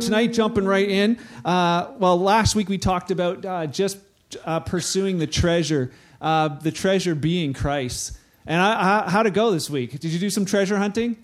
tonight, 0.00 0.32
jumping 0.32 0.64
right 0.64 0.88
in. 0.88 1.18
Uh, 1.44 1.92
well, 1.98 2.18
last 2.18 2.54
week 2.54 2.68
we 2.68 2.78
talked 2.78 3.10
about 3.10 3.44
uh, 3.44 3.66
just 3.66 3.98
uh, 4.44 4.60
pursuing 4.60 5.18
the 5.18 5.26
treasure, 5.26 5.92
uh, 6.20 6.48
the 6.48 6.72
treasure 6.72 7.14
being 7.14 7.52
Christ. 7.52 8.16
And 8.46 8.60
I, 8.60 9.04
I, 9.06 9.10
how'd 9.10 9.26
it 9.26 9.34
go 9.34 9.50
this 9.50 9.70
week? 9.70 9.92
Did 9.98 10.10
you 10.12 10.18
do 10.18 10.30
some 10.30 10.44
treasure 10.44 10.78
hunting? 10.78 11.16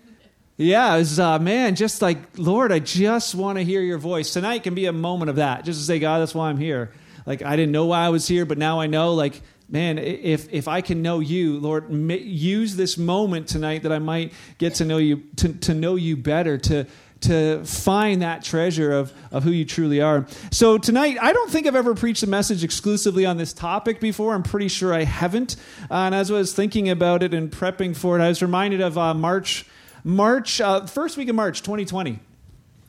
Yeah, 0.58 0.94
it 0.94 0.98
was, 0.98 1.20
uh, 1.20 1.38
man, 1.38 1.74
just 1.74 2.00
like, 2.00 2.18
Lord, 2.38 2.72
I 2.72 2.78
just 2.78 3.34
want 3.34 3.58
to 3.58 3.64
hear 3.64 3.82
your 3.82 3.98
voice. 3.98 4.32
Tonight 4.32 4.62
can 4.62 4.74
be 4.74 4.86
a 4.86 4.92
moment 4.92 5.28
of 5.28 5.36
that, 5.36 5.64
just 5.64 5.80
to 5.80 5.84
say, 5.84 5.98
God, 5.98 6.20
that's 6.20 6.34
why 6.34 6.48
I'm 6.48 6.56
here. 6.56 6.92
Like, 7.26 7.42
I 7.42 7.56
didn't 7.56 7.72
know 7.72 7.86
why 7.86 8.00
I 8.00 8.08
was 8.08 8.26
here, 8.26 8.46
but 8.46 8.56
now 8.56 8.80
I 8.80 8.86
know, 8.86 9.12
like, 9.12 9.42
man, 9.68 9.98
if, 9.98 10.50
if 10.52 10.66
I 10.68 10.80
can 10.80 11.02
know 11.02 11.20
you, 11.20 11.58
Lord, 11.58 11.90
use 11.90 12.76
this 12.76 12.96
moment 12.96 13.48
tonight 13.48 13.82
that 13.82 13.92
I 13.92 13.98
might 13.98 14.32
get 14.56 14.76
to 14.76 14.84
know 14.84 14.96
you, 14.96 15.24
to, 15.36 15.52
to 15.52 15.74
know 15.74 15.96
you 15.96 16.16
better, 16.16 16.56
to, 16.56 16.86
to 17.26 17.64
find 17.64 18.22
that 18.22 18.42
treasure 18.42 18.92
of, 18.92 19.12
of 19.30 19.44
who 19.44 19.50
you 19.50 19.64
truly 19.64 20.00
are. 20.00 20.26
So, 20.50 20.78
tonight, 20.78 21.18
I 21.20 21.32
don't 21.32 21.50
think 21.50 21.66
I've 21.66 21.76
ever 21.76 21.94
preached 21.94 22.22
a 22.22 22.26
message 22.26 22.64
exclusively 22.64 23.26
on 23.26 23.36
this 23.36 23.52
topic 23.52 24.00
before. 24.00 24.34
I'm 24.34 24.42
pretty 24.42 24.68
sure 24.68 24.92
I 24.92 25.04
haven't. 25.04 25.56
Uh, 25.90 25.94
and 25.94 26.14
as 26.14 26.30
I 26.30 26.34
was 26.34 26.52
thinking 26.54 26.88
about 26.88 27.22
it 27.22 27.34
and 27.34 27.50
prepping 27.50 27.96
for 27.96 28.18
it, 28.18 28.22
I 28.22 28.28
was 28.28 28.42
reminded 28.42 28.80
of 28.80 28.96
uh, 28.96 29.14
March, 29.14 29.66
March, 30.04 30.60
uh, 30.60 30.86
first 30.86 31.16
week 31.16 31.28
of 31.28 31.36
March 31.36 31.62
2020. 31.62 32.20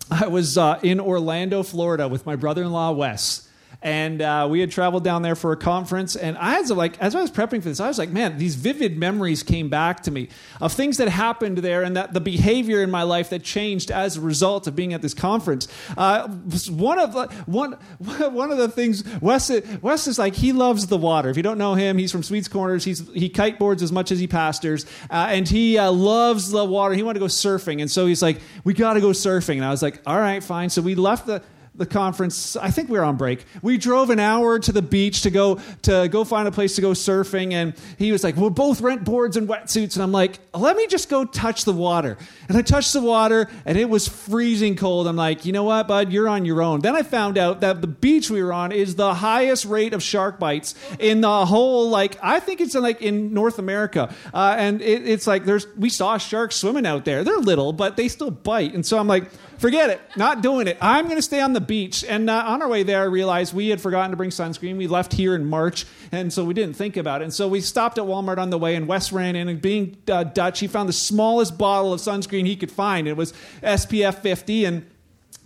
I 0.10 0.28
was 0.28 0.58
uh, 0.58 0.80
in 0.84 1.00
Orlando, 1.00 1.64
Florida 1.64 2.08
with 2.08 2.26
my 2.26 2.36
brother 2.36 2.64
in 2.64 2.72
law, 2.72 2.92
Wes 2.92 3.47
and 3.82 4.22
uh, 4.22 4.48
we 4.50 4.60
had 4.60 4.72
traveled 4.72 5.04
down 5.04 5.22
there 5.22 5.36
for 5.36 5.52
a 5.52 5.58
conference 5.58 6.16
and 6.16 6.38
i 6.38 6.52
had 6.52 6.70
like 6.70 7.00
as 7.00 7.16
i 7.16 7.22
was 7.22 7.32
prepping 7.32 7.62
for 7.62 7.70
this 7.70 7.80
i 7.80 7.88
was 7.88 7.98
like 7.98 8.10
man 8.10 8.38
these 8.38 8.56
vivid 8.56 8.98
memories 8.98 9.44
came 9.44 9.70
back 9.70 10.02
to 10.04 10.12
me 10.12 10.28
of 10.60 10.74
things 10.74 10.98
that 10.98 11.08
happened 11.10 11.60
there 11.60 11.84
and 11.84 11.96
that 11.96 12.14
the 12.14 12.20
behavior 12.20 12.84
in 12.84 12.92
my 12.92 13.04
life 13.04 13.30
that 13.30 13.44
changed 13.44 13.92
as 13.92 14.18
a 14.18 14.22
result 14.22 14.68
of 14.68 14.76
being 14.76 14.94
at 14.94 15.02
this 15.02 15.14
conference. 15.14 15.68
Uh, 15.98 16.28
one 16.70 17.00
of 17.00 17.14
the 17.14 17.28
one 17.46 17.74
one 18.34 18.52
of 18.52 18.58
the 18.58 18.70
things 18.70 19.04
wes 19.22 19.50
wes 19.82 20.08
is 20.08 20.20
like 20.20 20.36
he 20.36 20.52
loves 20.52 20.88
the 20.88 20.98
water. 20.98 21.30
If 21.30 21.38
you 21.38 21.44
don't 21.44 21.58
know 21.58 21.76
him 21.76 21.98
he's 21.98 22.12
from 22.12 22.24
sweets 22.24 22.48
corners. 22.48 22.84
He's 22.84 23.08
he 23.14 23.30
kiteboards 23.30 23.82
as 23.82 23.92
much 23.92 24.12
as 24.12 24.20
he 24.20 24.28
pastors 24.28 24.86
uh, 25.10 25.28
and 25.30 25.48
he 25.48 25.78
uh, 25.78 25.92
loves 25.92 26.52
the 26.52 26.66
water. 26.66 26.94
He 26.94 27.04
wanted 27.04 27.20
to 27.20 27.24
go 27.24 27.28
surfing 27.28 27.82
and 27.82 27.90
so 27.90 28.06
he's 28.06 28.22
like 28.22 28.40
we 28.64 28.74
got 28.74 28.94
to 28.94 29.02
go 29.02 29.10
surfing. 29.10 29.56
And 29.56 29.66
i 29.66 29.72
was 29.72 29.82
like 29.82 30.02
all 30.06 30.20
right 30.20 30.44
fine. 30.44 30.70
So 30.70 30.82
we 30.82 30.96
left 30.96 31.26
the 31.26 31.42
the 31.78 31.86
conference. 31.86 32.56
I 32.56 32.72
think 32.72 32.90
we 32.90 32.98
were 32.98 33.06
on 33.06 33.18
break. 33.18 33.46
We 33.62 33.78
drove 33.78 34.10
an 34.10 34.20
hour 34.20 34.58
to 34.60 34.72
the 34.72 34.82
beach 34.82 35.22
to 35.22 35.30
go 35.30 35.60
to 35.84 36.08
go 36.10 36.24
find 36.24 36.48
a 36.48 36.52
place 36.52 36.76
to 36.76 36.82
go 36.82 36.92
surfing, 36.92 37.54
and 37.54 37.74
he 37.98 38.12
was 38.12 38.24
like, 38.24 38.36
"We'll 38.36 38.50
both 38.50 38.82
rent 38.82 39.04
boards 39.04 39.38
and 39.38 39.48
wetsuits." 39.48 39.94
And 39.96 40.04
I'm 40.04 40.12
like, 40.12 40.40
"Let 40.54 40.76
me 40.76 40.88
just 40.88 41.08
go 41.10 41.24
touch 41.24 41.66
the 41.66 41.74
water." 41.74 42.18
And 42.50 42.58
I 42.58 42.62
touched 42.62 42.94
the 42.94 43.02
water, 43.02 43.48
and 43.66 43.78
it 43.78 43.90
was 43.90 44.08
freezing 44.08 44.76
cold. 44.76 45.08
I'm 45.08 45.16
like, 45.16 45.46
"You 45.46 45.52
know 45.54 45.64
what, 45.64 45.88
bud? 45.88 46.12
You're 46.12 46.28
on 46.28 46.46
your 46.46 46.62
own." 46.62 46.82
Then 46.82 46.96
I 46.96 47.04
found 47.04 47.38
out 47.38 47.62
that 47.62 47.82
the 47.82 47.88
beach 47.88 48.30
we 48.30 48.42
were 48.42 48.54
on 48.54 48.72
is 48.72 48.96
the 48.96 49.14
highest 49.14 49.66
rate 49.66 49.94
of 49.94 50.02
shark 50.02 50.40
bites 50.40 50.74
in 51.00 51.22
the 51.22 51.46
whole. 51.46 51.90
Like, 51.90 52.18
I 52.24 52.40
think 52.40 52.60
it's 52.60 52.74
in, 52.74 52.82
like 52.82 53.02
in 53.02 53.34
North 53.34 53.60
America, 53.60 54.14
uh, 54.34 54.56
and 54.58 54.82
it, 54.82 55.08
it's 55.08 55.28
like 55.28 55.46
there's 55.46 55.68
we 55.78 55.90
saw 55.90 56.18
sharks 56.18 56.56
swimming 56.56 56.88
out 56.88 57.06
there. 57.06 57.24
They're 57.24 57.38
little, 57.38 57.72
but 57.72 57.98
they 57.98 58.08
still 58.08 58.32
bite, 58.32 58.74
and 58.74 58.84
so 58.86 58.98
I'm 58.98 59.08
like 59.08 59.26
forget 59.58 59.90
it. 59.90 60.02
Not 60.16 60.42
doing 60.42 60.68
it. 60.68 60.78
I'm 60.82 61.06
going 61.06 61.18
to 61.18 61.22
stay 61.22 61.42
on 61.42 61.54
the 61.54 61.62
beach. 61.62 62.04
And 62.04 62.30
uh, 62.30 62.44
on 62.46 62.62
our 62.62 62.68
way 62.68 62.84
there, 62.84 63.02
I 63.02 63.06
realized 63.06 63.54
we 63.54 63.70
had 63.70 63.82
forgotten 63.82 64.12
to 64.12 64.18
bring 64.18 64.30
sunscreen. 64.30 64.78
We 64.78 64.88
left 64.88 65.14
here 65.14 65.36
in 65.36 65.46
March, 65.46 65.86
and 66.12 66.32
so 66.32 66.44
we 66.46 66.54
didn't 66.54 66.76
think 66.76 66.98
about 66.98 67.22
it. 67.22 67.26
And 67.26 67.34
so 67.34 67.48
we 67.48 67.62
stopped 67.62 67.98
at 67.98 68.06
Walmart 68.06 68.38
on 68.38 68.50
the 68.50 68.58
way, 68.58 68.76
and 68.76 68.88
Wes 68.88 69.12
ran 69.12 69.36
in, 69.36 69.48
and 69.48 69.62
being 69.62 69.98
uh, 70.08 70.24
Dutch, 70.24 70.60
he 70.60 70.68
found 70.68 70.90
the 70.90 70.94
smallest 70.94 71.58
bottle 71.58 71.94
of 71.94 72.00
sunscreen 72.00 72.46
he 72.46 72.56
could 72.56 72.72
find. 72.72 73.08
It 73.08 73.18
was 73.18 73.34
SPF 73.62 74.20
50, 74.22 74.66
and 74.66 74.86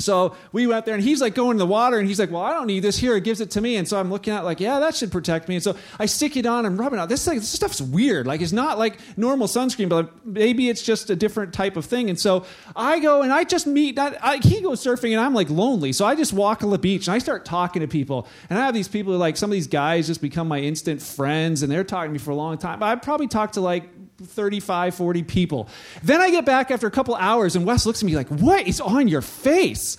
so 0.01 0.35
we 0.51 0.67
went 0.67 0.85
there 0.85 0.95
and 0.95 1.03
he's 1.03 1.21
like 1.21 1.35
going 1.35 1.51
in 1.51 1.57
the 1.57 1.65
water 1.65 1.97
and 1.97 2.07
he's 2.07 2.19
like, 2.19 2.31
Well, 2.31 2.41
I 2.41 2.53
don't 2.53 2.67
need 2.67 2.81
this 2.81 2.97
here. 2.97 3.15
It 3.15 3.23
gives 3.23 3.41
it 3.41 3.51
to 3.51 3.61
me. 3.61 3.75
And 3.75 3.87
so 3.87 3.99
I'm 3.99 4.09
looking 4.11 4.33
at 4.33 4.43
like, 4.43 4.59
yeah, 4.59 4.79
that 4.79 4.95
should 4.95 5.11
protect 5.11 5.47
me. 5.47 5.55
And 5.55 5.63
so 5.63 5.75
I 5.99 6.05
stick 6.05 6.37
it 6.37 6.45
on 6.45 6.65
and 6.65 6.77
rub 6.77 6.93
it 6.93 6.99
out. 6.99 7.09
This, 7.09 7.25
like, 7.27 7.39
this 7.39 7.49
stuff's 7.49 7.81
weird. 7.81 8.27
Like 8.27 8.41
it's 8.41 8.51
not 8.51 8.77
like 8.77 8.99
normal 9.17 9.47
sunscreen, 9.47 9.89
but 9.89 10.25
maybe 10.25 10.69
it's 10.69 10.81
just 10.81 11.09
a 11.09 11.15
different 11.15 11.53
type 11.53 11.77
of 11.77 11.85
thing. 11.85 12.09
And 12.09 12.19
so 12.19 12.45
I 12.75 12.99
go 12.99 13.21
and 13.21 13.31
I 13.31 13.43
just 13.43 13.67
meet 13.67 13.95
that 13.95 14.17
I, 14.23 14.37
he 14.37 14.61
goes 14.61 14.83
surfing 14.83 15.11
and 15.11 15.19
I'm 15.19 15.33
like 15.33 15.49
lonely. 15.49 15.93
So 15.93 16.05
I 16.05 16.15
just 16.15 16.33
walk 16.33 16.63
on 16.63 16.69
the 16.69 16.79
beach 16.79 17.07
and 17.07 17.15
I 17.15 17.19
start 17.19 17.45
talking 17.45 17.81
to 17.81 17.87
people. 17.87 18.27
And 18.49 18.57
I 18.57 18.65
have 18.65 18.73
these 18.73 18.87
people 18.87 19.13
who 19.13 19.19
like 19.19 19.37
some 19.37 19.49
of 19.49 19.53
these 19.53 19.67
guys 19.67 20.07
just 20.07 20.21
become 20.21 20.47
my 20.47 20.59
instant 20.59 21.01
friends 21.01 21.63
and 21.63 21.71
they're 21.71 21.83
talking 21.83 22.09
to 22.09 22.13
me 22.13 22.19
for 22.19 22.31
a 22.31 22.35
long 22.35 22.57
time. 22.57 22.81
I 22.83 22.95
probably 22.95 23.27
talked 23.27 23.55
to 23.55 23.61
like 23.61 23.89
35, 24.25 24.95
40 24.95 25.23
people. 25.23 25.69
Then 26.03 26.21
I 26.21 26.31
get 26.31 26.45
back 26.45 26.71
after 26.71 26.87
a 26.87 26.91
couple 26.91 27.15
hours, 27.15 27.55
and 27.55 27.65
Wes 27.65 27.85
looks 27.85 28.01
at 28.01 28.05
me 28.05 28.15
like, 28.15 28.29
What 28.29 28.67
is 28.67 28.81
on 28.81 29.07
your 29.07 29.21
face? 29.21 29.97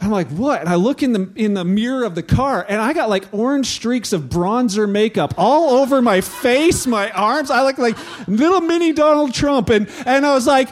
I'm 0.00 0.10
like, 0.10 0.28
what? 0.28 0.60
And 0.60 0.68
I 0.68 0.76
look 0.76 1.02
in 1.02 1.12
the 1.12 1.30
in 1.34 1.54
the 1.54 1.64
mirror 1.64 2.04
of 2.04 2.14
the 2.14 2.22
car, 2.22 2.64
and 2.68 2.80
I 2.80 2.92
got 2.92 3.08
like 3.08 3.24
orange 3.32 3.66
streaks 3.66 4.12
of 4.12 4.22
bronzer 4.22 4.88
makeup 4.88 5.34
all 5.36 5.70
over 5.80 6.00
my 6.00 6.20
face, 6.20 6.86
my 6.86 7.10
arms. 7.10 7.50
I 7.50 7.64
look 7.64 7.78
like 7.78 7.96
little 8.28 8.60
mini 8.60 8.92
Donald 8.92 9.34
Trump, 9.34 9.70
and 9.70 9.88
and 10.06 10.24
I 10.24 10.34
was 10.34 10.46
like, 10.46 10.68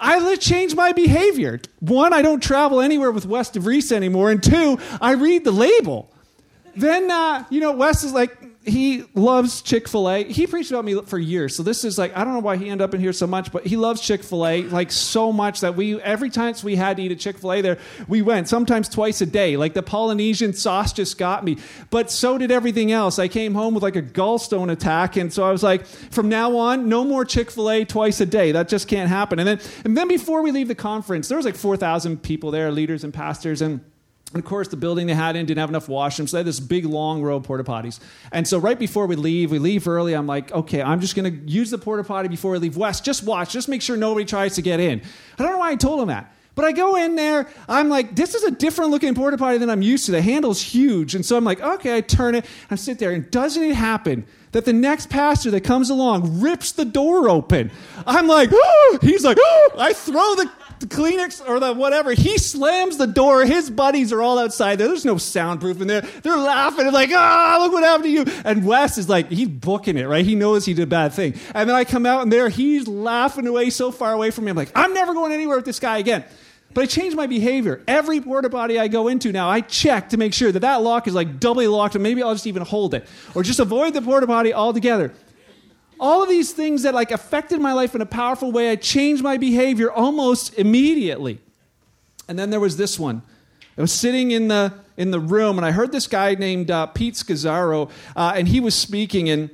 I 0.00 0.36
changed 0.36 0.76
my 0.76 0.92
behavior. 0.92 1.60
One, 1.80 2.12
I 2.12 2.22
don't 2.22 2.42
travel 2.42 2.80
anywhere 2.80 3.10
with 3.10 3.26
Wes 3.26 3.50
DeVries 3.50 3.90
anymore, 3.90 4.30
and 4.30 4.42
two, 4.42 4.78
I 5.00 5.12
read 5.12 5.44
the 5.44 5.52
label. 5.52 6.12
Then 6.76 7.10
uh, 7.10 7.44
you 7.50 7.60
know, 7.60 7.72
Wes 7.72 8.04
is 8.04 8.12
like, 8.12 8.36
he 8.64 9.04
loves 9.14 9.62
Chick 9.62 9.88
fil 9.88 10.08
A. 10.08 10.24
He 10.24 10.46
preached 10.46 10.70
about 10.70 10.84
me 10.84 11.00
for 11.02 11.18
years. 11.18 11.54
So 11.54 11.62
this 11.62 11.84
is 11.84 11.98
like, 11.98 12.16
I 12.16 12.24
don't 12.24 12.32
know 12.32 12.40
why 12.40 12.56
he 12.56 12.68
ended 12.68 12.84
up 12.84 12.94
in 12.94 13.00
here 13.00 13.12
so 13.12 13.26
much, 13.26 13.52
but 13.52 13.66
he 13.66 13.76
loves 13.76 14.00
Chick 14.00 14.22
fil 14.22 14.46
A 14.46 14.62
like 14.62 14.90
so 14.90 15.32
much 15.32 15.60
that 15.60 15.76
we, 15.76 16.00
every 16.00 16.30
time 16.30 16.54
we 16.62 16.76
had 16.76 16.96
to 16.96 17.02
eat 17.02 17.12
a 17.12 17.16
Chick 17.16 17.38
fil 17.38 17.52
A 17.52 17.60
there, 17.60 17.78
we 18.08 18.22
went, 18.22 18.48
sometimes 18.48 18.88
twice 18.88 19.20
a 19.20 19.26
day. 19.26 19.56
Like 19.56 19.74
the 19.74 19.82
Polynesian 19.82 20.52
sauce 20.52 20.92
just 20.92 21.18
got 21.18 21.44
me. 21.44 21.58
But 21.90 22.10
so 22.10 22.38
did 22.38 22.50
everything 22.50 22.92
else. 22.92 23.18
I 23.18 23.28
came 23.28 23.54
home 23.54 23.74
with 23.74 23.82
like 23.82 23.96
a 23.96 24.02
gallstone 24.02 24.70
attack. 24.70 25.16
And 25.16 25.32
so 25.32 25.44
I 25.44 25.52
was 25.52 25.62
like, 25.62 25.84
from 25.86 26.28
now 26.28 26.56
on, 26.56 26.88
no 26.88 27.04
more 27.04 27.24
Chick 27.24 27.50
fil 27.50 27.70
A 27.70 27.84
twice 27.84 28.20
a 28.20 28.26
day. 28.26 28.52
That 28.52 28.68
just 28.68 28.88
can't 28.88 29.08
happen. 29.08 29.38
And 29.38 29.48
then, 29.48 29.60
and 29.84 29.96
then 29.96 30.08
before 30.08 30.42
we 30.42 30.50
leave 30.50 30.68
the 30.68 30.74
conference, 30.74 31.28
there 31.28 31.36
was 31.36 31.46
like 31.46 31.56
4,000 31.56 32.22
people 32.22 32.50
there, 32.50 32.70
leaders 32.70 33.04
and 33.04 33.12
pastors. 33.12 33.62
And 33.62 33.80
and 34.34 34.42
of 34.42 34.48
course, 34.48 34.66
the 34.66 34.76
building 34.76 35.06
they 35.06 35.14
had 35.14 35.36
in 35.36 35.46
didn't 35.46 35.60
have 35.60 35.68
enough 35.68 35.86
washrooms. 35.86 36.30
So 36.30 36.36
they 36.36 36.40
had 36.40 36.46
this 36.46 36.58
big, 36.58 36.84
long 36.84 37.22
row 37.22 37.36
of 37.36 37.44
porta 37.44 37.62
potties. 37.62 38.00
And 38.32 38.48
so 38.48 38.58
right 38.58 38.76
before 38.76 39.06
we 39.06 39.14
leave, 39.14 39.52
we 39.52 39.60
leave 39.60 39.86
early. 39.86 40.12
I'm 40.12 40.26
like, 40.26 40.50
okay, 40.50 40.82
I'm 40.82 41.00
just 41.00 41.14
going 41.14 41.32
to 41.32 41.50
use 41.50 41.70
the 41.70 41.78
porta 41.78 42.02
potty 42.02 42.26
before 42.26 42.50
we 42.50 42.58
leave 42.58 42.76
Wes. 42.76 43.00
Just 43.00 43.22
watch. 43.22 43.52
Just 43.52 43.68
make 43.68 43.80
sure 43.80 43.96
nobody 43.96 44.26
tries 44.26 44.56
to 44.56 44.62
get 44.62 44.80
in. 44.80 45.02
I 45.38 45.42
don't 45.44 45.52
know 45.52 45.58
why 45.58 45.70
I 45.70 45.76
told 45.76 46.00
him 46.00 46.08
that. 46.08 46.34
But 46.56 46.64
I 46.64 46.72
go 46.72 46.96
in 46.96 47.14
there, 47.14 47.48
I'm 47.68 47.88
like, 47.88 48.16
this 48.16 48.34
is 48.34 48.42
a 48.42 48.50
different 48.50 48.90
looking 48.90 49.14
porta 49.14 49.38
potty 49.38 49.58
than 49.58 49.70
I'm 49.70 49.82
used 49.82 50.06
to. 50.06 50.12
The 50.12 50.22
handle's 50.22 50.60
huge. 50.60 51.14
And 51.14 51.24
so 51.24 51.36
I'm 51.36 51.44
like, 51.44 51.60
okay, 51.60 51.96
I 51.96 52.00
turn 52.00 52.34
it, 52.34 52.44
I 52.70 52.74
sit 52.74 52.98
there, 52.98 53.12
and 53.12 53.28
doesn't 53.30 53.62
it 53.62 53.74
happen 53.74 54.26
that 54.54 54.64
the 54.64 54.72
next 54.72 55.10
pastor 55.10 55.50
that 55.50 55.60
comes 55.60 55.90
along 55.90 56.40
rips 56.40 56.72
the 56.72 56.84
door 56.84 57.28
open? 57.28 57.70
I'm 58.06 58.26
like, 58.26 58.50
he's 59.02 59.24
like, 59.24 59.36
I 59.76 59.92
throw 59.92 60.34
the 60.36 60.50
the 60.80 60.86
Kleenex 60.86 61.46
or 61.46 61.60
the 61.60 61.72
whatever. 61.72 62.12
He 62.12 62.38
slams 62.38 62.96
the 62.96 63.06
door. 63.06 63.44
His 63.44 63.70
buddies 63.70 64.12
are 64.12 64.20
all 64.20 64.38
outside 64.38 64.76
there. 64.76 64.88
There's 64.88 65.04
no 65.04 65.18
soundproof 65.18 65.80
in 65.80 65.88
there. 65.88 66.00
They're 66.00 66.36
laughing 66.36 66.86
and 66.86 66.92
like, 66.92 67.10
ah, 67.12 67.58
look 67.60 67.72
what 67.72 67.82
happened 67.84 68.04
to 68.04 68.10
you. 68.10 68.24
And 68.44 68.66
Wes 68.66 68.98
is 68.98 69.08
like, 69.08 69.30
he's 69.30 69.48
booking 69.48 69.96
it, 69.96 70.04
right? 70.04 70.24
He 70.24 70.34
knows 70.34 70.64
he 70.64 70.74
did 70.74 70.82
a 70.82 70.86
bad 70.86 71.12
thing. 71.12 71.34
And 71.54 71.68
then 71.68 71.76
I 71.76 71.84
come 71.84 72.06
out 72.06 72.22
and 72.22 72.32
there, 72.32 72.48
he's 72.48 72.86
laughing 72.86 73.46
away 73.46 73.70
so 73.70 73.90
far 73.90 74.12
away 74.12 74.30
from 74.30 74.44
me. 74.44 74.50
I'm 74.50 74.56
like, 74.56 74.72
I'm 74.74 74.94
never 74.94 75.14
going 75.14 75.32
anywhere 75.32 75.56
with 75.56 75.66
this 75.66 75.80
guy 75.80 75.98
again. 75.98 76.24
But 76.74 76.82
I 76.82 76.86
changed 76.86 77.16
my 77.16 77.28
behavior. 77.28 77.82
Every 77.86 78.20
porta 78.20 78.50
potty 78.50 78.78
I 78.78 78.88
go 78.88 79.06
into 79.06 79.30
now, 79.30 79.48
I 79.48 79.60
check 79.60 80.08
to 80.10 80.16
make 80.16 80.34
sure 80.34 80.50
that 80.50 80.58
that 80.60 80.82
lock 80.82 81.06
is 81.06 81.14
like 81.14 81.38
doubly 81.38 81.68
locked, 81.68 81.94
and 81.94 82.02
maybe 82.02 82.22
I'll 82.22 82.34
just 82.34 82.48
even 82.48 82.62
hold 82.62 82.94
it, 82.94 83.06
or 83.34 83.44
just 83.44 83.60
avoid 83.60 83.94
the 83.94 84.02
porta 84.02 84.26
potty 84.26 84.52
altogether. 84.52 85.14
All 86.00 86.22
of 86.22 86.28
these 86.28 86.52
things 86.52 86.82
that 86.82 86.92
like 86.92 87.12
affected 87.12 87.60
my 87.60 87.72
life 87.72 87.94
in 87.94 88.00
a 88.00 88.06
powerful 88.06 88.50
way 88.50 88.70
i 88.70 88.76
changed 88.76 89.22
my 89.22 89.36
behavior 89.36 89.90
almost 89.90 90.52
immediately. 90.58 91.38
And 92.28 92.36
then 92.36 92.50
there 92.50 92.60
was 92.60 92.76
this 92.76 92.98
one. 92.98 93.22
I 93.78 93.80
was 93.80 93.92
sitting 93.92 94.32
in 94.32 94.48
the 94.48 94.74
in 94.96 95.10
the 95.10 95.20
room 95.20 95.58
and 95.58 95.66
i 95.66 95.72
heard 95.72 95.90
this 95.90 96.06
guy 96.06 96.34
named 96.34 96.70
uh, 96.70 96.86
pete 96.86 97.14
Scazzero 97.14 97.90
uh, 98.14 98.32
and 98.36 98.46
he 98.46 98.60
was 98.60 98.74
speaking 98.74 99.28
and 99.28 99.50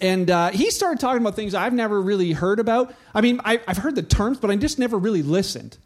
and 0.00 0.30
uh, 0.30 0.50
he 0.50 0.70
started 0.70 1.00
talking 1.00 1.22
about 1.22 1.34
things 1.34 1.54
i've 1.54 1.72
never 1.72 2.00
really 2.00 2.32
heard 2.32 2.60
about. 2.60 2.94
I 3.14 3.20
mean 3.20 3.40
I, 3.44 3.60
i've 3.66 3.78
heard 3.78 3.94
the 3.94 4.02
terms 4.02 4.38
but 4.38 4.50
i 4.50 4.56
just 4.56 4.78
never 4.78 4.98
really 4.98 5.22
listened 5.22 5.78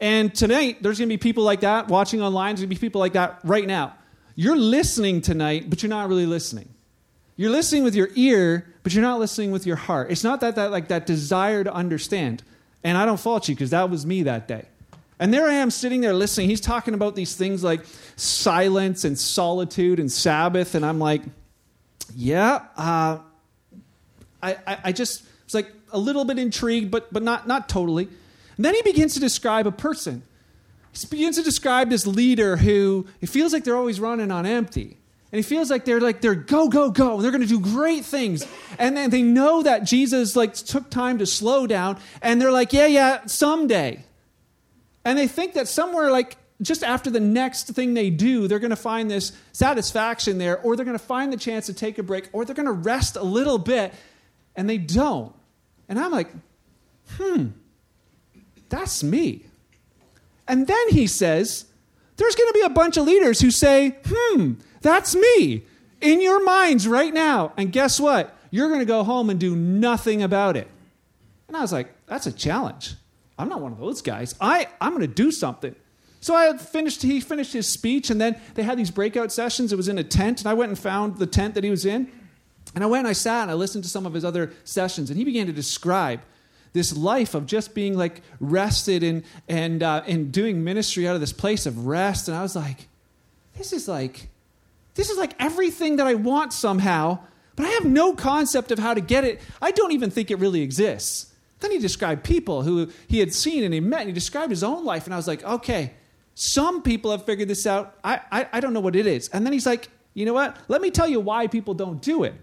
and 0.00 0.34
tonight 0.34 0.82
there's 0.82 0.98
going 0.98 1.08
to 1.08 1.12
be 1.12 1.18
people 1.18 1.44
like 1.44 1.60
that 1.60 1.88
watching 1.88 2.22
online 2.22 2.54
there's 2.54 2.60
going 2.60 2.70
to 2.70 2.74
be 2.74 2.80
people 2.80 3.00
like 3.00 3.12
that 3.14 3.38
right 3.44 3.66
now 3.66 3.94
you're 4.34 4.56
listening 4.56 5.20
tonight 5.20 5.68
but 5.70 5.82
you're 5.82 5.90
not 5.90 6.08
really 6.08 6.26
listening 6.26 6.68
you're 7.36 7.50
listening 7.50 7.82
with 7.82 7.94
your 7.94 8.10
ear, 8.14 8.66
but 8.82 8.94
you're 8.94 9.02
not 9.02 9.18
listening 9.18 9.50
with 9.50 9.66
your 9.66 9.76
heart. 9.76 10.10
It's 10.10 10.22
not 10.22 10.40
that, 10.40 10.54
that 10.54 10.70
like 10.70 10.88
that 10.88 11.06
desire 11.06 11.64
to 11.64 11.72
understand. 11.72 12.42
And 12.84 12.96
I 12.96 13.04
don't 13.04 13.18
fault 13.18 13.48
you 13.48 13.54
because 13.54 13.70
that 13.70 13.90
was 13.90 14.06
me 14.06 14.24
that 14.24 14.46
day. 14.46 14.66
And 15.18 15.32
there 15.32 15.46
I 15.46 15.54
am 15.54 15.70
sitting 15.70 16.00
there 16.00 16.12
listening. 16.12 16.48
He's 16.48 16.60
talking 16.60 16.94
about 16.94 17.16
these 17.16 17.34
things 17.34 17.64
like 17.64 17.80
silence 18.16 19.04
and 19.04 19.18
solitude 19.18 19.98
and 19.98 20.10
Sabbath. 20.10 20.74
And 20.74 20.84
I'm 20.84 20.98
like, 20.98 21.22
yeah, 22.14 22.66
uh, 22.76 23.18
I, 24.42 24.56
I, 24.66 24.78
I 24.84 24.92
just 24.92 25.24
was 25.44 25.54
like 25.54 25.72
a 25.92 25.98
little 25.98 26.24
bit 26.24 26.38
intrigued, 26.38 26.90
but, 26.90 27.12
but 27.12 27.22
not, 27.22 27.48
not 27.48 27.68
totally. 27.68 28.08
And 28.56 28.64
then 28.64 28.74
he 28.74 28.82
begins 28.82 29.14
to 29.14 29.20
describe 29.20 29.66
a 29.66 29.72
person. 29.72 30.22
he 30.92 31.06
begins 31.08 31.36
to 31.36 31.42
describe 31.42 31.90
this 31.90 32.06
leader 32.06 32.56
who 32.56 33.06
it 33.20 33.28
feels 33.28 33.52
like 33.52 33.64
they're 33.64 33.76
always 33.76 34.00
running 34.00 34.30
on 34.30 34.46
empty. 34.46 34.98
And 35.32 35.38
he 35.38 35.42
feels 35.42 35.68
like 35.68 35.84
they're 35.84 36.00
like 36.00 36.20
they're 36.20 36.36
go 36.36 36.68
go 36.68 36.90
go 36.90 37.16
and 37.16 37.24
they're 37.24 37.32
going 37.32 37.42
to 37.42 37.48
do 37.48 37.58
great 37.58 38.04
things. 38.04 38.46
And 38.78 38.96
then 38.96 39.10
they 39.10 39.22
know 39.22 39.64
that 39.64 39.82
Jesus 39.82 40.36
like 40.36 40.54
took 40.54 40.90
time 40.90 41.18
to 41.18 41.26
slow 41.26 41.66
down 41.66 41.98
and 42.22 42.40
they're 42.40 42.52
like, 42.52 42.72
"Yeah, 42.72 42.86
yeah, 42.86 43.26
someday." 43.26 44.04
And 45.04 45.18
they 45.18 45.26
think 45.26 45.54
that 45.54 45.66
somewhere 45.66 46.12
like 46.12 46.36
just 46.62 46.84
after 46.84 47.10
the 47.10 47.18
next 47.18 47.66
thing 47.66 47.94
they 47.94 48.10
do, 48.10 48.46
they're 48.46 48.60
going 48.60 48.70
to 48.70 48.76
find 48.76 49.10
this 49.10 49.32
satisfaction 49.50 50.38
there 50.38 50.60
or 50.60 50.76
they're 50.76 50.84
going 50.84 50.96
to 50.96 51.04
find 51.04 51.32
the 51.32 51.36
chance 51.36 51.66
to 51.66 51.74
take 51.74 51.98
a 51.98 52.04
break 52.04 52.28
or 52.32 52.44
they're 52.44 52.54
going 52.54 52.66
to 52.66 52.72
rest 52.72 53.16
a 53.16 53.24
little 53.24 53.58
bit 53.58 53.92
and 54.54 54.70
they 54.70 54.78
don't. 54.78 55.34
And 55.88 55.98
I'm 55.98 56.12
like, 56.12 56.28
"Hmm. 57.16 57.48
That's 58.74 59.02
me." 59.02 59.46
And 60.46 60.66
then 60.66 60.88
he 60.90 61.06
says, 61.06 61.66
there's 62.16 62.34
going 62.34 62.48
to 62.48 62.54
be 62.54 62.64
a 62.64 62.70
bunch 62.70 62.96
of 62.96 63.06
leaders 63.06 63.40
who 63.40 63.50
say, 63.50 63.96
hmm, 64.06 64.54
that's 64.82 65.14
me 65.14 65.64
in 66.00 66.20
your 66.20 66.44
minds 66.44 66.86
right 66.86 67.12
now. 67.12 67.52
And 67.56 67.72
guess 67.72 67.98
what? 67.98 68.36
You're 68.50 68.68
going 68.68 68.80
to 68.80 68.86
go 68.86 69.02
home 69.02 69.30
and 69.30 69.40
do 69.40 69.56
nothing 69.56 70.22
about 70.22 70.56
it. 70.56 70.68
And 71.48 71.56
I 71.56 71.60
was 71.60 71.72
like, 71.72 71.94
that's 72.06 72.26
a 72.26 72.32
challenge. 72.32 72.94
I'm 73.38 73.48
not 73.48 73.60
one 73.60 73.72
of 73.72 73.78
those 73.78 74.00
guys. 74.00 74.34
I, 74.40 74.68
I'm 74.80 74.90
going 74.90 75.00
to 75.00 75.08
do 75.08 75.32
something. 75.32 75.74
So 76.20 76.34
I 76.34 76.56
finished, 76.56 77.02
he 77.02 77.20
finished 77.20 77.52
his 77.52 77.68
speech, 77.68 78.10
and 78.10 78.20
then 78.20 78.40
they 78.54 78.62
had 78.62 78.78
these 78.78 78.90
breakout 78.90 79.32
sessions. 79.32 79.72
It 79.72 79.76
was 79.76 79.88
in 79.88 79.98
a 79.98 80.04
tent, 80.04 80.40
and 80.40 80.48
I 80.48 80.54
went 80.54 80.70
and 80.70 80.78
found 80.78 81.18
the 81.18 81.26
tent 81.26 81.54
that 81.54 81.64
he 81.64 81.70
was 81.70 81.84
in. 81.84 82.10
And 82.74 82.82
I 82.82 82.86
went 82.86 83.00
and 83.00 83.08
I 83.08 83.12
sat 83.12 83.42
and 83.42 83.50
I 83.50 83.54
listened 83.54 83.84
to 83.84 83.90
some 83.90 84.06
of 84.06 84.14
his 84.14 84.24
other 84.24 84.52
sessions, 84.64 85.10
and 85.10 85.18
he 85.18 85.24
began 85.24 85.46
to 85.46 85.52
describe 85.52 86.20
this 86.74 86.94
life 86.94 87.34
of 87.34 87.46
just 87.46 87.74
being 87.74 87.96
like 87.96 88.20
rested 88.38 89.02
and 89.02 89.24
and 89.48 89.82
uh, 89.82 90.02
and 90.06 90.30
doing 90.30 90.62
ministry 90.62 91.08
out 91.08 91.14
of 91.14 91.22
this 91.22 91.32
place 91.32 91.64
of 91.64 91.86
rest. 91.86 92.28
And 92.28 92.36
I 92.36 92.42
was 92.42 92.54
like, 92.54 92.88
this 93.56 93.72
is 93.72 93.88
like 93.88 94.28
this 94.94 95.08
is 95.08 95.16
like 95.16 95.34
everything 95.38 95.96
that 95.96 96.06
I 96.06 96.14
want 96.14 96.52
somehow, 96.52 97.20
but 97.56 97.64
I 97.64 97.70
have 97.70 97.86
no 97.86 98.14
concept 98.14 98.70
of 98.70 98.78
how 98.78 98.92
to 98.92 99.00
get 99.00 99.24
it. 99.24 99.40
I 99.62 99.70
don't 99.70 99.92
even 99.92 100.10
think 100.10 100.30
it 100.30 100.38
really 100.38 100.60
exists. 100.60 101.32
Then 101.60 101.70
he 101.70 101.78
described 101.78 102.24
people 102.24 102.62
who 102.62 102.90
he 103.08 103.20
had 103.20 103.32
seen 103.32 103.64
and 103.64 103.72
he 103.72 103.80
met, 103.80 104.00
and 104.00 104.08
he 104.10 104.12
described 104.12 104.50
his 104.50 104.62
own 104.62 104.84
life. 104.84 105.06
And 105.06 105.14
I 105.14 105.16
was 105.16 105.26
like, 105.26 105.42
okay, 105.44 105.94
some 106.34 106.82
people 106.82 107.10
have 107.12 107.24
figured 107.24 107.48
this 107.48 107.66
out. 107.66 107.96
I, 108.04 108.20
I, 108.30 108.48
I 108.52 108.60
don't 108.60 108.72
know 108.72 108.80
what 108.80 108.96
it 108.96 109.06
is. 109.06 109.28
And 109.28 109.46
then 109.46 109.52
he's 109.52 109.64
like, 109.64 109.88
you 110.12 110.26
know 110.26 110.34
what? 110.34 110.56
Let 110.68 110.82
me 110.82 110.90
tell 110.90 111.08
you 111.08 111.20
why 111.20 111.46
people 111.46 111.74
don't 111.74 112.02
do 112.02 112.24
it. 112.24 112.34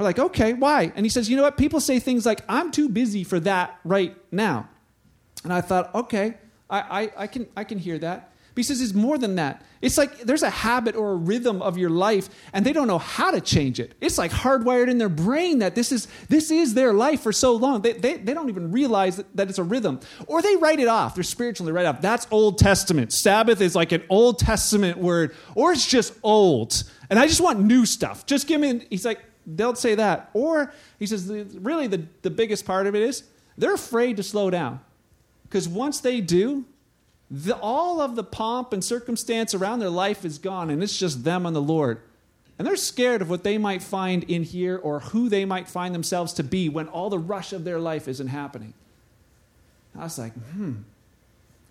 We're 0.00 0.04
like, 0.04 0.18
okay, 0.18 0.54
why? 0.54 0.92
And 0.96 1.04
he 1.04 1.10
says, 1.10 1.28
you 1.28 1.36
know 1.36 1.42
what? 1.42 1.58
People 1.58 1.78
say 1.78 1.98
things 1.98 2.24
like, 2.24 2.40
I'm 2.48 2.70
too 2.70 2.88
busy 2.88 3.22
for 3.22 3.38
that 3.40 3.78
right 3.84 4.16
now. 4.32 4.66
And 5.44 5.52
I 5.52 5.60
thought, 5.60 5.94
okay, 5.94 6.38
I, 6.70 6.80
I, 7.02 7.10
I 7.18 7.26
can, 7.26 7.46
I 7.54 7.64
can 7.64 7.76
hear 7.76 7.98
that. 7.98 8.32
But 8.54 8.56
he 8.56 8.62
says 8.62 8.80
it's 8.80 8.94
more 8.94 9.18
than 9.18 9.34
that. 9.34 9.62
It's 9.82 9.98
like 9.98 10.20
there's 10.20 10.42
a 10.42 10.48
habit 10.48 10.96
or 10.96 11.12
a 11.12 11.16
rhythm 11.16 11.60
of 11.60 11.76
your 11.76 11.90
life, 11.90 12.30
and 12.54 12.64
they 12.64 12.72
don't 12.72 12.88
know 12.88 12.96
how 12.96 13.30
to 13.30 13.42
change 13.42 13.78
it. 13.78 13.92
It's 14.00 14.16
like 14.16 14.30
hardwired 14.30 14.88
in 14.88 14.96
their 14.96 15.10
brain 15.10 15.58
that 15.58 15.74
this 15.74 15.92
is, 15.92 16.08
this 16.30 16.50
is 16.50 16.72
their 16.72 16.94
life 16.94 17.20
for 17.20 17.30
so 17.30 17.54
long. 17.54 17.82
They, 17.82 17.92
they, 17.92 18.16
they 18.16 18.32
don't 18.32 18.48
even 18.48 18.72
realize 18.72 19.16
that, 19.16 19.36
that 19.36 19.50
it's 19.50 19.58
a 19.58 19.62
rhythm. 19.62 20.00
Or 20.26 20.40
they 20.40 20.56
write 20.56 20.80
it 20.80 20.88
off. 20.88 21.14
They're 21.14 21.24
spiritually 21.24 21.72
write 21.72 21.84
off. 21.84 22.00
That's 22.00 22.26
Old 22.30 22.56
Testament. 22.56 23.12
Sabbath 23.12 23.60
is 23.60 23.76
like 23.76 23.92
an 23.92 24.02
Old 24.08 24.38
Testament 24.38 24.96
word, 24.96 25.36
or 25.54 25.72
it's 25.72 25.86
just 25.86 26.14
old. 26.22 26.84
And 27.10 27.18
I 27.18 27.26
just 27.26 27.42
want 27.42 27.60
new 27.60 27.84
stuff. 27.84 28.24
Just 28.24 28.46
give 28.46 28.62
me, 28.62 28.86
he's 28.88 29.04
like, 29.04 29.20
they'll 29.56 29.74
say 29.74 29.94
that. 29.94 30.30
Or 30.34 30.72
he 30.98 31.06
says, 31.06 31.28
really, 31.28 31.86
the, 31.86 32.06
the 32.22 32.30
biggest 32.30 32.64
part 32.64 32.86
of 32.86 32.94
it 32.94 33.02
is 33.02 33.24
they're 33.56 33.74
afraid 33.74 34.16
to 34.16 34.22
slow 34.22 34.50
down. 34.50 34.80
Because 35.44 35.68
once 35.68 36.00
they 36.00 36.20
do, 36.20 36.64
the, 37.30 37.56
all 37.56 38.00
of 38.00 38.16
the 38.16 38.24
pomp 38.24 38.72
and 38.72 38.84
circumstance 38.84 39.54
around 39.54 39.78
their 39.78 39.90
life 39.90 40.24
is 40.24 40.38
gone, 40.38 40.70
and 40.70 40.82
it's 40.82 40.98
just 40.98 41.24
them 41.24 41.46
and 41.46 41.54
the 41.54 41.62
Lord. 41.62 42.00
And 42.58 42.66
they're 42.66 42.76
scared 42.76 43.22
of 43.22 43.30
what 43.30 43.42
they 43.42 43.56
might 43.56 43.82
find 43.82 44.24
in 44.24 44.42
here 44.42 44.76
or 44.76 45.00
who 45.00 45.28
they 45.28 45.44
might 45.44 45.68
find 45.68 45.94
themselves 45.94 46.32
to 46.34 46.42
be 46.42 46.68
when 46.68 46.88
all 46.88 47.08
the 47.08 47.18
rush 47.18 47.52
of 47.52 47.64
their 47.64 47.78
life 47.78 48.06
isn't 48.06 48.28
happening. 48.28 48.74
I 49.98 50.04
was 50.04 50.18
like, 50.18 50.34
hmm, 50.34 50.74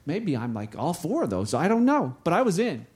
maybe 0.06 0.36
I'm 0.36 0.54
like 0.54 0.78
all 0.78 0.94
four 0.94 1.24
of 1.24 1.30
those. 1.30 1.54
I 1.54 1.68
don't 1.68 1.86
know. 1.86 2.16
But 2.24 2.34
I 2.34 2.42
was 2.42 2.58
in. 2.58 2.88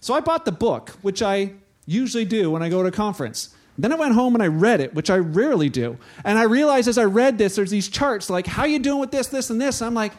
So 0.00 0.14
I 0.14 0.20
bought 0.20 0.44
the 0.44 0.52
book, 0.52 0.90
which 1.02 1.22
I 1.22 1.54
usually 1.86 2.24
do 2.24 2.50
when 2.50 2.62
I 2.62 2.68
go 2.68 2.82
to 2.82 2.88
a 2.88 2.92
conference. 2.92 3.54
Then 3.78 3.92
I 3.92 3.94
went 3.94 4.14
home 4.14 4.34
and 4.34 4.42
I 4.42 4.48
read 4.48 4.80
it, 4.80 4.92
which 4.92 5.08
I 5.08 5.16
rarely 5.16 5.68
do. 5.68 5.96
And 6.24 6.36
I 6.36 6.42
realized 6.42 6.88
as 6.88 6.98
I 6.98 7.04
read 7.04 7.38
this, 7.38 7.54
there's 7.54 7.70
these 7.70 7.88
charts 7.88 8.28
like, 8.28 8.46
how 8.46 8.64
you 8.64 8.80
doing 8.80 8.98
with 8.98 9.12
this, 9.12 9.28
this, 9.28 9.50
and 9.50 9.60
this? 9.60 9.80
And 9.80 9.86
I'm 9.86 9.94
like, 9.94 10.12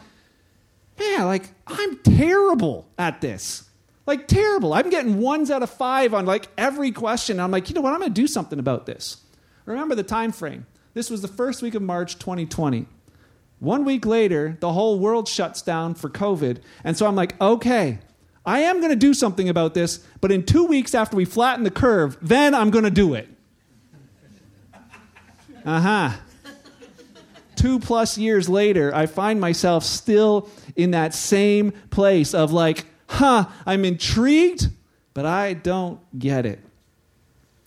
man, 0.98 1.26
like, 1.26 1.50
I'm 1.66 1.98
terrible 1.98 2.88
at 2.98 3.20
this. 3.20 3.68
Like, 4.06 4.26
terrible. 4.26 4.72
I'm 4.72 4.88
getting 4.88 5.18
ones 5.18 5.50
out 5.50 5.62
of 5.62 5.68
five 5.68 6.14
on 6.14 6.24
like 6.24 6.48
every 6.56 6.90
question. 6.90 7.38
I'm 7.38 7.50
like, 7.50 7.68
you 7.68 7.74
know 7.74 7.82
what? 7.82 7.92
I'm 7.92 8.00
going 8.00 8.12
to 8.12 8.20
do 8.20 8.26
something 8.26 8.58
about 8.58 8.86
this. 8.86 9.18
Remember 9.66 9.94
the 9.94 10.02
time 10.02 10.32
frame. 10.32 10.66
This 10.94 11.10
was 11.10 11.20
the 11.20 11.28
first 11.28 11.60
week 11.60 11.74
of 11.74 11.82
March 11.82 12.18
2020. 12.18 12.86
One 13.58 13.84
week 13.84 14.06
later, 14.06 14.56
the 14.58 14.72
whole 14.72 14.98
world 14.98 15.28
shuts 15.28 15.60
down 15.60 15.94
for 15.94 16.08
COVID. 16.08 16.62
And 16.82 16.96
so 16.96 17.06
I'm 17.06 17.14
like, 17.14 17.38
okay, 17.40 17.98
I 18.44 18.60
am 18.60 18.78
going 18.78 18.90
to 18.90 18.96
do 18.96 19.12
something 19.12 19.50
about 19.50 19.74
this, 19.74 19.98
but 20.22 20.32
in 20.32 20.44
two 20.44 20.64
weeks 20.64 20.94
after 20.94 21.14
we 21.14 21.26
flatten 21.26 21.62
the 21.62 21.70
curve, 21.70 22.16
then 22.22 22.54
I'm 22.54 22.70
going 22.70 22.84
to 22.84 22.90
do 22.90 23.12
it. 23.12 23.28
Uh 25.64 25.80
huh. 25.80 26.10
Two 27.56 27.78
plus 27.78 28.16
years 28.16 28.48
later, 28.48 28.94
I 28.94 29.06
find 29.06 29.40
myself 29.40 29.84
still 29.84 30.48
in 30.76 30.92
that 30.92 31.12
same 31.12 31.72
place 31.90 32.32
of 32.32 32.52
like, 32.52 32.86
huh, 33.06 33.44
I'm 33.66 33.84
intrigued, 33.84 34.68
but 35.12 35.26
I 35.26 35.52
don't 35.52 36.00
get 36.18 36.46
it. 36.46 36.60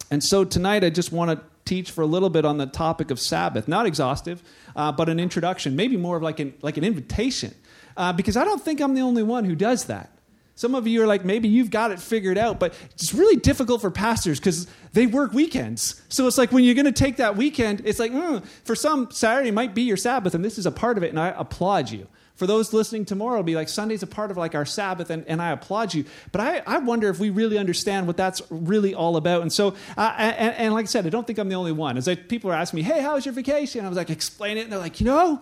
And 0.10 0.24
so 0.24 0.44
tonight, 0.46 0.84
I 0.84 0.90
just 0.90 1.12
want 1.12 1.32
to 1.32 1.46
teach 1.66 1.92
for 1.92 2.02
a 2.02 2.08
little 2.08 2.30
bit 2.30 2.46
on 2.46 2.58
the 2.58 2.66
topic 2.66 3.12
of 3.12 3.20
Sabbath. 3.20 3.68
Not 3.68 3.86
exhaustive, 3.86 4.42
uh, 4.76 4.92
but 4.92 5.10
an 5.10 5.20
introduction, 5.20 5.76
maybe 5.76 5.98
more 5.98 6.18
of 6.18 6.24
like 6.24 6.40
an, 6.40 6.54
like 6.62 6.78
an 6.78 6.84
invitation. 6.84 7.54
Uh, 7.96 8.14
because 8.14 8.36
I 8.36 8.44
don't 8.44 8.62
think 8.62 8.82
I'm 8.82 8.96
the 8.96 9.02
only 9.02 9.24
one 9.24 9.46
who 9.46 9.56
does 9.56 9.86
that. 9.86 10.10
Some 10.56 10.76
of 10.76 10.86
you 10.86 11.02
are 11.02 11.08
like, 11.08 11.26
maybe 11.26 11.48
you've 11.48 11.72
got 11.72 11.92
it 11.92 12.00
figured 12.00 12.38
out, 12.38 12.60
but 12.60 12.76
it's 12.92 13.14
really 13.14 13.38
difficult 13.38 13.82
for 13.82 13.90
pastors 13.90 14.40
because 14.40 14.68
they 14.94 15.08
work 15.08 15.34
weekends. 15.34 16.02
So 16.10 16.28
it's 16.28 16.38
like 16.38 16.52
when 16.52 16.64
you're 16.64 16.76
going 16.76 16.86
to 16.86 16.92
take 16.92 17.18
that 17.18 17.36
weekend, 17.36 17.82
it's 17.86 17.98
like, 17.98 18.12
mm, 18.12 18.46
for 18.64 18.76
some, 18.76 19.10
Saturday 19.10 19.50
might 19.50 19.74
be 19.74 19.82
your 19.82 19.98
Sabbath, 19.98 20.36
and 20.36 20.46
this 20.46 20.60
is 20.60 20.68
a 20.68 20.72
part 20.72 20.98
of 20.98 21.04
it, 21.04 21.10
and 21.10 21.20
I 21.20 21.30
applaud 21.30 21.90
you. 21.90 22.08
For 22.36 22.48
those 22.48 22.74
listening 22.74 23.06
tomorrow, 23.06 23.36
it'll 23.36 23.44
be 23.44 23.56
like 23.56 23.70
Sunday's 23.70 24.04
a 24.04 24.08
part 24.08 24.32
of 24.32 24.38
like 24.38 24.54
our 24.54 24.66
Sabbath, 24.66 25.10
and, 25.10 25.26
and 25.28 25.42
I 25.42 25.52
applaud 25.52 25.94
you. 25.94 26.06
But 26.32 26.42
I, 26.42 26.64
I 26.66 26.78
wonder 26.80 27.10
if 27.10 27.20
we 27.20 27.30
really 27.30 27.58
understand 27.58 28.06
what 28.06 28.18
that's 28.18 28.42
really 28.50 28.94
all 28.94 29.18
about. 29.18 29.44
And 29.44 29.54
so, 29.54 29.76
uh, 29.98 30.16
and, 30.18 30.56
and, 30.56 30.74
like 30.74 30.84
I 30.84 30.88
said, 30.88 31.06
I 31.06 31.10
don't 31.10 31.26
think 31.26 31.38
I'm 31.40 31.50
the 31.50 31.56
only 31.56 31.72
one. 31.72 31.96
As 31.96 32.08
like, 32.08 32.28
people 32.30 32.52
are 32.52 32.56
asking 32.56 32.78
me, 32.78 32.84
hey, 32.84 33.02
how 33.02 33.16
was 33.16 33.26
your 33.26 33.34
vacation? 33.34 33.86
I 33.86 33.88
was 33.88 33.98
like, 33.98 34.10
explain 34.10 34.58
it, 34.58 34.62
and 34.62 34.72
they're 34.72 34.80
like, 34.80 35.00
you 35.00 35.06
know, 35.06 35.42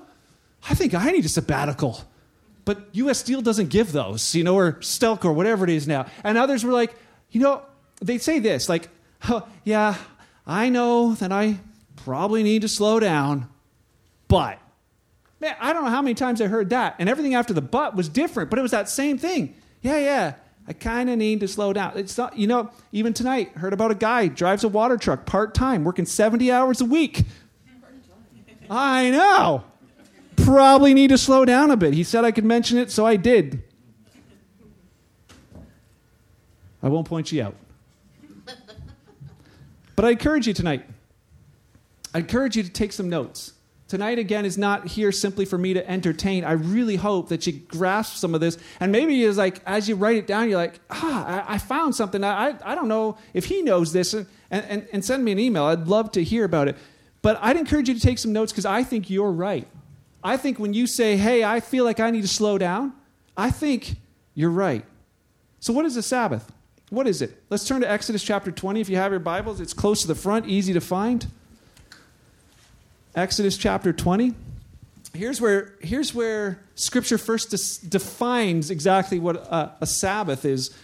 I 0.70 0.74
think 0.74 0.94
I 0.94 1.12
need 1.12 1.26
a 1.26 1.30
sabbatical 1.30 2.02
but 2.74 2.88
U.S. 2.94 3.20
Steel 3.20 3.42
doesn't 3.42 3.68
give 3.68 3.92
those, 3.92 4.34
you 4.34 4.46
know, 4.46 4.56
or 4.56 4.74
Stelco 4.76 5.26
or 5.26 5.34
whatever 5.34 5.66
it 5.66 5.70
is 5.70 5.90
now. 5.90 6.06
And 6.24 6.38
others 6.38 6.64
were 6.64 6.72
like, 6.72 6.96
you 7.30 7.42
know, 7.42 7.64
they 8.02 8.18
say 8.18 8.40
this, 8.40 8.70
like, 8.70 8.88
oh, 9.28 9.46
yeah, 9.66 9.98
I 10.48 10.70
know 10.70 11.14
that 11.16 11.34
I 11.34 11.60
probably 11.98 12.44
need 12.44 12.62
to 12.62 12.70
slow 12.70 12.98
down, 13.02 13.50
but 14.30 14.58
man, 15.42 15.54
I 15.60 15.74
don't 15.74 15.84
know 15.84 15.90
how 15.90 16.02
many 16.02 16.14
times 16.14 16.40
I 16.40 16.48
heard 16.48 16.70
that, 16.70 16.96
and 16.98 17.10
everything 17.10 17.36
after 17.36 17.52
the 17.52 17.62
but 17.62 17.94
was 17.94 18.08
different, 18.08 18.50
but 18.50 18.58
it 18.58 18.62
was 18.62 18.72
that 18.72 18.88
same 18.88 19.18
thing. 19.18 19.54
Yeah, 19.82 19.98
yeah, 19.98 20.36
I 20.66 20.72
kind 20.72 21.10
of 21.10 21.18
need 21.18 21.42
to 21.42 21.50
slow 21.50 21.74
down. 21.74 21.98
It's 21.98 22.18
not, 22.18 22.38
you 22.38 22.48
know, 22.48 22.72
even 22.94 23.12
tonight, 23.12 23.52
heard 23.58 23.74
about 23.74 23.92
a 23.92 23.96
guy 23.96 24.30
drives 24.30 24.64
a 24.64 24.70
water 24.70 24.96
truck 24.96 25.26
part 25.26 25.54
time, 25.54 25.84
working 25.84 26.06
70 26.06 26.50
hours 26.50 26.80
a 26.80 26.86
week. 26.86 27.26
I 28.70 29.10
know 29.10 29.66
probably 30.44 30.94
need 30.94 31.10
to 31.10 31.18
slow 31.18 31.46
down 31.46 31.72
a 31.72 31.78
bit. 31.78 31.94
He 31.94 32.04
said 32.04 32.26
I 32.26 32.32
could 32.32 32.46
mention 32.46 32.78
it, 32.78 32.92
so 32.92 33.06
I 33.06 33.16
did. 33.16 33.64
I 36.84 36.90
won't 36.90 37.08
point 37.08 37.32
you 37.32 37.44
out. 37.44 37.56
But 39.96 40.06
I 40.06 40.12
encourage 40.12 40.48
you 40.48 40.54
tonight. 40.54 40.86
I 42.14 42.20
encourage 42.20 42.58
you 42.58 42.64
to 42.64 42.70
take 42.70 42.92
some 42.92 43.10
notes. 43.10 43.54
Tonight, 43.88 44.20
again, 44.20 44.46
is 44.46 44.58
not 44.58 44.88
here 44.88 45.12
simply 45.12 45.44
for 45.44 45.58
me 45.58 45.74
to 45.74 45.90
entertain. 45.90 46.46
I 46.46 46.54
really 46.54 46.96
hope 46.96 47.30
that 47.30 47.46
you 47.46 47.54
grasp 47.54 48.16
some 48.16 48.34
of 48.34 48.40
this. 48.40 48.58
And 48.80 48.92
maybe 48.92 49.24
it's 49.24 49.38
like, 49.38 49.62
as 49.66 49.90
you 49.90 49.96
write 49.96 50.16
it 50.16 50.28
down, 50.28 50.50
you're 50.50 50.58
like, 50.58 50.80
ah, 50.90 51.46
I, 51.48 51.56
I 51.56 51.58
found 51.58 51.94
something. 51.94 52.24
I, 52.24 52.56
I 52.64 52.74
don't 52.74 52.88
know 52.88 53.18
if 53.34 53.46
he 53.46 53.62
knows 53.62 53.92
this. 53.92 54.14
And, 54.14 54.26
and, 54.50 54.88
and 54.94 55.04
send 55.04 55.26
me 55.26 55.34
an 55.34 55.40
email. 55.40 55.66
I'd 55.66 55.88
love 55.88 56.12
to 56.14 56.24
hear 56.24 56.46
about 56.46 56.70
it. 56.70 56.78
But 57.22 57.38
I'd 57.42 57.58
encourage 57.58 57.90
you 57.90 57.94
to 57.94 58.00
take 58.00 58.18
some 58.18 58.32
notes 58.34 58.54
because 58.54 58.66
I 58.66 58.84
think 58.84 59.10
you're 59.10 59.32
right. 59.32 59.68
I 60.24 60.38
think 60.38 60.60
when 60.60 60.74
you 60.74 60.88
say, 60.88 61.18
hey, 61.18 61.44
I 61.44 61.60
feel 61.60 61.84
like 61.84 62.00
I 62.00 62.12
need 62.12 62.22
to 62.22 62.28
slow 62.28 62.58
down, 62.58 62.94
I 63.36 63.50
think 63.50 63.96
you're 64.36 64.52
right. 64.52 64.86
So, 65.60 65.74
what 65.74 65.86
is 65.86 65.96
the 65.96 66.04
Sabbath? 66.04 66.52
What 66.90 67.08
is 67.08 67.22
it? 67.22 67.42
Let's 67.50 67.66
turn 67.68 67.82
to 67.82 67.90
Exodus 67.90 68.24
chapter 68.24 68.52
20. 68.52 68.82
If 68.82 68.90
you 68.90 68.98
have 68.98 69.12
your 69.12 69.20
Bibles, 69.20 69.62
it's 69.62 69.74
close 69.74 70.02
to 70.02 70.08
the 70.08 70.16
front, 70.16 70.48
easy 70.48 70.74
to 70.74 70.82
find. 70.82 71.26
Exodus 73.16 73.58
chapter 73.58 73.94
20. 73.94 74.34
here's 75.14 75.42
where 75.42 75.76
here's 75.82 76.14
where 76.14 76.64
Scripture 76.76 77.18
first 77.18 77.90
defines 77.90 78.72
exactly 78.72 79.20
what 79.20 79.38
a, 79.38 79.74
a 79.82 79.86
Sabbath 79.86 80.46
is. 80.46 80.76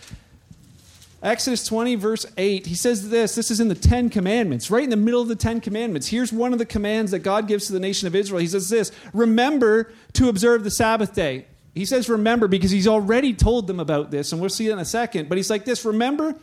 Exodus 1.23 1.65
20, 1.65 1.95
verse 1.95 2.25
8, 2.37 2.67
he 2.67 2.75
says 2.75 3.09
this. 3.09 3.33
This 3.33 3.49
is 3.49 3.59
in 3.59 3.69
the 3.69 3.75
Ten 3.75 4.09
Commandments, 4.09 4.69
right 4.69 4.83
in 4.83 4.91
the 4.91 4.95
middle 4.95 5.21
of 5.21 5.27
the 5.27 5.35
Ten 5.35 5.59
Commandments. 5.59 6.07
Here's 6.07 6.31
one 6.31 6.53
of 6.53 6.59
the 6.59 6.65
commands 6.65 7.11
that 7.11 7.19
God 7.19 7.47
gives 7.47 7.67
to 7.67 7.73
the 7.73 7.79
nation 7.79 8.07
of 8.07 8.15
Israel. 8.15 8.39
He 8.39 8.47
says 8.47 8.69
this 8.69 8.91
Remember 9.13 9.91
to 10.13 10.29
observe 10.29 10.63
the 10.63 10.71
Sabbath 10.71 11.15
day. 11.15 11.47
He 11.73 11.85
says 11.85 12.09
remember 12.09 12.47
because 12.47 12.71
he's 12.71 12.87
already 12.87 13.33
told 13.33 13.67
them 13.67 13.79
about 13.79 14.09
this, 14.09 14.31
and 14.31 14.41
we'll 14.41 14.49
see 14.49 14.67
it 14.67 14.71
in 14.71 14.79
a 14.79 14.85
second. 14.85 15.29
But 15.29 15.37
he's 15.37 15.49
like 15.49 15.65
this 15.65 15.85
Remember 15.85 16.35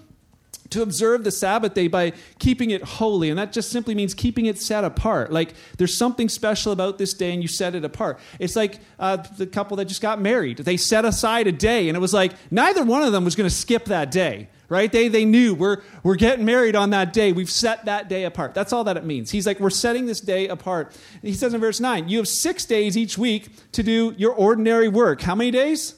to 0.71 0.83
observe 0.83 1.25
the 1.25 1.31
Sabbath 1.31 1.75
day 1.75 1.89
by 1.89 2.13
keeping 2.39 2.71
it 2.71 2.83
holy. 2.83 3.31
And 3.31 3.39
that 3.39 3.53
just 3.53 3.71
simply 3.71 3.95
means 3.95 4.15
keeping 4.15 4.47
it 4.47 4.59
set 4.59 4.85
apart. 4.85 5.33
Like 5.33 5.55
there's 5.79 5.97
something 5.97 6.29
special 6.29 6.73
about 6.73 6.99
this 6.99 7.15
day 7.15 7.33
and 7.33 7.43
you 7.43 7.49
set 7.49 7.75
it 7.75 7.85
apart. 7.85 8.19
It's 8.39 8.57
like 8.57 8.81
uh, 8.99 9.17
the 9.17 9.47
couple 9.47 9.77
that 9.79 9.87
just 9.87 10.03
got 10.03 10.21
married. 10.21 10.59
They 10.59 10.77
set 10.77 11.05
aside 11.05 11.47
a 11.47 11.53
day 11.53 11.89
and 11.89 11.97
it 11.97 12.01
was 12.01 12.15
like 12.15 12.33
neither 12.51 12.85
one 12.85 13.03
of 13.03 13.13
them 13.13 13.25
was 13.25 13.35
going 13.35 13.49
to 13.49 13.55
skip 13.55 13.87
that 13.87 14.11
day. 14.11 14.49
Right? 14.71 14.91
They, 14.91 15.09
they 15.09 15.27
knew 15.27 15.55
we're, 15.55 15.83
we're 16.03 16.17
getting 16.17 16.47
married 16.47 16.75
on 16.75 16.91
that 16.91 17.13
day. 17.13 17.33
We've 17.33 17.51
set 17.51 17.85
that 17.85 18.09
day 18.09 18.25
apart. 18.25 18.55
That's 18.55 18.73
all 18.73 18.83
that 18.85 18.97
it 18.97 19.05
means. 19.05 19.31
He's 19.31 19.47
like, 19.47 19.61
we're 19.61 19.69
setting 19.69 20.07
this 20.07 20.21
day 20.21 20.49
apart. 20.49 20.97
He 21.21 21.35
says 21.35 21.53
in 21.53 21.61
verse 21.61 21.81
9, 21.81 22.09
you 22.09 22.17
have 22.17 22.27
six 22.27 22.65
days 22.65 22.97
each 22.97 23.19
week 23.19 23.51
to 23.73 23.83
do 23.83 24.15
your 24.17 24.33
ordinary 24.33 24.89
work. 24.89 25.21
How 25.21 25.35
many 25.35 25.51
days? 25.51 25.97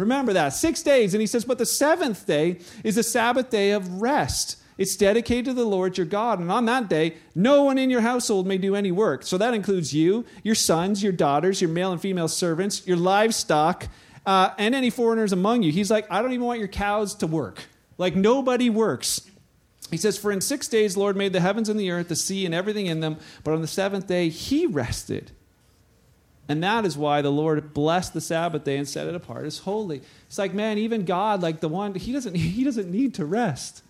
Remember 0.00 0.32
that. 0.32 0.50
Six 0.50 0.82
days. 0.82 1.14
And 1.14 1.20
he 1.20 1.26
says, 1.26 1.44
but 1.44 1.58
the 1.58 1.66
seventh 1.66 2.26
day 2.26 2.58
is 2.82 2.96
a 2.96 3.02
Sabbath 3.02 3.50
day 3.50 3.72
of 3.72 4.00
rest. 4.00 4.56
It's 4.78 4.96
dedicated 4.96 5.44
to 5.44 5.52
the 5.52 5.64
Lord 5.64 5.98
your 5.98 6.06
God. 6.06 6.38
And 6.38 6.50
on 6.50 6.64
that 6.64 6.88
day, 6.88 7.16
no 7.34 7.64
one 7.64 7.76
in 7.76 7.90
your 7.90 8.00
household 8.00 8.46
may 8.46 8.56
do 8.56 8.74
any 8.74 8.90
work. 8.90 9.24
So 9.24 9.36
that 9.36 9.52
includes 9.52 9.92
you, 9.92 10.24
your 10.42 10.54
sons, 10.54 11.02
your 11.02 11.12
daughters, 11.12 11.60
your 11.60 11.68
male 11.68 11.92
and 11.92 12.00
female 12.00 12.28
servants, 12.28 12.86
your 12.86 12.96
livestock, 12.96 13.88
uh, 14.24 14.50
and 14.56 14.74
any 14.74 14.88
foreigners 14.88 15.32
among 15.32 15.62
you. 15.62 15.70
He's 15.70 15.90
like, 15.90 16.10
I 16.10 16.22
don't 16.22 16.32
even 16.32 16.46
want 16.46 16.60
your 16.60 16.68
cows 16.68 17.14
to 17.16 17.26
work. 17.26 17.64
Like, 17.98 18.16
nobody 18.16 18.70
works. 18.70 19.30
He 19.90 19.98
says, 19.98 20.16
For 20.16 20.32
in 20.32 20.40
six 20.40 20.66
days, 20.66 20.96
Lord 20.96 21.14
made 21.14 21.34
the 21.34 21.40
heavens 21.40 21.68
and 21.68 21.78
the 21.78 21.90
earth, 21.90 22.08
the 22.08 22.16
sea, 22.16 22.46
and 22.46 22.54
everything 22.54 22.86
in 22.86 23.00
them. 23.00 23.18
But 23.44 23.52
on 23.52 23.60
the 23.60 23.66
seventh 23.66 24.06
day, 24.06 24.30
he 24.30 24.64
rested. 24.64 25.32
And 26.50 26.64
that 26.64 26.84
is 26.84 26.98
why 26.98 27.22
the 27.22 27.30
Lord 27.30 27.72
blessed 27.72 28.12
the 28.12 28.20
Sabbath 28.20 28.64
day 28.64 28.76
and 28.76 28.88
set 28.88 29.06
it 29.06 29.14
apart 29.14 29.46
as 29.46 29.58
holy. 29.58 30.02
It's 30.26 30.36
like, 30.36 30.52
man, 30.52 30.78
even 30.78 31.04
God, 31.04 31.42
like 31.42 31.60
the 31.60 31.68
one, 31.68 31.94
he 31.94 32.12
doesn't, 32.12 32.34
he 32.36 32.64
doesn't 32.64 32.90
need 32.90 33.14
to 33.14 33.24
rest. 33.24 33.84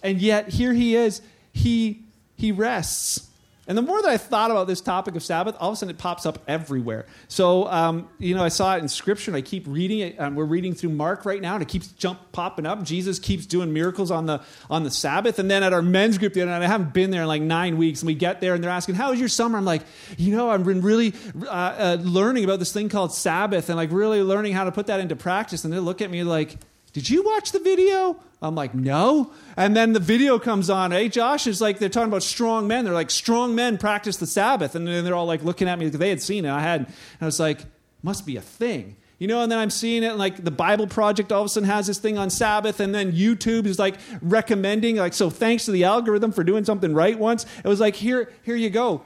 And 0.00 0.22
yet 0.22 0.50
here 0.50 0.72
he 0.72 0.94
is, 0.94 1.22
he, 1.52 2.04
he 2.36 2.52
rests. 2.52 3.28
And 3.66 3.78
the 3.78 3.82
more 3.82 4.00
that 4.02 4.10
I 4.10 4.18
thought 4.18 4.50
about 4.50 4.66
this 4.66 4.80
topic 4.80 5.16
of 5.16 5.22
Sabbath, 5.22 5.56
all 5.58 5.70
of 5.70 5.74
a 5.74 5.76
sudden 5.76 5.94
it 5.94 5.98
pops 5.98 6.26
up 6.26 6.38
everywhere. 6.46 7.06
So, 7.28 7.66
um, 7.68 8.08
you 8.18 8.34
know, 8.34 8.44
I 8.44 8.48
saw 8.48 8.76
it 8.76 8.80
in 8.80 8.88
Scripture, 8.88 9.30
and 9.30 9.36
I 9.36 9.40
keep 9.40 9.64
reading 9.66 10.00
it. 10.00 10.16
And 10.18 10.36
we're 10.36 10.44
reading 10.44 10.74
through 10.74 10.90
Mark 10.90 11.24
right 11.24 11.40
now, 11.40 11.54
and 11.54 11.62
it 11.62 11.68
keeps 11.68 11.88
jump 11.88 12.32
popping 12.32 12.66
up. 12.66 12.82
Jesus 12.82 13.18
keeps 13.18 13.46
doing 13.46 13.72
miracles 13.72 14.10
on 14.10 14.26
the 14.26 14.42
on 14.68 14.84
the 14.84 14.90
Sabbath. 14.90 15.38
And 15.38 15.50
then 15.50 15.62
at 15.62 15.72
our 15.72 15.82
men's 15.82 16.18
group 16.18 16.34
the 16.34 16.42
other 16.42 16.50
night, 16.50 16.62
I 16.62 16.66
haven't 16.66 16.92
been 16.92 17.10
there 17.10 17.22
in 17.22 17.28
like 17.28 17.42
nine 17.42 17.78
weeks, 17.78 18.02
and 18.02 18.06
we 18.06 18.14
get 18.14 18.40
there, 18.40 18.54
and 18.54 18.62
they're 18.62 18.70
asking, 18.70 18.96
"How 18.96 19.10
was 19.10 19.20
your 19.20 19.28
summer?" 19.30 19.56
I'm 19.56 19.64
like, 19.64 19.82
you 20.18 20.36
know, 20.36 20.50
I've 20.50 20.64
been 20.64 20.82
really 20.82 21.14
uh, 21.46 21.48
uh, 21.48 21.96
learning 22.00 22.44
about 22.44 22.58
this 22.58 22.72
thing 22.72 22.88
called 22.88 23.14
Sabbath, 23.14 23.68
and 23.70 23.76
like 23.76 23.90
really 23.92 24.22
learning 24.22 24.52
how 24.52 24.64
to 24.64 24.72
put 24.72 24.88
that 24.88 25.00
into 25.00 25.16
practice. 25.16 25.64
And 25.64 25.72
they 25.72 25.78
look 25.78 26.02
at 26.02 26.10
me 26.10 26.22
like 26.22 26.58
did 26.94 27.10
you 27.10 27.22
watch 27.24 27.52
the 27.52 27.58
video? 27.58 28.16
I'm 28.40 28.54
like, 28.54 28.72
no. 28.72 29.32
And 29.56 29.76
then 29.76 29.94
the 29.94 30.00
video 30.00 30.38
comes 30.38 30.70
on. 30.70 30.92
Hey, 30.92 31.08
Josh 31.08 31.46
is 31.46 31.60
like, 31.60 31.80
they're 31.80 31.88
talking 31.88 32.08
about 32.08 32.22
strong 32.22 32.68
men. 32.68 32.84
They're 32.84 32.94
like, 32.94 33.10
strong 33.10 33.54
men 33.54 33.78
practice 33.78 34.16
the 34.16 34.26
Sabbath. 34.26 34.74
And 34.74 34.86
then 34.86 35.04
they're 35.04 35.14
all 35.14 35.26
like 35.26 35.42
looking 35.42 35.68
at 35.68 35.78
me 35.78 35.88
they 35.88 36.08
had 36.08 36.22
seen 36.22 36.44
it. 36.44 36.50
I 36.50 36.60
had. 36.60 36.82
And 36.82 36.94
I 37.20 37.24
was 37.26 37.40
like, 37.40 37.60
must 38.02 38.24
be 38.24 38.36
a 38.36 38.40
thing. 38.40 38.96
You 39.18 39.26
know, 39.26 39.42
and 39.42 39.50
then 39.50 39.58
I'm 39.58 39.70
seeing 39.70 40.02
it, 40.02 40.08
and 40.08 40.18
like 40.18 40.42
the 40.42 40.50
Bible 40.50 40.86
Project 40.86 41.32
all 41.32 41.40
of 41.40 41.46
a 41.46 41.48
sudden 41.48 41.68
has 41.68 41.86
this 41.86 41.98
thing 41.98 42.18
on 42.18 42.30
Sabbath, 42.30 42.80
and 42.80 42.94
then 42.94 43.12
YouTube 43.12 43.64
is 43.64 43.78
like 43.78 43.94
recommending, 44.20 44.96
like, 44.96 45.14
so 45.14 45.30
thanks 45.30 45.64
to 45.64 45.70
the 45.70 45.84
algorithm 45.84 46.32
for 46.32 46.44
doing 46.44 46.64
something 46.64 46.92
right 46.92 47.18
once. 47.18 47.46
It 47.64 47.68
was 47.68 47.80
like, 47.80 47.94
here, 47.94 48.32
here 48.42 48.56
you 48.56 48.70
go. 48.70 49.02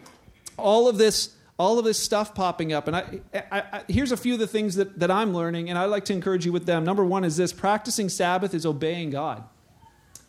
All 0.57 0.89
of 0.89 0.99
this 0.99 1.35
all 1.59 1.79
of 1.79 1.85
this 1.85 1.99
stuff 1.99 2.35
popping 2.35 2.73
up. 2.73 2.87
And 2.87 2.97
I, 2.97 3.21
I, 3.35 3.63
I, 3.73 3.83
here's 3.89 4.13
a 4.13 4.17
few 4.17 4.35
of 4.35 4.39
the 4.39 4.47
things 4.47 4.77
that, 4.77 4.99
that 5.01 5.11
I'm 5.11 5.35
learning, 5.35 5.69
and 5.69 5.79
I'd 5.79 5.87
like 5.87 6.05
to 6.07 6.13
encourage 6.13 6.47
you 6.47 6.53
with 6.53 6.67
them. 6.67 6.85
Number 6.85 7.05
one 7.05 7.25
is 7.25 7.37
this 7.37 7.53
practicing 7.53 8.09
Sabbath 8.09 8.55
is 8.55 8.65
obeying 8.65 9.11
God. 9.11 9.45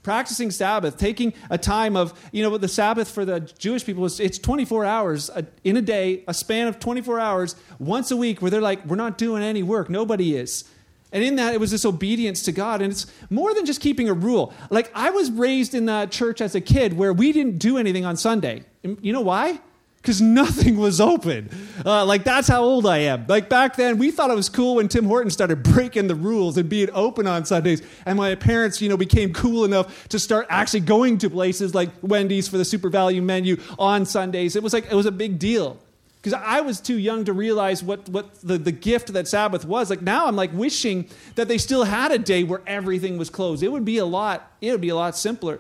Practicing 0.01 0.49
Sabbath, 0.49 0.97
taking 0.97 1.33
a 1.49 1.57
time 1.57 1.95
of, 1.95 2.17
you 2.31 2.41
know, 2.41 2.57
the 2.57 2.67
Sabbath 2.67 3.11
for 3.11 3.25
the 3.25 3.41
Jewish 3.41 3.85
people 3.85 4.05
is 4.05 4.19
it's 4.19 4.39
24 4.39 4.85
hours 4.85 5.29
in 5.63 5.77
a 5.77 5.81
day, 5.81 6.23
a 6.27 6.33
span 6.33 6.67
of 6.67 6.79
24 6.79 7.19
hours, 7.19 7.55
once 7.77 8.09
a 8.09 8.17
week, 8.17 8.41
where 8.41 8.49
they're 8.49 8.61
like, 8.61 8.83
we're 8.85 8.95
not 8.95 9.17
doing 9.17 9.43
any 9.43 9.61
work. 9.61 9.89
Nobody 9.89 10.35
is. 10.35 10.63
And 11.11 11.23
in 11.23 11.35
that, 11.35 11.53
it 11.53 11.59
was 11.59 11.71
this 11.71 11.85
obedience 11.85 12.43
to 12.43 12.51
God. 12.51 12.81
And 12.81 12.91
it's 12.91 13.07
more 13.29 13.53
than 13.53 13.65
just 13.65 13.81
keeping 13.81 14.09
a 14.09 14.13
rule. 14.13 14.53
Like, 14.69 14.89
I 14.95 15.09
was 15.09 15.29
raised 15.29 15.75
in 15.75 15.85
the 15.85 16.07
church 16.09 16.39
as 16.39 16.55
a 16.55 16.61
kid 16.61 16.93
where 16.93 17.11
we 17.11 17.31
didn't 17.31 17.57
do 17.57 17.77
anything 17.77 18.05
on 18.05 18.15
Sunday. 18.15 18.63
You 18.83 19.11
know 19.11 19.21
why? 19.21 19.59
Because 20.01 20.21
nothing 20.21 20.77
was 20.77 21.01
open. 21.01 21.49
Uh, 21.85 22.05
like 22.05 22.23
that's 22.23 22.47
how 22.47 22.63
old 22.63 22.85
I 22.85 22.99
am. 22.99 23.25
Like 23.27 23.49
back 23.49 23.75
then, 23.75 23.97
we 23.97 24.11
thought 24.11 24.31
it 24.31 24.35
was 24.35 24.49
cool 24.49 24.75
when 24.75 24.87
Tim 24.87 25.05
Horton 25.05 25.29
started 25.29 25.61
breaking 25.63 26.07
the 26.07 26.15
rules 26.15 26.57
and 26.57 26.69
being 26.69 26.89
open 26.93 27.27
on 27.27 27.45
Sundays, 27.45 27.81
and 28.05 28.17
my 28.17 28.35
parents, 28.35 28.81
you 28.81 28.89
know, 28.89 28.97
became 28.97 29.33
cool 29.33 29.65
enough 29.65 30.07
to 30.09 30.19
start 30.19 30.47
actually 30.49 30.81
going 30.81 31.17
to 31.19 31.29
places 31.29 31.75
like 31.75 31.89
Wendy's 32.01 32.47
for 32.47 32.57
the 32.57 32.65
super 32.65 32.89
value 32.89 33.21
menu 33.21 33.57
on 33.77 34.05
Sundays. 34.05 34.55
It 34.55 34.63
was 34.63 34.73
like 34.73 34.85
it 34.85 34.95
was 34.95 35.05
a 35.05 35.11
big 35.11 35.37
deal 35.37 35.77
because 36.21 36.33
I 36.33 36.61
was 36.61 36.79
too 36.79 36.97
young 36.97 37.25
to 37.25 37.33
realize 37.33 37.83
what 37.83 38.07
what 38.07 38.35
the, 38.41 38.57
the 38.57 38.71
gift 38.71 39.11
that 39.13 39.27
Sabbath 39.27 39.65
was. 39.65 39.89
Like 39.89 40.01
now, 40.01 40.27
I'm 40.27 40.35
like 40.35 40.53
wishing 40.53 41.09
that 41.35 41.47
they 41.47 41.57
still 41.57 41.83
had 41.83 42.11
a 42.11 42.17
day 42.17 42.43
where 42.43 42.61
everything 42.65 43.17
was 43.17 43.29
closed. 43.29 43.63
It 43.63 43.71
would 43.71 43.85
be 43.85 43.97
a 43.97 44.05
lot. 44.05 44.49
It 44.61 44.71
would 44.71 44.81
be 44.81 44.89
a 44.89 44.95
lot 44.95 45.17
simpler. 45.17 45.59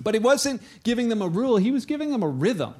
But 0.00 0.14
he 0.14 0.20
wasn't 0.20 0.62
giving 0.84 1.08
them 1.08 1.20
a 1.20 1.26
rule. 1.26 1.56
He 1.56 1.72
was 1.72 1.84
giving 1.84 2.12
them 2.12 2.22
a 2.22 2.28
rhythm 2.28 2.74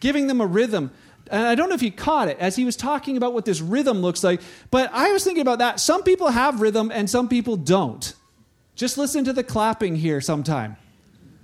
giving 0.00 0.26
them 0.26 0.40
a 0.40 0.46
rhythm. 0.46 0.90
And 1.30 1.46
I 1.46 1.54
don't 1.54 1.68
know 1.68 1.74
if 1.74 1.80
he 1.80 1.90
caught 1.90 2.28
it 2.28 2.38
as 2.38 2.56
he 2.56 2.64
was 2.64 2.76
talking 2.76 3.16
about 3.16 3.34
what 3.34 3.44
this 3.44 3.60
rhythm 3.60 4.00
looks 4.00 4.24
like, 4.24 4.40
but 4.70 4.90
I 4.92 5.12
was 5.12 5.24
thinking 5.24 5.42
about 5.42 5.58
that. 5.58 5.80
Some 5.80 6.02
people 6.02 6.28
have 6.28 6.60
rhythm 6.60 6.90
and 6.90 7.08
some 7.08 7.28
people 7.28 7.56
don't. 7.56 8.14
Just 8.74 8.96
listen 8.96 9.24
to 9.24 9.32
the 9.32 9.42
clapping 9.44 9.96
here 9.96 10.20
sometime. 10.20 10.76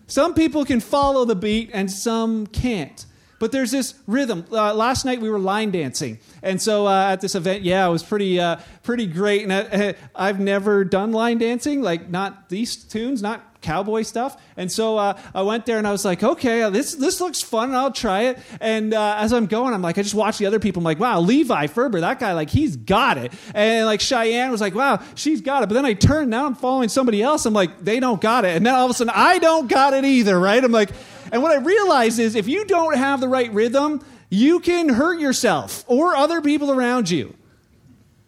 Some 0.06 0.34
people 0.34 0.64
can 0.64 0.80
follow 0.80 1.25
the 1.25 1.34
beat 1.34 1.70
and 1.73 1.90
some 1.90 2.46
can't. 2.46 3.04
But 3.38 3.52
there's 3.52 3.70
this 3.70 3.94
rhythm. 4.06 4.46
Uh, 4.50 4.73
last 4.75 5.04
night 5.04 5.20
we 5.20 5.28
were 5.28 5.38
line 5.38 5.70
dancing, 5.70 6.18
and 6.42 6.62
so 6.62 6.87
uh, 6.87 7.11
at 7.12 7.20
this 7.20 7.34
event, 7.34 7.62
yeah, 7.62 7.87
it 7.87 7.90
was 7.90 8.02
pretty, 8.02 8.40
uh, 8.40 8.56
pretty 8.82 9.06
great. 9.06 9.42
And 9.42 9.52
I, 9.52 9.94
I've 10.14 10.40
never 10.40 10.84
done 10.84 11.12
line 11.12 11.38
dancing, 11.38 11.82
like 11.82 12.08
not 12.08 12.49
these 12.49 12.76
tunes, 12.76 13.20
not 13.20 13.53
cowboy 13.64 14.02
stuff. 14.02 14.40
And 14.56 14.71
so 14.71 14.99
uh, 14.99 15.18
I 15.35 15.42
went 15.42 15.66
there 15.66 15.78
and 15.78 15.87
I 15.87 15.92
was 15.92 16.04
like, 16.04 16.23
okay, 16.23 16.62
uh, 16.62 16.71
this 16.71 16.94
this 16.94 17.21
looks 17.21 17.42
fun. 17.42 17.75
I'll 17.75 17.90
try 17.90 18.25
it. 18.25 18.38
And 18.61 18.94
uh, 18.94 19.16
as 19.18 19.33
I'm 19.33 19.47
going, 19.47 19.75
I'm 19.75 19.83
like, 19.83 19.99
I 19.99 20.02
just 20.02 20.14
watch 20.14 20.38
the 20.38 20.47
other 20.47 20.61
people. 20.61 20.80
I'm 20.80 20.85
like, 20.85 21.00
wow, 21.00 21.21
Levi 21.21 21.66
Ferber, 21.66 22.00
that 22.00 22.21
guy, 22.21 22.33
like, 22.35 22.50
he's 22.50 22.76
got 22.76 23.18
it. 23.18 23.33
And 23.54 23.87
like 23.87 24.00
Cheyenne 24.00 24.50
was 24.50 24.61
like, 24.61 24.75
wow, 24.75 25.02
she's 25.14 25.40
got 25.40 25.62
it. 25.62 25.68
But 25.68 25.75
then 25.75 25.87
I 25.87 25.94
turn, 25.94 26.30
now 26.30 26.47
I'm 26.47 26.54
following 26.54 26.88
somebody 26.88 27.23
else. 27.23 27.47
I'm 27.47 27.54
like, 27.54 27.83
they 27.83 27.99
don't 27.99 28.21
got 28.21 28.44
it. 28.44 28.56
And 28.56 28.64
then 28.64 28.75
all 28.75 28.85
of 28.85 28.90
a 28.90 28.94
sudden, 28.94 29.12
I 29.16 29.38
don't 29.38 29.68
got 29.68 29.94
it 29.94 30.04
either, 30.04 30.38
right? 30.38 30.62
I'm 30.62 30.73
like, 30.73 30.90
and 31.33 31.42
what 31.42 31.52
I 31.52 31.61
realize 31.61 32.18
is 32.18 32.35
if 32.35 32.47
you 32.47 32.64
don't 32.66 32.97
have 32.97 33.21
the 33.21 33.28
right 33.28 33.52
rhythm, 33.52 34.04
you 34.30 34.61
can 34.61 34.88
hurt 34.88 35.18
yourself 35.18 35.85
or 35.87 36.14
other 36.14 36.40
people 36.40 36.71
around 36.71 37.11
you. 37.11 37.35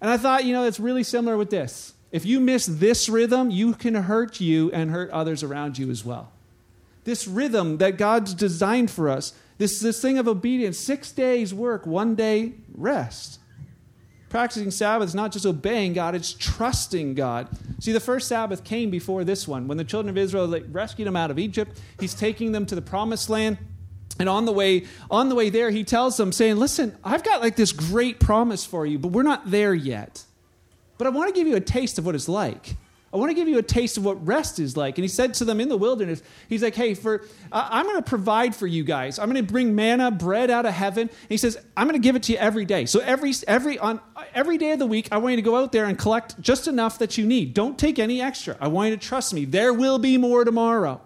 And 0.01 0.11
I 0.11 0.17
thought, 0.17 0.45
you 0.45 0.53
know, 0.53 0.65
it's 0.65 0.81
really 0.81 1.03
similar 1.03 1.37
with 1.37 1.51
this. 1.51 1.95
If 2.17 2.25
you 2.25 2.41
miss 2.41 2.65
this 2.65 3.11
rhythm, 3.11 3.51
you 3.51 3.75
can 3.75 3.95
hurt 3.95 4.41
you 4.41 4.73
and 4.73 4.91
hurt 4.91 5.11
others 5.11 5.43
around 5.43 5.77
you 5.77 5.91
as 5.91 6.03
well. 6.03 6.33
This 7.05 7.29
rhythm 7.29 7.77
that 7.77 7.99
God's 7.99 8.33
designed 8.33 8.91
for 8.91 9.11
us, 9.11 9.35
this, 9.59 9.81
this 9.81 10.01
thing 10.01 10.17
of 10.17 10.27
obedience, 10.27 10.79
six 10.79 11.13
days 11.13 11.53
work, 11.53 11.85
one 11.87 12.15
day 12.15 12.55
rest. 12.75 13.39
Practicing 14.31 14.71
Sabbath 14.71 15.09
is 15.09 15.15
not 15.15 15.31
just 15.31 15.45
obeying 15.45 15.93
God, 15.93 16.15
it's 16.15 16.33
trusting 16.33 17.17
God. 17.17 17.49
See, 17.81 17.93
the 17.93 18.01
first 18.01 18.29
Sabbath 18.29 18.65
came 18.65 18.89
before 18.89 19.23
this 19.23 19.47
one. 19.47 19.69
When 19.69 19.77
the 19.77 19.85
children 19.85 20.09
of 20.09 20.17
Israel 20.17 20.49
rescued 20.73 21.07
them 21.07 21.17
out 21.17 21.31
of 21.31 21.39
Egypt, 21.39 21.79
He's 22.01 22.15
taking 22.15 22.53
them 22.53 22.65
to 22.65 22.75
the 22.75 22.81
promised 22.81 23.29
land. 23.29 23.59
And 24.19 24.31
on 24.31 24.47
the 24.47 24.53
way, 24.53 24.87
on 25.11 25.29
the 25.29 25.35
way 25.35 25.51
there, 25.51 25.71
he 25.71 25.85
tells 25.85 26.17
them, 26.17 26.33
saying, 26.33 26.57
Listen, 26.57 26.97
I've 27.05 27.23
got 27.23 27.43
like 27.43 27.57
this 27.57 27.73
great 27.73 28.21
promise 28.21 28.65
for 28.65 28.87
you, 28.87 28.99
but 28.99 29.09
we're 29.09 29.23
not 29.23 29.51
there 29.51 29.75
yet. 29.75 30.25
But 30.99 31.07
I 31.07 31.11
want 31.11 31.35
to 31.35 31.39
give 31.39 31.47
you 31.47 31.57
a 31.57 31.61
taste 31.61 31.99
of 31.99 32.07
what 32.07 32.15
it's 32.15 32.29
like. 32.29 32.77
I 33.13 33.19
want 33.19 33.31
to 33.31 33.35
give 33.35 33.49
you 33.49 33.57
a 33.57 33.63
taste 33.63 33.97
of 33.97 34.05
what 34.05 34.27
rest 34.27 34.59
is 34.59 34.77
like. 34.77 34.99
And 34.99 35.05
he 35.05 35.09
said 35.09 35.33
to 35.35 35.45
them 35.45 35.61
in 35.61 35.69
the 35.69 35.77
wilderness, 35.77 36.23
he's 36.49 36.63
like, 36.63 36.75
hey, 36.75 36.95
for 36.95 37.25
uh, 37.53 37.69
I'm 37.71 37.87
going 37.87 37.97
to 37.97 38.03
provide 38.03 38.55
for 38.55 38.67
you 38.67 38.85
guys. 38.85 39.19
I'm 39.19 39.31
going 39.31 39.45
to 39.45 39.53
bring 39.53 39.75
manna, 39.75 40.11
bread 40.11 40.51
out 40.51 40.67
of 40.67 40.75
heaven. 40.75 41.09
And 41.09 41.29
he 41.29 41.37
says, 41.37 41.57
I'm 41.77 41.87
going 41.87 41.99
to 41.99 42.05
give 42.05 42.17
it 42.17 42.25
to 42.25 42.33
you 42.33 42.39
every 42.39 42.65
day. 42.65 42.85
So 42.85 43.01
every 43.01 43.33
every 43.47 43.79
on 43.79 44.01
every 44.35 44.59
day 44.59 44.73
of 44.73 44.81
the 44.81 44.87
week, 44.87 45.09
I 45.13 45.19
want 45.19 45.33
you 45.33 45.37
to 45.37 45.43
go 45.43 45.57
out 45.57 45.73
there 45.73 45.87
and 45.87 45.97
collect 45.97 46.39
just 46.41 46.69
enough 46.69 46.99
that 46.99 47.17
you 47.17 47.25
need. 47.25 47.55
Don't 47.55 47.79
take 47.79 47.99
any 47.99 48.21
extra. 48.21 48.57
I 48.61 48.69
want 48.69 48.91
you 48.91 48.97
to 48.97 49.07
trust 49.07 49.33
me. 49.33 49.45
There 49.45 49.73
will 49.73 49.99
be 49.99 50.19
more 50.19 50.45
tomorrow. 50.45 51.01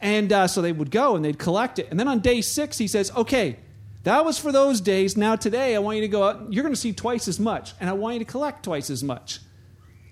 And 0.00 0.32
uh, 0.32 0.46
so 0.46 0.60
they 0.60 0.72
would 0.72 0.90
go 0.90 1.16
and 1.16 1.24
they'd 1.24 1.38
collect 1.38 1.78
it. 1.78 1.88
And 1.90 1.98
then 1.98 2.06
on 2.06 2.20
day 2.20 2.42
six, 2.42 2.76
he 2.76 2.86
says, 2.86 3.10
okay, 3.16 3.56
That 4.04 4.24
was 4.24 4.38
for 4.38 4.52
those 4.52 4.80
days. 4.80 5.16
Now, 5.16 5.34
today, 5.34 5.74
I 5.74 5.78
want 5.78 5.96
you 5.96 6.02
to 6.02 6.08
go 6.08 6.24
out. 6.24 6.52
You're 6.52 6.62
going 6.62 6.74
to 6.74 6.80
see 6.80 6.92
twice 6.92 7.26
as 7.26 7.40
much, 7.40 7.72
and 7.80 7.90
I 7.90 7.94
want 7.94 8.14
you 8.14 8.18
to 8.20 8.30
collect 8.30 8.62
twice 8.62 8.90
as 8.90 9.02
much. 9.02 9.40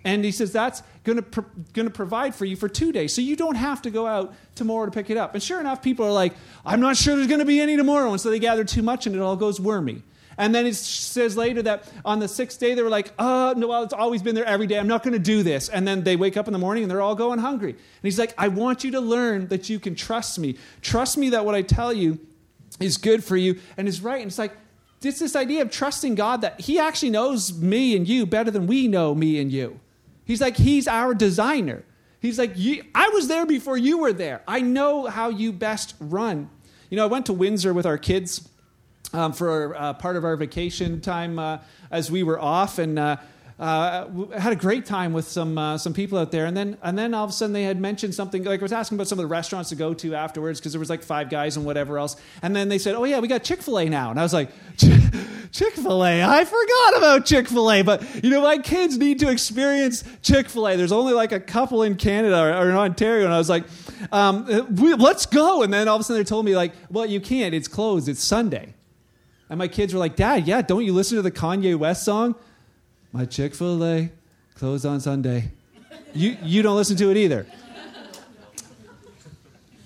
And 0.05 0.25
he 0.25 0.33
says 0.33 0.51
that's 0.51 0.83
going 1.05 1.17
to, 1.17 1.23
pro- 1.23 1.45
going 1.75 1.87
to 1.87 1.95
provide 1.95 2.35
for 2.35 2.45
you 2.45 2.57
for 2.57 2.69
two 2.69 2.91
days. 2.91 3.15
So 3.15 3.21
you 3.21 3.37
don't 3.37 3.55
have 3.55 3.83
to 3.83 3.91
go 3.91 4.07
out 4.07 4.35
tomorrow 4.55 4.87
to 4.87 4.91
pick 4.91 5.11
it 5.11 5.17
up. 5.17 5.35
And 5.35 5.43
sure 5.43 5.61
enough, 5.61 5.81
people 5.81 6.05
are 6.05 6.13
like, 6.13 6.35
I'm 6.65 6.81
not 6.81 6.97
sure 6.97 7.15
there's 7.15 7.29
going 7.29 7.39
to 7.39 7.47
be 7.47 7.61
any 7.61 7.77
tomorrow. 7.77 8.11
And 8.11 8.21
so 8.21 8.31
they 8.31 8.41
gather 8.41 8.65
too 8.65 8.83
much 8.83 9.07
and 9.07 9.15
it 9.15 9.21
all 9.21 9.37
goes 9.37 9.61
wormy. 9.61 10.03
And 10.39 10.55
then 10.55 10.67
it 10.67 10.75
says 10.75 11.37
later 11.37 11.63
that 11.63 11.89
on 12.05 12.19
the 12.19 12.27
sixth 12.27 12.59
day, 12.59 12.75
they 12.75 12.83
were 12.83 12.91
like, 12.91 13.13
oh, 13.19 13.55
no, 13.57 13.69
well, 13.69 13.85
it's 13.85 13.93
always 13.93 14.23
been 14.23 14.35
there 14.35 14.47
every 14.47 14.67
day. 14.67 14.79
I'm 14.79 14.89
not 14.89 15.05
going 15.05 15.13
to 15.13 15.21
do 15.21 15.43
this. 15.43 15.69
And 15.69 15.87
then 15.87 16.03
they 16.03 16.17
wake 16.17 16.37
up 16.37 16.49
in 16.49 16.53
the 16.53 16.59
morning 16.59 16.83
and 16.83 16.91
they're 16.91 17.03
all 17.03 17.15
going 17.15 17.39
hungry. 17.39 17.71
And 17.71 17.79
he's 18.03 18.19
like, 18.19 18.35
I 18.39 18.49
want 18.49 18.83
you 18.83 18.93
to 18.93 19.01
learn 19.01 19.49
that 19.49 19.69
you 19.69 19.79
can 19.79 19.95
trust 19.95 20.39
me. 20.39 20.57
Trust 20.81 21.17
me 21.17 21.31
that 21.31 21.45
what 21.45 21.55
I 21.55 21.63
tell 21.63 21.93
you 21.93 22.19
is 22.81 22.97
good 22.97 23.23
for 23.25 23.37
you 23.37 23.59
and 23.77 23.89
is 23.89 24.01
right. 24.01 24.21
And 24.21 24.29
it's 24.29 24.39
like, 24.39 24.57
it's 25.03 25.19
this 25.19 25.35
idea 25.35 25.63
of 25.63 25.71
trusting 25.71 26.15
God 26.15 26.43
that 26.43 26.61
He 26.61 26.79
actually 26.79 27.11
knows 27.11 27.59
me 27.59 27.97
and 27.97 28.07
you 28.09 28.27
better 28.27 28.51
than 28.51 28.67
we 28.67 28.89
know 28.89 29.15
me 29.15 29.41
and 29.41 29.51
you. 29.51 29.81
He's 30.25 30.41
like, 30.41 30.57
He's 30.57 30.87
our 30.87 31.15
designer. 31.15 31.85
He's 32.21 32.39
like, 32.39 32.53
I 32.95 33.09
was 33.09 33.27
there 33.27 33.47
before 33.47 33.77
you 33.77 33.99
were 33.99 34.13
there. 34.13 34.43
I 34.47 34.61
know 34.61 35.07
how 35.07 35.29
you 35.29 35.53
best 35.53 35.97
run. 35.99 36.51
You 36.89 36.97
know, 36.97 37.03
I 37.03 37.09
went 37.09 37.27
to 37.27 37.33
Windsor 37.33 37.75
with 37.75 37.85
our 37.85 37.99
kids 37.99 38.49
um, 39.13 39.33
for 39.33 39.75
uh, 39.75 39.95
part 39.95 40.15
of 40.15 40.25
our 40.25 40.37
vacation 40.37 41.01
time 41.01 41.41
uh, 41.41 41.59
as 41.91 42.13
we 42.13 42.23
were 42.23 42.39
off, 42.41 42.79
and 42.79 42.97
uh, 42.97 43.17
uh 43.59 44.07
had 44.39 44.53
a 44.53 44.57
great 44.57 44.87
time 44.87 45.13
with 45.13 45.27
some 45.27 45.59
uh, 45.59 45.79
some 45.79 45.93
people 45.93 46.19
out 46.19 46.33
there. 46.33 46.47
And 46.47 46.57
then 46.57 46.79
and 46.83 46.99
then 46.99 47.15
all 47.15 47.25
of 47.25 47.31
a 47.31 47.33
sudden 47.33 47.53
they 47.53 47.65
had 47.65 47.81
mentioned 47.81 48.15
something 48.15 48.45
like 48.45 48.61
I 48.61 48.63
was 48.63 48.73
asking 48.73 48.97
about 48.97 49.09
some 49.09 49.19
of 49.19 49.23
the 49.23 49.29
restaurants 49.29 49.71
to 49.71 49.77
go 49.77 49.95
to 49.95 50.15
afterwards 50.15 50.61
because 50.61 50.73
there 50.73 50.81
was 50.81 50.91
like 50.91 51.03
Five 51.03 51.31
Guys 51.31 51.57
and 51.57 51.65
whatever 51.67 51.99
else. 51.99 52.17
And 52.43 52.55
then 52.55 52.69
they 52.69 52.79
said, 52.79 52.95
"Oh 52.95 53.05
yeah, 53.05 53.21
we 53.21 53.29
got 53.29 53.45
Chick 53.45 53.63
Fil 53.63 53.79
A 53.79 53.89
now," 53.89 54.11
and 54.11 54.19
I 54.19 54.23
was 54.23 54.33
like. 54.33 54.51
Chick 55.53 55.75
fil 55.75 56.03
A. 56.03 56.23
I 56.23 56.47
forgot 56.47 56.97
about 56.97 57.27
Chick 57.27 57.47
fil 57.47 57.71
A, 57.71 57.83
but 57.83 58.25
you 58.25 58.31
know, 58.31 58.41
my 58.41 58.57
kids 58.57 58.97
need 58.97 59.19
to 59.19 59.31
experience 59.31 60.03
Chick 60.23 60.49
fil 60.49 60.67
A. 60.67 60.77
There's 60.77 60.93
only 60.93 61.13
like 61.13 61.31
a 61.31 61.39
couple 61.39 61.83
in 61.83 61.97
Canada 61.97 62.41
or, 62.41 62.55
or 62.55 62.71
in 62.71 62.77
Ontario. 62.77 63.27
And 63.27 63.35
I 63.35 63.39
was 63.39 63.51
like, 63.51 63.65
um, 64.13 64.47
we, 64.77 64.95
let's 64.95 65.27
go. 65.27 65.63
And 65.63 65.73
then 65.73 65.89
all 65.89 65.97
of 65.97 66.01
a 66.01 66.05
sudden 66.05 66.23
they 66.23 66.25
told 66.27 66.47
me, 66.47 66.57
like, 66.57 66.73
well, 66.91 67.05
you 67.05 67.21
can't. 67.21 67.55
It's 67.55 67.69
closed. 67.69 68.09
It's 68.09 68.25
Sunday. 68.25 68.73
And 69.51 69.59
my 69.59 69.69
kids 69.69 69.93
were 69.93 70.01
like, 70.01 70.17
Dad, 70.17 70.49
yeah, 70.49 70.63
don't 70.63 70.87
you 70.87 70.95
listen 70.95 71.17
to 71.17 71.23
the 71.23 71.31
Kanye 71.31 71.77
West 71.77 72.03
song? 72.03 72.35
My 73.13 73.27
Chick 73.27 73.55
fil 73.55 73.85
A 73.85 74.11
closed 74.55 74.87
on 74.87 74.99
Sunday. 74.99 75.51
You, 76.15 76.37
you 76.43 76.63
don't 76.63 76.77
listen 76.77 76.97
to 76.97 77.11
it 77.11 77.19
either. 77.19 77.47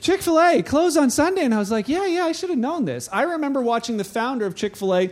Chick 0.00 0.22
fil 0.22 0.40
A 0.40 0.62
closed 0.62 0.96
on 0.96 1.10
Sunday. 1.10 1.44
And 1.44 1.52
I 1.52 1.58
was 1.58 1.72
like, 1.72 1.88
yeah, 1.88 2.06
yeah, 2.06 2.22
I 2.22 2.30
should 2.30 2.50
have 2.50 2.58
known 2.58 2.84
this. 2.84 3.08
I 3.12 3.22
remember 3.22 3.60
watching 3.60 3.96
the 3.96 4.04
founder 4.04 4.46
of 4.46 4.54
Chick 4.54 4.76
fil 4.76 4.94
A 4.94 5.10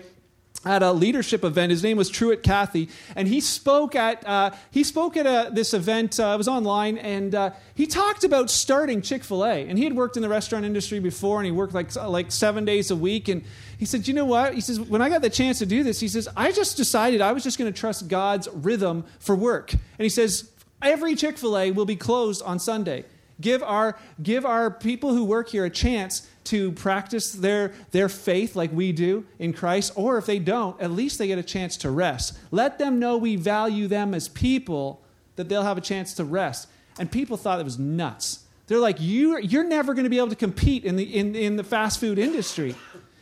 at 0.65 0.83
a 0.83 0.93
leadership 0.93 1.45
event. 1.45 1.71
His 1.71 1.83
name 1.83 1.97
was 1.97 2.09
Truett 2.09 2.43
Cathy, 2.43 2.89
and 3.17 3.29
he 3.29 3.41
spoke 3.41 3.95
at 3.95 4.27
uh, 4.27 4.53
he 4.71 4.85
spoke 4.85 5.17
at 5.17 5.27
a, 5.27 5.51
this 5.53 5.75
event. 5.75 6.19
Uh, 6.19 6.33
it 6.35 6.39
was 6.39 6.49
online, 6.49 6.97
and 6.99 7.35
uh, 7.35 7.51
he 7.75 7.87
talked 7.87 8.25
about 8.25 8.49
starting 8.49 9.03
Chick 9.03 9.25
Fil 9.25 9.45
A. 9.45 9.69
And 9.69 9.77
he 9.77 9.85
had 9.85 9.95
worked 9.95 10.17
in 10.17 10.23
the 10.23 10.29
restaurant 10.29 10.65
industry 10.65 11.01
before, 11.01 11.39
and 11.39 11.47
he 11.47 11.53
worked 11.53 11.75
like 11.75 11.95
like 11.97 12.31
seven 12.31 12.65
days 12.65 12.91
a 12.91 12.97
week. 12.97 13.29
And 13.29 13.45
he 13.79 13.85
said, 13.85 14.07
"You 14.07 14.15
know 14.15 14.25
what?" 14.25 14.55
He 14.55 14.61
says, 14.61 14.81
"When 14.81 15.03
I 15.03 15.09
got 15.09 15.23
the 15.23 15.31
chance 15.31 15.59
to 15.59 15.67
do 15.67 15.83
this, 15.83 16.01
he 16.01 16.09
says 16.09 16.29
I 16.37 16.53
just 16.53 16.77
decided 16.77 17.21
I 17.21 17.33
was 17.33 17.43
just 17.43 17.59
going 17.59 17.73
to 17.73 17.79
trust 17.79 18.09
God's 18.09 18.49
rhythm 18.53 19.05
for 19.19 19.35
work." 19.35 19.73
And 19.73 19.81
he 19.99 20.09
says, 20.09 20.51
"Every 20.83 21.15
Chick 21.15 21.39
Fil 21.39 21.59
A 21.59 21.71
will 21.71 21.87
be 21.87 21.97
closed 21.97 22.43
on 22.43 22.59
Sunday." 22.59 23.05
Give 23.41 23.65
our, 23.65 23.99
give 24.23 24.47
our 24.47 24.71
people 24.71 25.13
who 25.13 25.25
work 25.25 25.49
here 25.49 25.65
a 25.65 25.71
chance 25.71 26.29
to 26.45 26.71
practice 26.73 27.33
their, 27.33 27.73
their 27.91 28.09
faith 28.09 28.55
like 28.55 28.71
we 28.73 28.93
do 28.93 29.27
in 29.39 29.53
Christ, 29.53 29.93
or 29.97 30.19
if 30.19 30.27
they 30.27 30.39
don't, 30.39 30.81
at 30.81 30.93
least 30.93 31.19
they 31.19 31.27
get 31.27 31.39
a 31.39 31.43
chance 31.43 31.77
to 31.79 31.91
rest. 31.91 32.39
Let 32.53 32.79
them 32.79 33.01
know 33.01 33.17
we 33.17 33.35
value 33.35 33.89
them 33.89 34.15
as 34.15 34.29
people, 34.29 35.03
that 35.37 35.49
they'll 35.49 35.65
have 35.65 35.79
a 35.79 35.81
chance 35.81 36.15
to 36.15 36.25
rest. 36.25 36.69
And 36.99 37.11
people 37.11 37.37
thought 37.37 37.59
it 37.59 37.65
was 37.65 37.79
nuts. 37.79 38.45
They're 38.69 38.79
like, 38.79 39.01
you, 39.01 39.39
you're 39.39 39.65
never 39.65 39.95
going 39.95 40.05
to 40.05 40.11
be 40.11 40.19
able 40.19 40.29
to 40.29 40.37
compete 40.37 40.85
in 40.85 40.95
the, 40.95 41.03
in, 41.03 41.35
in 41.35 41.57
the 41.57 41.65
fast 41.65 41.99
food 41.99 42.19
industry. 42.19 42.77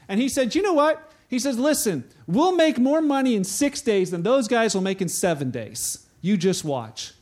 And 0.08 0.20
he 0.20 0.28
said, 0.28 0.54
you 0.54 0.62
know 0.62 0.72
what? 0.72 1.12
He 1.28 1.38
says, 1.38 1.58
listen, 1.58 2.04
we'll 2.26 2.54
make 2.54 2.78
more 2.78 3.00
money 3.00 3.34
in 3.34 3.44
six 3.44 3.80
days 3.80 4.10
than 4.10 4.22
those 4.22 4.48
guys 4.48 4.74
will 4.74 4.82
make 4.82 5.00
in 5.00 5.08
seven 5.08 5.50
days. 5.50 6.06
You 6.20 6.36
just 6.36 6.64
watch. 6.64 7.12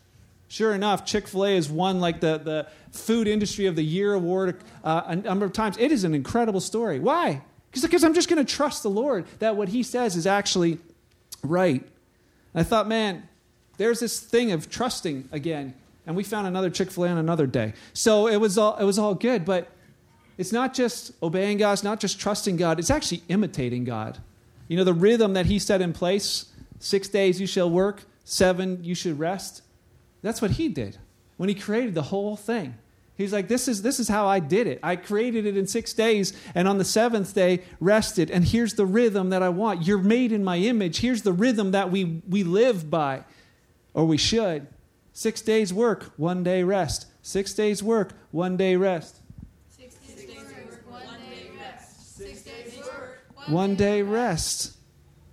Sure 0.48 0.74
enough, 0.74 1.06
Chick 1.06 1.28
fil 1.28 1.46
A 1.46 1.54
has 1.54 1.70
won 1.70 2.00
like 2.00 2.20
the, 2.20 2.38
the 2.38 2.66
Food 2.90 3.28
Industry 3.28 3.66
of 3.66 3.76
the 3.76 3.84
Year 3.84 4.14
award 4.14 4.56
uh, 4.82 5.02
a 5.06 5.14
number 5.14 5.46
of 5.46 5.52
times. 5.52 5.76
It 5.78 5.92
is 5.92 6.02
an 6.02 6.12
incredible 6.12 6.60
story. 6.60 6.98
Why? 6.98 7.42
Because 7.70 8.02
I'm 8.02 8.14
just 8.14 8.28
going 8.28 8.44
to 8.44 8.52
trust 8.52 8.82
the 8.82 8.90
Lord 8.90 9.26
that 9.38 9.54
what 9.54 9.68
He 9.68 9.84
says 9.84 10.16
is 10.16 10.26
actually 10.26 10.78
right. 11.44 11.82
And 12.52 12.60
I 12.60 12.64
thought, 12.64 12.88
man, 12.88 13.28
there's 13.76 14.00
this 14.00 14.18
thing 14.18 14.50
of 14.50 14.68
trusting 14.68 15.28
again. 15.30 15.74
And 16.04 16.16
we 16.16 16.24
found 16.24 16.48
another 16.48 16.68
Chick 16.68 16.90
fil 16.90 17.04
A 17.04 17.08
on 17.10 17.18
another 17.18 17.46
day. 17.46 17.74
So 17.92 18.26
it 18.26 18.38
was, 18.38 18.58
all, 18.58 18.76
it 18.76 18.84
was 18.84 18.98
all 18.98 19.14
good. 19.14 19.44
But 19.44 19.70
it's 20.40 20.52
not 20.52 20.74
just 20.74 21.12
obeying 21.22 21.58
God, 21.58 21.72
it's 21.74 21.84
not 21.84 22.00
just 22.00 22.18
trusting 22.18 22.56
God, 22.56 22.78
it's 22.78 22.90
actually 22.90 23.22
imitating 23.28 23.84
God. 23.84 24.18
You 24.68 24.76
know, 24.76 24.84
the 24.84 24.94
rhythm 24.94 25.34
that 25.34 25.46
He 25.46 25.58
set 25.58 25.80
in 25.80 25.92
place 25.92 26.46
six 26.78 27.08
days 27.08 27.40
you 27.40 27.46
shall 27.46 27.70
work, 27.70 28.04
seven 28.24 28.82
you 28.82 28.94
should 28.94 29.18
rest 29.18 29.62
that's 30.22 30.42
what 30.42 30.52
he 30.52 30.68
did 30.68 30.98
when 31.36 31.48
he 31.48 31.54
created 31.54 31.94
the 31.94 32.02
whole 32.02 32.36
thing. 32.36 32.74
He's 33.16 33.32
like, 33.34 33.48
this 33.48 33.68
is, 33.68 33.82
this 33.82 34.00
is 34.00 34.08
how 34.08 34.26
I 34.26 34.40
did 34.40 34.66
it. 34.66 34.80
I 34.82 34.96
created 34.96 35.44
it 35.44 35.54
in 35.54 35.66
six 35.66 35.92
days, 35.92 36.32
and 36.54 36.66
on 36.66 36.78
the 36.78 36.86
seventh 36.86 37.34
day, 37.34 37.62
rested. 37.78 38.30
And 38.30 38.46
here's 38.46 38.74
the 38.74 38.86
rhythm 38.86 39.28
that 39.28 39.42
I 39.42 39.50
want. 39.50 39.86
You're 39.86 39.98
made 39.98 40.32
in 40.32 40.42
my 40.42 40.56
image. 40.56 41.00
Here's 41.00 41.20
the 41.20 41.32
rhythm 41.32 41.72
that 41.72 41.90
we, 41.90 42.22
we 42.26 42.44
live 42.44 42.88
by, 42.88 43.24
or 43.92 44.06
we 44.06 44.16
should. 44.16 44.68
Six 45.12 45.42
days 45.42 45.72
work, 45.72 46.12
one 46.16 46.42
day 46.42 46.62
rest. 46.62 47.06
Six 47.20 47.52
days 47.52 47.82
work, 47.82 48.12
one 48.30 48.56
day 48.56 48.76
rest. 48.76 49.20
Six 49.68 49.96
days 49.96 50.26
work, 50.26 50.82
one 50.88 51.20
day 51.28 51.50
rest. 51.58 52.16
Six 52.16 52.42
days 52.42 52.78
work, 52.78 53.26
one 53.50 53.74
day 53.74 54.02
rest. 54.02 54.76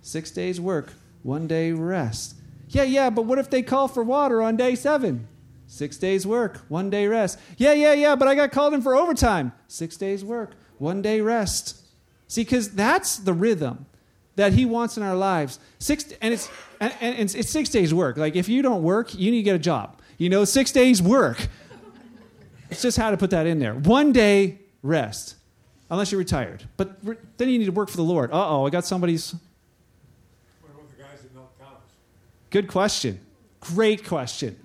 Six 0.02 0.30
days 0.30 0.60
work, 0.60 0.92
one 1.22 1.46
day 1.46 1.72
rest. 1.72 2.34
Yeah, 2.68 2.82
yeah, 2.82 3.10
but 3.10 3.22
what 3.22 3.38
if 3.38 3.50
they 3.50 3.62
call 3.62 3.88
for 3.88 4.02
water 4.02 4.42
on 4.42 4.56
day 4.56 4.74
seven? 4.74 5.28
Six 5.66 5.98
days 5.98 6.26
work, 6.26 6.64
one 6.68 6.90
day 6.90 7.06
rest. 7.06 7.38
Yeah, 7.56 7.72
yeah, 7.72 7.92
yeah, 7.92 8.16
but 8.16 8.28
I 8.28 8.34
got 8.34 8.52
called 8.52 8.74
in 8.74 8.82
for 8.82 8.96
overtime. 8.96 9.52
Six 9.66 9.96
days 9.96 10.24
work, 10.24 10.54
one 10.78 11.02
day 11.02 11.20
rest. 11.20 11.82
See, 12.26 12.42
because 12.42 12.70
that's 12.70 13.18
the 13.18 13.32
rhythm 13.32 13.86
that 14.36 14.52
he 14.52 14.64
wants 14.64 14.96
in 14.96 15.02
our 15.02 15.16
lives. 15.16 15.58
Six, 15.78 16.12
and 16.22 16.32
it's 16.32 16.50
and, 16.80 16.94
and 17.00 17.18
it's, 17.18 17.34
it's 17.34 17.50
six 17.50 17.68
days 17.68 17.92
work. 17.92 18.16
Like 18.16 18.36
if 18.36 18.48
you 18.48 18.62
don't 18.62 18.82
work, 18.82 19.14
you 19.14 19.30
need 19.30 19.38
to 19.38 19.42
get 19.42 19.56
a 19.56 19.58
job. 19.58 20.00
You 20.16 20.28
know, 20.28 20.44
six 20.44 20.72
days 20.72 21.02
work. 21.02 21.48
It's 22.70 22.82
just 22.82 22.96
how 22.96 23.10
to 23.10 23.16
put 23.16 23.30
that 23.30 23.46
in 23.46 23.58
there. 23.58 23.74
One 23.74 24.12
day 24.12 24.58
rest, 24.82 25.36
unless 25.90 26.12
you're 26.12 26.18
retired. 26.18 26.64
But 26.76 26.98
re- 27.02 27.16
then 27.36 27.48
you 27.48 27.58
need 27.58 27.66
to 27.66 27.72
work 27.72 27.88
for 27.88 27.96
the 27.96 28.02
Lord. 28.02 28.30
Uh 28.30 28.48
oh, 28.48 28.66
I 28.66 28.70
got 28.70 28.84
somebody's 28.84 29.34
What 30.60 30.72
about 30.74 30.88
the 30.90 31.02
guys 31.02 31.22
that 31.22 31.34
milk 31.34 31.58
cows? 31.58 31.76
Good 32.50 32.68
question. 32.68 33.20
Great 33.60 34.06
question. 34.06 34.56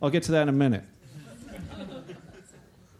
I'll 0.00 0.10
get 0.10 0.24
to 0.24 0.32
that 0.32 0.42
in 0.42 0.48
a 0.48 0.52
minute. 0.52 0.84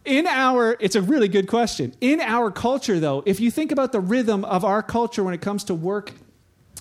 In 0.04 0.26
our, 0.26 0.76
it's 0.80 0.96
a 0.96 1.02
really 1.02 1.28
good 1.28 1.46
question. 1.46 1.94
In 2.00 2.20
our 2.20 2.50
culture, 2.50 2.98
though, 2.98 3.22
if 3.24 3.38
you 3.38 3.52
think 3.52 3.70
about 3.70 3.92
the 3.92 4.00
rhythm 4.00 4.44
of 4.44 4.64
our 4.64 4.82
culture 4.82 5.22
when 5.22 5.32
it 5.32 5.40
comes 5.40 5.62
to 5.64 5.74
work 5.74 6.12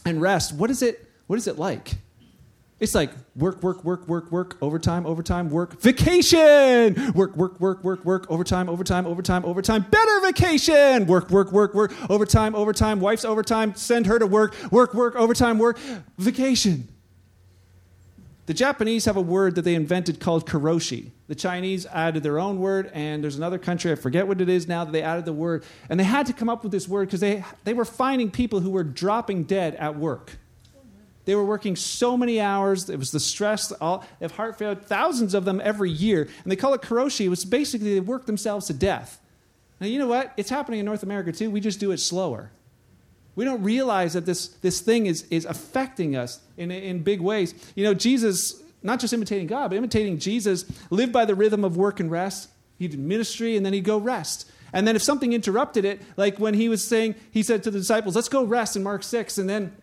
and 0.06 0.20
rest, 0.20 0.56
what 0.56 0.72
is 0.72 0.82
it, 0.82 1.08
what 1.28 1.38
is 1.38 1.48
it 1.48 1.60
like? 1.60 1.98
It's 2.82 2.96
like 2.96 3.12
work, 3.36 3.62
work, 3.62 3.86
work, 3.86 4.08
work, 4.08 4.32
work, 4.32 4.58
overtime, 4.60 5.06
overtime, 5.06 5.52
work, 5.52 5.80
vacation, 5.80 7.14
work, 7.14 7.38
work, 7.38 7.62
work, 7.62 7.84
work, 7.84 8.04
work, 8.04 8.26
overtime, 8.28 8.68
overtime, 8.68 9.06
overtime, 9.06 9.46
overtime, 9.46 9.86
better 9.92 10.20
vacation, 10.22 11.06
work, 11.06 11.30
work, 11.30 11.52
work, 11.52 11.76
work, 11.76 11.94
overtime, 12.10 12.56
overtime, 12.56 13.00
wife's 13.00 13.24
overtime, 13.24 13.76
send 13.76 14.08
her 14.08 14.18
to 14.18 14.26
work, 14.26 14.56
work, 14.72 14.96
work, 14.96 15.16
overtime, 15.16 15.60
work, 15.60 15.78
vacation. 16.18 16.88
The 18.48 18.56
Japanese 18.56 19.06
have 19.06 19.16
a 19.16 19.22
word 19.22 19.54
that 19.56 19.62
they 19.62 19.76
invented 19.76 20.20
called 20.20 20.48
karoshi. 20.48 21.12
The 21.28 21.36
Chinese 21.36 21.86
added 21.86 22.24
their 22.24 22.40
own 22.40 22.58
word, 22.58 22.90
and 22.96 23.24
there's 23.24 23.38
another 23.38 23.60
country, 23.60 23.92
I 23.92 23.96
forget 23.96 24.28
what 24.28 24.42
it 24.42 24.50
is 24.50 24.68
now, 24.68 24.86
that 24.86 24.92
they 24.92 25.04
added 25.04 25.26
the 25.26 25.34
word. 25.34 25.64
And 25.88 26.00
they 26.00 26.04
had 26.04 26.26
to 26.26 26.34
come 26.34 26.50
up 26.50 26.64
with 26.64 26.72
this 26.72 26.88
word 26.88 27.10
because 27.10 27.20
they, 27.20 27.46
they 27.64 27.76
were 27.76 27.86
finding 27.86 28.32
people 28.32 28.60
who 28.60 28.72
were 28.72 28.84
dropping 28.84 29.44
dead 29.44 29.76
at 29.76 29.96
work. 29.96 30.40
They 31.26 31.36
were 31.36 31.46
working 31.46 31.76
so 31.76 32.18
many 32.18 32.40
hours. 32.40 32.90
It 32.90 32.98
was 32.98 33.12
the 33.12 33.20
stress 33.20 33.72
all, 33.74 34.06
of 34.20 34.32
heart 34.32 34.58
failure, 34.58 34.76
thousands 34.76 35.34
of 35.34 35.46
them 35.46 35.62
every 35.64 35.92
year. 35.92 36.28
And 36.44 36.52
they 36.52 36.56
call 36.56 36.74
it 36.74 36.82
karoshi. 36.82 37.26
It 37.26 37.30
was 37.30 37.46
basically 37.46 37.94
they 37.94 38.00
worked 38.00 38.28
themselves 38.28 38.68
to 38.68 38.74
death. 38.74 39.20
Now, 39.80 39.88
you 39.88 40.00
know 40.00 40.08
what? 40.08 40.34
It's 40.38 40.50
happening 40.50 40.80
in 40.80 40.86
North 40.86 41.04
America 41.04 41.32
too. 41.32 41.50
We 41.52 41.60
just 41.60 41.80
do 41.80 41.92
it 41.92 41.98
slower. 41.98 42.52
We 43.36 43.46
don't 43.46 43.64
realize 43.64 44.14
that 44.14 44.26
this, 44.26 44.48
this 44.48 44.82
thing 44.82 45.06
is, 45.06 45.24
is 45.30 45.46
affecting 45.46 46.16
us 46.16 46.40
in, 46.58 46.70
in 46.70 47.02
big 47.02 47.22
ways. 47.22 47.54
You 47.76 47.86
know, 47.86 47.94
Jesus, 47.94 48.62
not 48.84 49.00
just 49.00 49.14
imitating 49.14 49.48
God, 49.48 49.70
but 49.70 49.78
imitating 49.78 50.20
Jesus, 50.20 50.66
lived 50.90 51.14
by 51.14 51.26
the 51.26 51.36
rhythm 51.36 51.64
of 51.64 51.78
work 51.78 52.00
and 52.00 52.12
rest. 52.12 52.50
He 52.78 52.88
did 52.88 53.00
ministry 53.00 53.56
and 53.56 53.66
then 53.66 53.74
he'd 53.74 53.86
go 53.86 53.98
rest. 53.98 54.50
And 54.74 54.88
then 54.88 54.96
if 54.96 55.02
something 55.02 55.34
interrupted 55.34 55.86
it, 55.86 56.02
like 56.18 56.40
when 56.40 56.54
he 56.54 56.70
was 56.70 56.84
saying, 56.84 57.16
he 57.32 57.44
said 57.44 57.64
to 57.64 57.72
the 57.72 57.80
disciples, 57.80 58.16
let's 58.16 58.30
go 58.30 58.44
rest 58.44 58.76
in 58.76 58.84
Mark 58.84 59.04
6. 59.04 59.38
And 59.38 59.50
then 59.50 59.76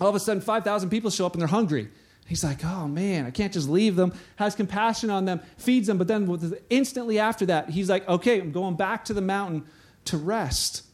all 0.00 0.08
of 0.08 0.14
a 0.14 0.20
sudden, 0.20 0.40
5,000 0.40 0.90
people 0.90 1.10
show 1.10 1.26
up 1.26 1.34
and 1.34 1.40
they're 1.40 1.48
hungry. 1.48 1.90
He's 2.26 2.44
like, 2.44 2.64
oh 2.64 2.86
man, 2.86 3.26
I 3.26 3.30
can't 3.32 3.52
just 3.52 3.68
leave 3.68 3.96
them. 3.96 4.12
Has 4.36 4.54
compassion 4.54 5.10
on 5.10 5.24
them, 5.24 5.40
feeds 5.58 5.88
them. 5.88 5.98
But 5.98 6.06
then 6.06 6.54
instantly 6.70 7.18
after 7.18 7.46
that, 7.46 7.70
he's 7.70 7.90
like, 7.90 8.08
okay, 8.08 8.40
I'm 8.40 8.52
going 8.52 8.76
back 8.76 9.04
to 9.06 9.14
the 9.14 9.20
mountain 9.20 9.64
to 10.06 10.16
rest. 10.16 10.84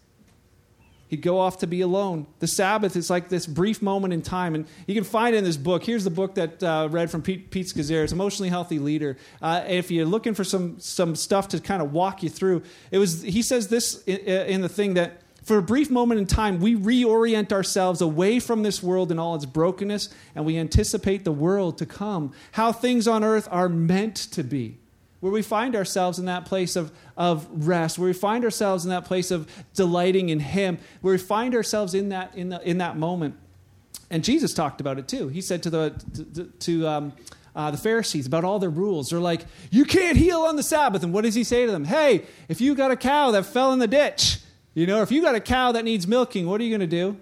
He'd 1.08 1.22
go 1.22 1.38
off 1.38 1.58
to 1.58 1.66
be 1.66 1.82
alone. 1.82 2.26
The 2.40 2.48
Sabbath 2.48 2.96
is 2.96 3.10
like 3.10 3.28
this 3.28 3.46
brief 3.46 3.80
moment 3.80 4.12
in 4.12 4.22
time. 4.22 4.54
And 4.54 4.66
you 4.86 4.94
can 4.94 5.04
find 5.04 5.36
in 5.36 5.44
this 5.44 5.56
book. 5.56 5.84
Here's 5.84 6.02
the 6.02 6.10
book 6.10 6.34
that 6.34 6.62
uh, 6.62 6.88
read 6.90 7.10
from 7.10 7.22
Pete, 7.22 7.50
Pete 7.50 7.66
Scazzero. 7.66 8.10
Emotionally 8.10 8.48
Healthy 8.48 8.78
Leader. 8.80 9.16
Uh, 9.40 9.62
if 9.68 9.90
you're 9.90 10.06
looking 10.06 10.34
for 10.34 10.42
some, 10.42 10.80
some 10.80 11.14
stuff 11.14 11.48
to 11.48 11.60
kind 11.60 11.80
of 11.80 11.92
walk 11.92 12.22
you 12.24 12.28
through, 12.28 12.62
it 12.90 12.98
was, 12.98 13.22
he 13.22 13.42
says 13.42 13.68
this 13.68 14.02
in, 14.04 14.16
in 14.16 14.60
the 14.62 14.68
thing 14.68 14.94
that 14.94 15.20
for 15.46 15.58
a 15.58 15.62
brief 15.62 15.92
moment 15.92 16.18
in 16.18 16.26
time, 16.26 16.58
we 16.58 16.74
reorient 16.74 17.52
ourselves 17.52 18.00
away 18.00 18.40
from 18.40 18.64
this 18.64 18.82
world 18.82 19.12
and 19.12 19.20
all 19.20 19.36
its 19.36 19.46
brokenness, 19.46 20.08
and 20.34 20.44
we 20.44 20.58
anticipate 20.58 21.24
the 21.24 21.30
world 21.30 21.78
to 21.78 21.86
come, 21.86 22.32
how 22.52 22.72
things 22.72 23.06
on 23.06 23.22
earth 23.22 23.46
are 23.52 23.68
meant 23.68 24.16
to 24.16 24.42
be 24.42 24.78
where 25.20 25.32
we 25.32 25.42
find 25.42 25.74
ourselves 25.74 26.18
in 26.18 26.26
that 26.26 26.44
place 26.44 26.76
of, 26.76 26.92
of 27.16 27.46
rest, 27.66 27.98
where 27.98 28.06
we 28.06 28.12
find 28.12 28.44
ourselves 28.44 28.84
in 28.84 28.90
that 28.90 29.04
place 29.04 29.30
of 29.30 29.50
delighting 29.74 30.28
in 30.28 30.40
Him, 30.40 30.78
where 31.00 31.12
we 31.12 31.18
find 31.18 31.54
ourselves 31.54 31.94
in 31.94 32.10
that, 32.10 32.34
in, 32.34 32.50
the, 32.50 32.60
in 32.68 32.78
that 32.78 32.96
moment. 32.96 33.34
And 34.10 34.22
Jesus 34.22 34.52
talked 34.52 34.80
about 34.80 34.98
it 34.98 35.08
too. 35.08 35.28
He 35.28 35.40
said 35.40 35.62
to 35.62 35.70
the, 35.70 36.26
to, 36.34 36.44
to 36.44 36.88
um, 36.88 37.12
uh, 37.54 37.70
the 37.70 37.78
Pharisees 37.78 38.26
about 38.26 38.44
all 38.44 38.58
their 38.58 38.70
rules. 38.70 39.10
They're 39.10 39.18
like, 39.18 39.46
you 39.70 39.84
can't 39.84 40.16
heal 40.16 40.40
on 40.40 40.56
the 40.56 40.62
Sabbath. 40.62 41.02
And 41.02 41.12
what 41.12 41.24
does 41.24 41.34
he 41.34 41.44
say 41.44 41.66
to 41.66 41.72
them? 41.72 41.84
Hey, 41.84 42.24
if 42.48 42.60
you 42.60 42.74
got 42.74 42.90
a 42.90 42.96
cow 42.96 43.30
that 43.30 43.46
fell 43.46 43.72
in 43.72 43.78
the 43.78 43.88
ditch, 43.88 44.38
you 44.76 44.86
know, 44.86 45.00
if 45.00 45.10
you 45.10 45.22
got 45.22 45.34
a 45.34 45.40
cow 45.40 45.72
that 45.72 45.86
needs 45.86 46.06
milking, 46.06 46.46
what 46.46 46.60
are 46.60 46.64
you 46.64 46.68
going 46.70 46.86
to 46.86 46.86
do? 46.86 47.16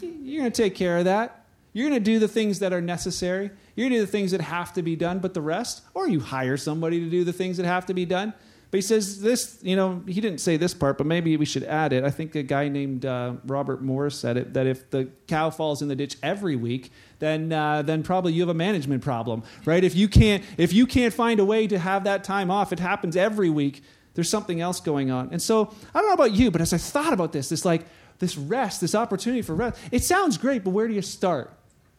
You're 0.00 0.40
going 0.40 0.50
to 0.50 0.62
take 0.62 0.74
care 0.74 0.96
of 0.96 1.04
that. 1.04 1.44
You're 1.74 1.90
going 1.90 2.00
to 2.00 2.04
do 2.04 2.18
the 2.18 2.26
things 2.26 2.60
that 2.60 2.72
are 2.72 2.80
necessary. 2.80 3.50
You're 3.76 3.90
going 3.90 3.92
to 3.92 3.98
do 3.98 4.06
the 4.06 4.10
things 4.10 4.30
that 4.30 4.40
have 4.40 4.72
to 4.72 4.82
be 4.82 4.96
done, 4.96 5.18
but 5.18 5.34
the 5.34 5.42
rest, 5.42 5.82
or 5.92 6.08
you 6.08 6.20
hire 6.20 6.56
somebody 6.56 7.00
to 7.00 7.10
do 7.10 7.22
the 7.22 7.34
things 7.34 7.58
that 7.58 7.66
have 7.66 7.84
to 7.86 7.94
be 7.94 8.06
done. 8.06 8.32
But 8.70 8.78
he 8.78 8.82
says 8.82 9.20
this, 9.20 9.58
you 9.62 9.76
know, 9.76 10.02
he 10.06 10.22
didn't 10.22 10.40
say 10.40 10.56
this 10.56 10.72
part, 10.72 10.96
but 10.96 11.06
maybe 11.06 11.36
we 11.36 11.44
should 11.44 11.64
add 11.64 11.92
it. 11.92 12.02
I 12.02 12.10
think 12.10 12.34
a 12.34 12.42
guy 12.42 12.68
named 12.68 13.04
uh, 13.04 13.34
Robert 13.44 13.82
Morris 13.82 14.18
said 14.18 14.38
it 14.38 14.54
that 14.54 14.66
if 14.66 14.88
the 14.88 15.10
cow 15.26 15.50
falls 15.50 15.82
in 15.82 15.88
the 15.88 15.96
ditch 15.96 16.16
every 16.22 16.56
week, 16.56 16.92
then 17.18 17.52
uh, 17.52 17.82
then 17.82 18.02
probably 18.02 18.32
you 18.32 18.40
have 18.42 18.48
a 18.48 18.54
management 18.54 19.02
problem, 19.02 19.42
right? 19.66 19.84
If 19.84 19.94
you 19.94 20.08
can't 20.08 20.44
if 20.56 20.72
you 20.72 20.86
can't 20.86 21.12
find 21.12 21.40
a 21.40 21.44
way 21.44 21.66
to 21.66 21.78
have 21.78 22.04
that 22.04 22.24
time 22.24 22.50
off, 22.50 22.72
it 22.72 22.78
happens 22.78 23.16
every 23.16 23.50
week. 23.50 23.82
There's 24.18 24.28
something 24.28 24.60
else 24.60 24.80
going 24.80 25.12
on. 25.12 25.28
And 25.30 25.40
so 25.40 25.72
I 25.94 26.00
don't 26.00 26.08
know 26.08 26.14
about 26.14 26.32
you, 26.32 26.50
but 26.50 26.60
as 26.60 26.72
I 26.72 26.76
thought 26.76 27.12
about 27.12 27.30
this, 27.30 27.50
this 27.50 27.64
like 27.64 27.86
this 28.18 28.36
rest, 28.36 28.80
this 28.80 28.96
opportunity 28.96 29.42
for 29.42 29.54
rest, 29.54 29.78
it 29.92 30.02
sounds 30.02 30.36
great, 30.36 30.64
but 30.64 30.70
where 30.70 30.88
do 30.88 30.94
you 30.94 31.02
start? 31.02 31.52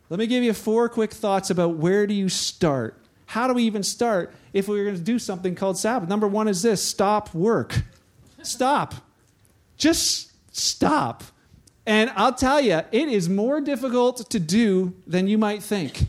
Let 0.09 0.19
me 0.19 0.27
give 0.27 0.43
you 0.43 0.51
four 0.51 0.89
quick 0.89 1.13
thoughts 1.13 1.49
about 1.49 1.77
where 1.77 2.05
do 2.05 2.13
you 2.13 2.27
start? 2.27 3.01
How 3.27 3.47
do 3.47 3.53
we 3.53 3.63
even 3.63 3.83
start 3.83 4.33
if 4.51 4.67
we 4.67 4.81
are 4.81 4.83
going 4.83 4.97
to 4.97 5.01
do 5.01 5.17
something 5.17 5.55
called 5.55 5.77
Sabbath? 5.77 6.09
Number 6.09 6.27
one 6.27 6.49
is 6.49 6.61
this 6.61 6.83
stop 6.83 7.33
work. 7.33 7.83
Stop. 8.41 8.95
Just 9.77 10.33
stop. 10.53 11.23
And 11.85 12.11
I'll 12.17 12.35
tell 12.35 12.59
you, 12.59 12.81
it 12.91 13.07
is 13.07 13.29
more 13.29 13.61
difficult 13.61 14.29
to 14.29 14.41
do 14.41 14.93
than 15.07 15.29
you 15.29 15.37
might 15.37 15.63
think. 15.63 16.03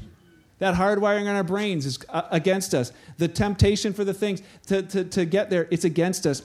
That 0.60 0.74
hardwiring 0.76 1.22
on 1.22 1.34
our 1.34 1.42
brains 1.42 1.86
is 1.86 1.98
uh, 2.10 2.22
against 2.30 2.74
us. 2.74 2.92
The 3.16 3.28
temptation 3.28 3.92
for 3.92 4.04
the 4.04 4.14
things 4.14 4.42
to, 4.66 4.82
to, 4.82 5.04
to 5.04 5.24
get 5.24 5.50
there, 5.50 5.66
it's 5.70 5.84
against 5.84 6.26
us. 6.26 6.42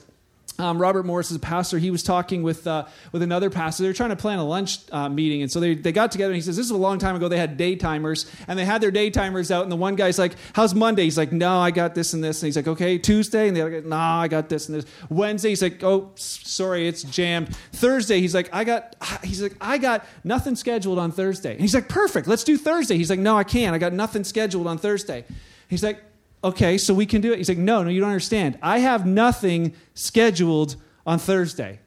Um, 0.58 0.78
Robert 0.78 1.06
Morris 1.06 1.32
is 1.32 1.38
a 1.38 1.40
pastor. 1.40 1.78
He 1.78 1.92
was 1.92 2.02
talking 2.02 2.42
with 2.42 2.66
uh, 2.66 2.86
with 3.12 3.22
another 3.22 3.50
pastor. 3.50 3.84
They 3.84 3.90
were 3.90 3.94
trying 3.94 4.12
to 4.12 4.16
plan 4.16 4.40
a 4.40 4.46
lunch 4.46 4.80
uh, 4.92 5.10
meeting, 5.10 5.42
and 5.42 5.52
so 5.52 5.60
they, 5.60 5.76
they 5.76 5.92
got 5.92 6.12
together. 6.12 6.32
And 6.32 6.36
he 6.36 6.42
says, 6.42 6.56
"This 6.56 6.66
is 6.66 6.72
a 6.72 6.78
long 6.78 6.98
time 6.98 7.16
ago. 7.16 7.28
They 7.28 7.38
had 7.38 7.58
day 7.58 7.76
timers, 7.76 8.26
and 8.48 8.58
they 8.58 8.64
had 8.64 8.82
their 8.82 8.92
day 8.92 9.10
timers 9.10 9.52
out. 9.52 9.64
And 9.64 9.72
the 9.72 9.76
one 9.76 9.96
guy's 9.96 10.18
like, 10.18 10.36
"How's 10.54 10.74
Monday?" 10.74 11.04
He's 11.04 11.18
like, 11.18 11.34
"No, 11.34 11.60
I 11.60 11.72
got 11.72 11.94
this 11.94 12.14
and 12.14 12.24
this." 12.24 12.42
And 12.42 12.48
he's 12.48 12.56
like, 12.56 12.68
"Okay, 12.68 12.98
Tuesday." 12.98 13.48
And 13.48 13.58
the 13.58 13.62
other 13.62 13.82
guy, 13.82 13.88
"No, 13.88 13.98
I 13.98 14.28
got 14.30 14.48
this 14.48 14.70
and 14.70 14.78
this." 14.78 14.86
Wednesday, 15.10 15.50
he's 15.50 15.62
like, 15.62 15.84
"Oh, 15.84 16.12
sorry, 16.16 16.88
it's 16.88 17.04
jammed." 17.04 17.56
Thursday, 17.74 18.22
he's 18.22 18.34
like, 18.34 18.50
"I 18.54 18.64
got," 18.64 18.96
he's 19.24 19.42
like, 19.42 19.58
"I 19.60 19.78
got 19.78 20.06
nothing 20.24 20.56
scheduled 20.56 21.00
on 21.00 21.12
Thursday." 21.12 21.52
And 21.52 21.62
he's 21.62 21.76
like, 21.76 21.90
"Perfect, 21.90 22.28
let's 22.28 22.46
do 22.46 22.58
Thursday." 22.58 22.96
He's 22.96 23.10
like, 23.10 23.20
"No, 23.20 23.38
I 23.38 23.44
can't. 23.44 23.76
I 23.76 23.78
got 23.78 23.92
nothing 23.94 24.24
scheduled 24.24 24.68
on 24.68 24.78
Thursday." 24.78 25.26
He's 25.68 25.84
like, 25.84 26.02
"Okay, 26.44 26.78
so 26.78 26.94
we 26.94 27.06
can 27.06 27.22
do 27.22 27.34
it." 27.34 27.38
He's 27.38 27.50
like, 27.50 27.58
"No, 27.58 27.84
no, 27.84 27.90
you 27.90 28.00
don't 28.00 28.10
understand. 28.10 28.58
I 28.62 28.80
have 28.80 29.06
nothing 29.06 29.74
scheduled." 29.94 30.76
on 31.06 31.20
Thursday. 31.20 31.80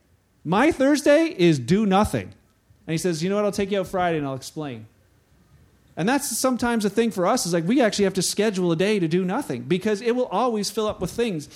My 0.45 0.73
Thursday 0.73 1.35
is 1.37 1.59
do 1.59 1.85
nothing. 1.85 2.33
And 2.87 2.93
he 2.93 2.99
says, 2.99 3.23
You 3.23 3.31
know 3.31 3.37
what? 3.37 3.45
I'll 3.45 3.53
take 3.53 3.71
you 3.71 3.81
out 3.81 3.89
Friday 3.89 4.19
and 4.19 4.27
I'll 4.27 4.35
explain. 4.35 4.87
And 5.97 6.09
that's 6.09 6.37
sometimes 6.39 6.85
a 6.85 6.91
thing 6.91 7.11
for 7.11 7.27
us 7.27 7.45
is 7.45 7.53
like 7.53 7.67
we 7.67 7.81
actually 7.81 8.05
have 8.05 8.15
to 8.15 8.23
schedule 8.23 8.71
a 8.71 8.77
day 8.77 9.01
to 9.01 9.09
do 9.09 9.25
nothing 9.25 9.63
because 9.63 10.01
it 10.01 10.13
will 10.13 10.27
always 10.27 10.71
fill 10.71 10.87
up 10.87 11.01
with 11.01 11.11
things. 11.11 11.49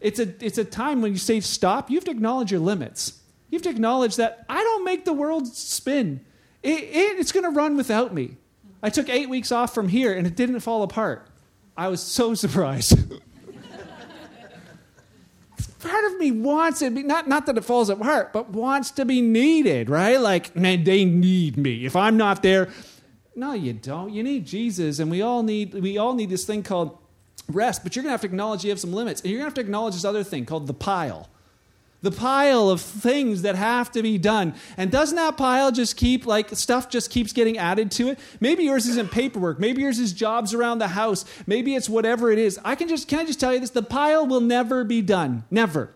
It's 0.00 0.18
a, 0.18 0.44
it's 0.44 0.58
a 0.58 0.64
time 0.64 1.00
when 1.00 1.12
you 1.12 1.18
say 1.18 1.40
stop, 1.40 1.90
you 1.90 1.96
have 1.96 2.04
to 2.04 2.10
acknowledge 2.10 2.50
your 2.50 2.60
limits. 2.60 3.20
You 3.50 3.56
have 3.56 3.62
to 3.62 3.70
acknowledge 3.70 4.16
that 4.16 4.44
I 4.48 4.60
don't 4.60 4.84
make 4.84 5.04
the 5.04 5.12
world 5.12 5.46
spin. 5.46 6.24
It, 6.62 6.82
it, 6.82 7.18
it's 7.18 7.30
going 7.30 7.44
to 7.44 7.50
run 7.50 7.76
without 7.76 8.12
me. 8.12 8.36
I 8.82 8.90
took 8.90 9.08
eight 9.08 9.28
weeks 9.28 9.52
off 9.52 9.72
from 9.72 9.88
here 9.88 10.12
and 10.12 10.26
it 10.26 10.34
didn't 10.34 10.60
fall 10.60 10.82
apart. 10.82 11.28
I 11.76 11.88
was 11.88 12.00
so 12.00 12.34
surprised. 12.34 12.96
part 15.80 16.04
of 16.06 16.18
me 16.18 16.30
wants 16.30 16.82
it, 16.82 16.92
not, 16.92 17.28
not 17.28 17.46
that 17.46 17.56
it 17.58 17.64
falls 17.64 17.88
apart, 17.90 18.32
but 18.32 18.50
wants 18.50 18.90
to 18.92 19.04
be 19.04 19.20
needed, 19.20 19.90
right? 19.90 20.20
Like, 20.20 20.56
man, 20.56 20.84
they 20.84 21.04
need 21.04 21.56
me. 21.56 21.84
If 21.84 21.94
I'm 21.96 22.16
not 22.16 22.42
there, 22.42 22.70
no, 23.36 23.52
you 23.52 23.72
don't. 23.72 24.12
You 24.12 24.22
need 24.22 24.46
Jesus, 24.46 25.00
and 25.00 25.10
we 25.10 25.20
all 25.20 25.42
need 25.42 25.74
we 25.74 25.98
all 25.98 26.14
need 26.14 26.30
this 26.30 26.44
thing 26.44 26.62
called 26.62 26.96
rest. 27.48 27.82
But 27.82 27.96
you're 27.96 28.04
gonna 28.04 28.12
have 28.12 28.20
to 28.20 28.28
acknowledge 28.28 28.62
you 28.62 28.70
have 28.70 28.78
some 28.78 28.92
limits, 28.92 29.20
and 29.20 29.30
you're 29.30 29.38
gonna 29.38 29.48
have 29.48 29.54
to 29.54 29.60
acknowledge 29.60 29.94
this 29.94 30.04
other 30.04 30.22
thing 30.22 30.46
called 30.46 30.68
the 30.68 30.74
pile 30.74 31.28
the 32.04 32.12
pile 32.12 32.68
of 32.68 32.82
things 32.82 33.42
that 33.42 33.56
have 33.56 33.90
to 33.92 34.02
be 34.02 34.18
done. 34.18 34.54
And 34.76 34.90
doesn't 34.90 35.16
that 35.16 35.36
pile 35.38 35.72
just 35.72 35.96
keep, 35.96 36.26
like, 36.26 36.50
stuff 36.50 36.90
just 36.90 37.10
keeps 37.10 37.32
getting 37.32 37.56
added 37.56 37.90
to 37.92 38.08
it? 38.08 38.18
Maybe 38.40 38.64
yours 38.64 38.86
isn't 38.86 39.10
paperwork. 39.10 39.58
Maybe 39.58 39.82
yours 39.82 39.98
is 39.98 40.12
jobs 40.12 40.52
around 40.52 40.78
the 40.78 40.88
house. 40.88 41.24
Maybe 41.46 41.74
it's 41.74 41.88
whatever 41.88 42.30
it 42.30 42.38
is. 42.38 42.60
I 42.64 42.74
can 42.74 42.88
just, 42.88 43.08
can 43.08 43.20
I 43.20 43.24
just 43.24 43.40
tell 43.40 43.54
you 43.54 43.58
this? 43.58 43.70
The 43.70 43.82
pile 43.82 44.26
will 44.26 44.42
never 44.42 44.84
be 44.84 45.02
done. 45.02 45.44
Never. 45.50 45.90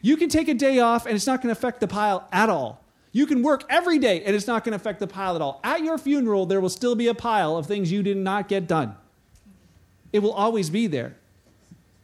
You 0.00 0.16
can 0.16 0.28
take 0.28 0.48
a 0.48 0.54
day 0.54 0.78
off 0.78 1.06
and 1.06 1.16
it's 1.16 1.26
not 1.26 1.42
going 1.42 1.52
to 1.52 1.58
affect 1.58 1.80
the 1.80 1.88
pile 1.88 2.28
at 2.30 2.48
all. 2.48 2.84
You 3.10 3.26
can 3.26 3.42
work 3.42 3.64
every 3.70 3.98
day 3.98 4.22
and 4.22 4.36
it's 4.36 4.46
not 4.46 4.64
going 4.64 4.72
to 4.72 4.76
affect 4.76 5.00
the 5.00 5.06
pile 5.06 5.34
at 5.34 5.42
all. 5.42 5.60
At 5.64 5.82
your 5.82 5.98
funeral, 5.98 6.46
there 6.46 6.60
will 6.60 6.68
still 6.68 6.94
be 6.94 7.08
a 7.08 7.14
pile 7.14 7.56
of 7.56 7.66
things 7.66 7.90
you 7.90 8.02
did 8.02 8.18
not 8.18 8.48
get 8.48 8.68
done. 8.68 8.94
It 10.12 10.20
will 10.20 10.32
always 10.32 10.70
be 10.70 10.86
there. 10.86 11.16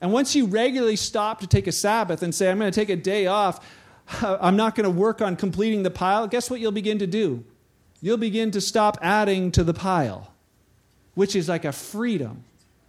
And 0.00 0.12
once 0.12 0.34
you 0.34 0.46
regularly 0.46 0.96
stop 0.96 1.40
to 1.40 1.46
take 1.46 1.66
a 1.66 1.72
Sabbath 1.72 2.22
and 2.22 2.34
say, 2.34 2.50
I'm 2.50 2.58
going 2.58 2.70
to 2.70 2.78
take 2.78 2.90
a 2.90 2.96
day 2.96 3.26
off, 3.26 3.64
I'm 4.22 4.56
not 4.56 4.74
going 4.74 4.84
to 4.84 4.90
work 4.90 5.22
on 5.22 5.36
completing 5.36 5.82
the 5.82 5.90
pile, 5.90 6.26
guess 6.26 6.50
what 6.50 6.60
you'll 6.60 6.72
begin 6.72 6.98
to 6.98 7.06
do? 7.06 7.44
You'll 8.00 8.18
begin 8.18 8.50
to 8.50 8.60
stop 8.60 8.98
adding 9.00 9.50
to 9.52 9.64
the 9.64 9.72
pile, 9.72 10.32
which 11.14 11.34
is 11.34 11.48
like 11.48 11.64
a 11.64 11.72
freedom. 11.72 12.44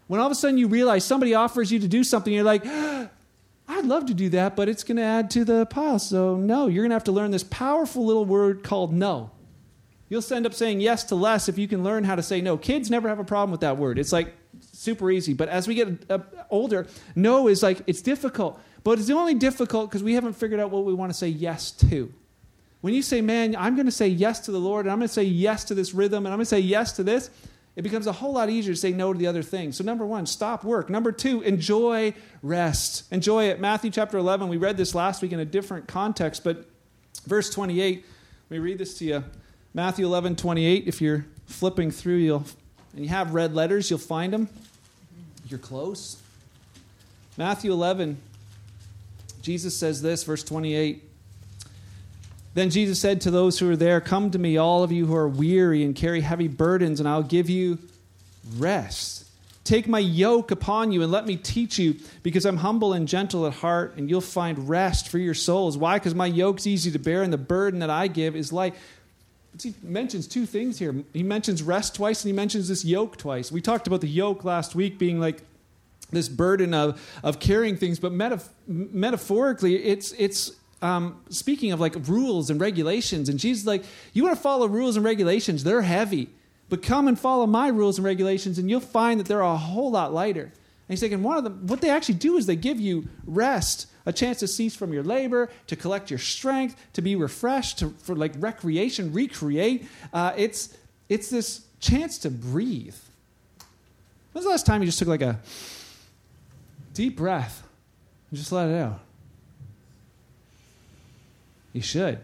When 0.08 0.20
all 0.20 0.26
of 0.26 0.32
a 0.32 0.36
sudden 0.36 0.58
you 0.58 0.68
realize 0.68 1.06
somebody 1.06 1.34
offers 1.34 1.72
you 1.72 1.80
to 1.80 1.88
do 1.88 2.04
something, 2.04 2.34
you're 2.34 2.44
like, 2.44 2.66
I'd 3.68 3.86
love 3.86 4.06
to 4.08 4.14
do 4.14 4.30
that, 4.30 4.56
but 4.56 4.70
it's 4.70 4.84
going 4.84 4.98
to 4.98 5.04
add 5.04 5.32
to 5.32 5.44
the 5.44 5.66
pile. 5.66 6.00
So, 6.00 6.36
no, 6.36 6.68
you're 6.68 6.84
going 6.84 6.92
to 6.92 6.96
have 6.96 7.06
to 7.06 7.12
learn 7.12 7.32
this 7.32 7.44
powerful 7.44 8.06
little 8.06 8.26
word 8.26 8.64
called 8.64 8.94
no. 8.94 9.32
You'll 10.08 10.22
end 10.32 10.46
up 10.46 10.54
saying 10.54 10.82
yes 10.82 11.04
to 11.06 11.16
less 11.16 11.50
if 11.50 11.58
you 11.58 11.68
can 11.68 11.84
learn 11.84 12.04
how 12.04 12.16
to 12.16 12.22
say 12.22 12.42
no. 12.42 12.58
Kids 12.58 12.92
never 12.92 13.10
have 13.10 13.18
a 13.18 13.24
problem 13.24 13.52
with 13.52 13.62
that 13.62 13.78
word. 13.78 13.98
It's 13.98 14.12
like 14.12 14.36
super 14.86 15.12
easy. 15.12 15.34
But 15.34 15.50
as 15.50 15.68
we 15.68 15.76
get 15.76 16.10
uh, 16.10 16.20
older, 16.50 16.88
no 17.16 17.50
is 17.50 17.62
like, 17.62 17.82
it's 17.88 18.02
difficult. 18.02 18.62
But 18.86 19.00
it's 19.00 19.10
only 19.10 19.34
difficult 19.34 19.90
because 19.90 20.04
we 20.04 20.14
haven't 20.14 20.34
figured 20.34 20.60
out 20.60 20.70
what 20.70 20.86
we 20.86 20.94
want 20.94 21.12
to 21.12 21.18
say 21.18 21.28
yes 21.28 21.72
to. 21.72 22.14
When 22.82 22.94
you 22.94 23.02
say, 23.02 23.20
man, 23.20 23.56
I'm 23.56 23.76
going 23.76 23.88
to 23.88 23.92
say 23.92 24.08
yes 24.08 24.42
to 24.42 24.52
the 24.52 24.60
Lord, 24.60 24.86
and 24.86 24.92
I'm 24.94 25.00
going 25.00 25.08
to 25.08 25.14
say 25.14 25.24
yes 25.24 25.64
to 25.66 25.74
this 25.74 25.94
rhythm, 25.96 26.26
and 26.26 26.32
I'm 26.32 26.38
going 26.38 26.46
to 26.46 26.50
say 26.50 26.60
yes 26.60 26.92
to 26.94 27.04
this, 27.04 27.32
it 27.76 27.82
becomes 27.82 28.06
a 28.06 28.12
whole 28.12 28.34
lot 28.34 28.50
easier 28.50 28.74
to 28.74 28.80
say 28.80 28.92
no 28.92 29.12
to 29.12 29.18
the 29.18 29.28
other 29.28 29.42
things. 29.42 29.78
So, 29.78 29.84
number 29.84 30.06
one, 30.06 30.28
stop 30.28 30.64
work. 30.64 30.90
Number 30.90 31.12
two, 31.12 31.42
enjoy 31.42 32.14
rest. 32.44 33.12
Enjoy 33.12 33.46
it. 33.46 33.60
Matthew 33.60 33.90
chapter 33.90 34.18
11, 34.18 34.48
we 34.48 34.58
read 34.58 34.78
this 34.78 34.96
last 34.96 35.22
week 35.22 35.34
in 35.34 35.40
a 35.40 35.46
different 35.46 35.88
context, 35.88 36.44
but 36.44 36.70
verse 37.26 37.50
28, 37.50 38.06
let 38.50 38.52
me 38.52 38.60
read 38.60 38.78
this 38.78 38.98
to 39.00 39.06
you. 39.06 39.24
Matthew 39.74 40.06
11, 40.06 40.36
28, 40.36 40.88
if 40.88 41.02
you're 41.02 41.26
flipping 41.48 41.92
through, 41.92 42.18
you'll, 42.18 42.46
and 42.94 43.04
you 43.04 43.10
have 43.10 43.34
red 43.34 43.54
letters, 43.56 43.90
you'll 43.90 44.00
find 44.00 44.32
them. 44.32 44.48
You're 45.48 45.60
close. 45.60 46.18
Matthew 47.38 47.72
11, 47.72 48.18
Jesus 49.42 49.78
says 49.78 50.02
this, 50.02 50.24
verse 50.24 50.44
28. 50.44 51.04
Then 52.56 52.70
Jesus 52.70 53.00
said 53.00 53.22
to 53.22 53.32
those 53.32 53.60
who 53.60 53.68
were 53.68 53.76
there, 53.76 54.00
Come 54.00 54.32
to 54.32 54.40
me, 54.40 54.58
all 54.58 54.82
of 54.82 54.92
you 54.92 55.06
who 55.06 55.16
are 55.16 55.28
weary 55.28 55.84
and 55.84 55.94
carry 55.94 56.22
heavy 56.22 56.48
burdens, 56.48 57.00
and 57.00 57.08
I'll 57.08 57.22
give 57.22 57.50
you 57.50 57.78
rest. 58.58 59.28
Take 59.66 59.88
my 59.88 60.00
yoke 60.00 60.52
upon 60.52 60.92
you 60.92 61.02
and 61.02 61.12
let 61.12 61.26
me 61.26 61.36
teach 61.36 61.78
you, 61.78 61.96
because 62.24 62.46
I'm 62.46 62.58
humble 62.58 62.94
and 62.94 63.08
gentle 63.08 63.46
at 63.46 63.54
heart, 63.54 63.96
and 63.98 64.10
you'll 64.10 64.22
find 64.22 64.70
rest 64.70 65.10
for 65.10 65.18
your 65.18 65.34
souls. 65.34 65.78
Why? 65.78 65.98
Because 65.98 66.16
my 66.16 66.28
yoke's 66.28 66.66
easy 66.66 66.92
to 66.92 67.00
bear, 67.00 67.24
and 67.24 67.34
the 67.34 67.38
burden 67.38 67.82
that 67.82 67.90
I 67.90 68.08
give 68.08 68.36
is 68.36 68.54
light. 68.54 68.74
He 69.62 69.74
mentions 69.82 70.28
two 70.28 70.46
things 70.46 70.80
here. 70.80 70.96
He 71.14 71.24
mentions 71.24 71.64
rest 71.64 71.96
twice, 71.96 72.24
and 72.24 72.30
he 72.30 72.36
mentions 72.36 72.68
this 72.68 72.84
yoke 72.84 73.18
twice. 73.18 73.52
We 73.52 73.62
talked 73.62 73.88
about 73.88 74.02
the 74.02 74.08
yoke 74.08 74.44
last 74.44 74.76
week 74.76 74.98
being 74.98 75.20
like 75.20 75.42
this 76.12 76.30
burden 76.30 76.74
of, 76.74 77.02
of 77.24 77.40
carrying 77.40 77.78
things, 77.78 78.00
but 78.00 78.12
metaf- 78.12 78.50
metaphorically, 78.68 79.76
it's, 79.76 80.12
it's 80.14 80.52
um, 80.82 81.22
speaking 81.30 81.72
of 81.72 81.80
like 81.80 81.96
rules 82.08 82.50
and 82.50 82.60
regulations. 82.60 83.30
And 83.30 83.40
Jesus 83.40 83.66
like, 83.66 83.84
you 84.14 84.24
want 84.24 84.36
to 84.36 84.42
follow 84.42 84.68
rules 84.68 84.96
and 84.96 85.06
regulations, 85.06 85.64
they're 85.64 85.82
heavy. 85.82 86.30
But 86.70 86.82
come 86.82 87.08
and 87.08 87.20
follow 87.20 87.46
my 87.46 87.68
rules 87.68 87.98
and 87.98 88.06
regulations, 88.06 88.58
and 88.58 88.70
you'll 88.70 88.80
find 88.80 89.20
that 89.20 89.28
they're 89.28 89.42
a 89.42 89.58
whole 89.58 89.92
lot 89.92 90.14
lighter. 90.14 90.44
And 90.44 90.54
he's 90.88 91.00
thinking, 91.00 91.24
one 91.24 91.38
of 91.38 91.44
them, 91.44 91.68
what 91.68 91.82
they 91.82 91.90
actually 91.90 92.16
do 92.16 92.38
is 92.38 92.46
they 92.46 92.56
give 92.56 92.80
you 92.80 93.08
rest, 93.26 93.88
a 94.06 94.14
chance 94.14 94.40
to 94.40 94.48
cease 94.48 94.76
from 94.76 94.94
your 94.94 95.04
labor, 95.04 95.50
to 95.68 95.76
collect 95.76 96.10
your 96.10 96.20
strength, 96.20 96.76
to 96.94 97.02
be 97.02 97.16
refreshed, 97.16 97.80
to, 97.80 97.90
for 97.90 98.16
like 98.16 98.34
recreation, 98.38 99.12
recreate. 99.14 99.88
Uh, 100.14 100.34
it's, 100.38 100.78
it's 101.10 101.30
this 101.30 101.66
chance 101.80 102.18
to 102.20 102.30
breathe. 102.30 102.96
When's 104.32 104.46
the 104.46 104.52
last 104.52 104.66
time 104.66 104.82
you 104.82 104.86
just 104.86 105.00
took 105.00 105.08
like 105.08 105.22
a 105.22 105.40
deep 106.94 107.16
breath 107.16 107.64
and 108.30 108.38
just 108.38 108.52
let 108.52 108.70
it 108.70 108.76
out? 108.76 109.00
You 111.74 111.82
should. 111.82 112.20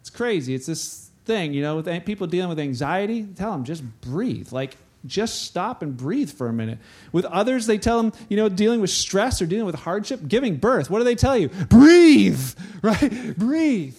It's 0.00 0.10
crazy. 0.10 0.54
It's 0.54 0.66
this 0.66 1.10
thing, 1.24 1.52
you 1.52 1.62
know, 1.62 1.76
with 1.76 2.04
people 2.04 2.26
dealing 2.26 2.48
with 2.48 2.58
anxiety, 2.58 3.26
tell 3.36 3.52
them 3.52 3.64
just 3.64 3.82
breathe. 4.00 4.52
Like, 4.52 4.76
just 5.06 5.42
stop 5.42 5.82
and 5.82 5.96
breathe 5.96 6.30
for 6.30 6.48
a 6.48 6.52
minute. 6.52 6.78
With 7.10 7.24
others, 7.24 7.66
they 7.66 7.78
tell 7.78 8.02
them, 8.02 8.12
you 8.28 8.36
know, 8.36 8.48
dealing 8.48 8.80
with 8.80 8.90
stress 8.90 9.42
or 9.42 9.46
dealing 9.46 9.66
with 9.66 9.74
hardship, 9.74 10.20
giving 10.26 10.56
birth. 10.56 10.90
What 10.90 10.98
do 10.98 11.04
they 11.04 11.14
tell 11.14 11.36
you? 11.36 11.48
Breathe, 11.48 12.40
right? 12.82 13.36
Breathe. 13.36 13.96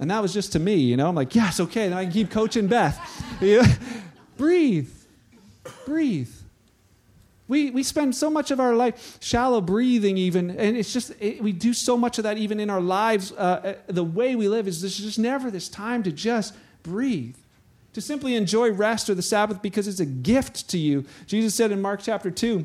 And 0.00 0.10
that 0.10 0.22
was 0.22 0.32
just 0.32 0.52
to 0.52 0.58
me, 0.58 0.76
you 0.76 0.96
know. 0.96 1.08
I'm 1.08 1.14
like, 1.14 1.34
yes, 1.34 1.58
okay, 1.60 1.88
then 1.88 1.98
I 1.98 2.04
can 2.04 2.12
keep 2.12 2.30
coaching 2.30 2.68
Beth. 2.68 2.98
breathe, 4.36 4.90
breathe. 5.84 6.30
We, 7.48 7.70
we 7.70 7.82
spend 7.82 8.14
so 8.14 8.30
much 8.30 8.50
of 8.50 8.60
our 8.60 8.74
life 8.74 9.18
shallow 9.20 9.62
breathing, 9.62 10.18
even, 10.18 10.50
and 10.50 10.76
it's 10.76 10.92
just, 10.92 11.12
it, 11.18 11.42
we 11.42 11.52
do 11.52 11.72
so 11.72 11.96
much 11.96 12.18
of 12.18 12.24
that 12.24 12.36
even 12.36 12.60
in 12.60 12.68
our 12.68 12.80
lives. 12.80 13.32
Uh, 13.32 13.34
uh, 13.36 13.74
the 13.86 14.04
way 14.04 14.36
we 14.36 14.48
live 14.48 14.68
is 14.68 14.82
there's 14.82 14.98
just 14.98 15.18
never 15.18 15.50
this 15.50 15.68
time 15.68 16.02
to 16.02 16.12
just 16.12 16.54
breathe, 16.82 17.36
to 17.98 18.06
simply 18.06 18.36
enjoy 18.36 18.70
rest 18.70 19.10
or 19.10 19.14
the 19.14 19.22
Sabbath 19.22 19.60
because 19.60 19.88
it's 19.88 19.98
a 19.98 20.06
gift 20.06 20.68
to 20.70 20.78
you. 20.78 21.04
Jesus 21.26 21.54
said 21.54 21.72
in 21.72 21.82
Mark 21.82 22.00
chapter 22.00 22.30
2, 22.30 22.64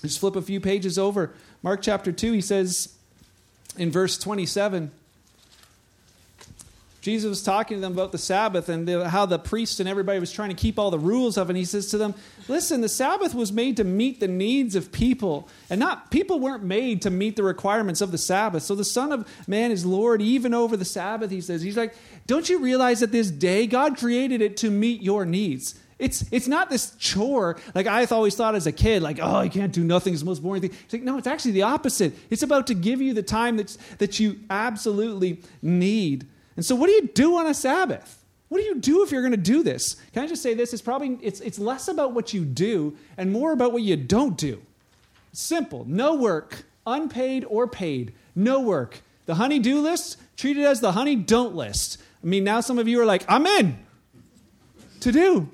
just 0.00 0.18
flip 0.18 0.36
a 0.36 0.42
few 0.42 0.58
pages 0.58 0.98
over. 0.98 1.34
Mark 1.62 1.82
chapter 1.82 2.10
2, 2.10 2.32
he 2.32 2.40
says 2.40 2.94
in 3.76 3.90
verse 3.90 4.16
27, 4.16 4.90
Jesus 7.04 7.28
was 7.28 7.42
talking 7.42 7.76
to 7.76 7.80
them 7.82 7.92
about 7.92 8.12
the 8.12 8.18
Sabbath 8.18 8.70
and 8.70 8.88
the, 8.88 9.10
how 9.10 9.26
the 9.26 9.38
priests 9.38 9.78
and 9.78 9.86
everybody 9.86 10.18
was 10.18 10.32
trying 10.32 10.48
to 10.48 10.54
keep 10.54 10.78
all 10.78 10.90
the 10.90 10.98
rules 10.98 11.36
of 11.36 11.48
it. 11.48 11.50
And 11.50 11.58
he 11.58 11.66
says 11.66 11.88
to 11.88 11.98
them, 11.98 12.14
Listen, 12.48 12.80
the 12.80 12.88
Sabbath 12.88 13.34
was 13.34 13.52
made 13.52 13.76
to 13.76 13.84
meet 13.84 14.20
the 14.20 14.28
needs 14.28 14.74
of 14.74 14.90
people. 14.90 15.46
And 15.68 15.78
not 15.78 16.10
people 16.10 16.40
weren't 16.40 16.64
made 16.64 17.02
to 17.02 17.10
meet 17.10 17.36
the 17.36 17.42
requirements 17.42 18.00
of 18.00 18.10
the 18.10 18.16
Sabbath. 18.16 18.62
So 18.62 18.74
the 18.74 18.86
Son 18.86 19.12
of 19.12 19.28
Man 19.46 19.70
is 19.70 19.84
Lord 19.84 20.22
even 20.22 20.54
over 20.54 20.78
the 20.78 20.86
Sabbath, 20.86 21.30
he 21.30 21.42
says. 21.42 21.60
He's 21.60 21.76
like, 21.76 21.94
Don't 22.26 22.48
you 22.48 22.58
realize 22.58 23.00
that 23.00 23.12
this 23.12 23.30
day, 23.30 23.66
God 23.66 23.98
created 23.98 24.40
it 24.40 24.56
to 24.58 24.70
meet 24.70 25.02
your 25.02 25.26
needs? 25.26 25.74
It's, 25.98 26.24
it's 26.32 26.48
not 26.48 26.70
this 26.70 26.96
chore 26.98 27.58
like 27.74 27.86
I've 27.86 28.12
always 28.12 28.34
thought 28.34 28.54
as 28.54 28.66
a 28.66 28.72
kid, 28.72 29.02
like, 29.02 29.18
oh, 29.20 29.36
I 29.36 29.50
can't 29.50 29.74
do 29.74 29.84
nothing. 29.84 30.14
It's 30.14 30.22
the 30.22 30.26
most 30.26 30.42
boring 30.42 30.62
thing. 30.62 30.70
It's 30.84 30.92
like, 30.94 31.02
no, 31.02 31.18
it's 31.18 31.26
actually 31.26 31.52
the 31.52 31.62
opposite. 31.64 32.14
It's 32.30 32.42
about 32.42 32.66
to 32.68 32.74
give 32.74 33.02
you 33.02 33.12
the 33.12 33.22
time 33.22 33.58
that's, 33.58 33.76
that 33.98 34.18
you 34.18 34.40
absolutely 34.48 35.42
need. 35.60 36.26
And 36.56 36.64
so, 36.64 36.74
what 36.74 36.86
do 36.86 36.92
you 36.92 37.08
do 37.08 37.36
on 37.36 37.46
a 37.46 37.54
Sabbath? 37.54 38.24
What 38.48 38.58
do 38.58 38.64
you 38.64 38.76
do 38.76 39.02
if 39.02 39.10
you're 39.10 39.22
going 39.22 39.32
to 39.32 39.36
do 39.36 39.62
this? 39.62 39.96
Can 40.12 40.22
I 40.22 40.26
just 40.26 40.42
say 40.42 40.54
this? 40.54 40.72
It's 40.72 40.82
probably 40.82 41.18
it's, 41.22 41.40
it's 41.40 41.58
less 41.58 41.88
about 41.88 42.12
what 42.12 42.32
you 42.32 42.44
do 42.44 42.96
and 43.16 43.32
more 43.32 43.52
about 43.52 43.72
what 43.72 43.82
you 43.82 43.96
don't 43.96 44.36
do. 44.36 44.62
Simple. 45.32 45.84
No 45.88 46.14
work, 46.14 46.64
unpaid 46.86 47.44
or 47.48 47.66
paid. 47.66 48.14
No 48.34 48.60
work. 48.60 49.00
The 49.26 49.36
honey 49.36 49.58
do 49.58 49.80
list, 49.80 50.18
treated 50.36 50.64
as 50.64 50.80
the 50.80 50.92
honey 50.92 51.16
don't 51.16 51.54
list. 51.54 52.00
I 52.22 52.26
mean, 52.26 52.44
now 52.44 52.60
some 52.60 52.78
of 52.78 52.86
you 52.86 53.00
are 53.00 53.06
like, 53.06 53.24
I'm 53.28 53.46
in 53.46 53.78
to 55.00 55.10
do. 55.12 55.48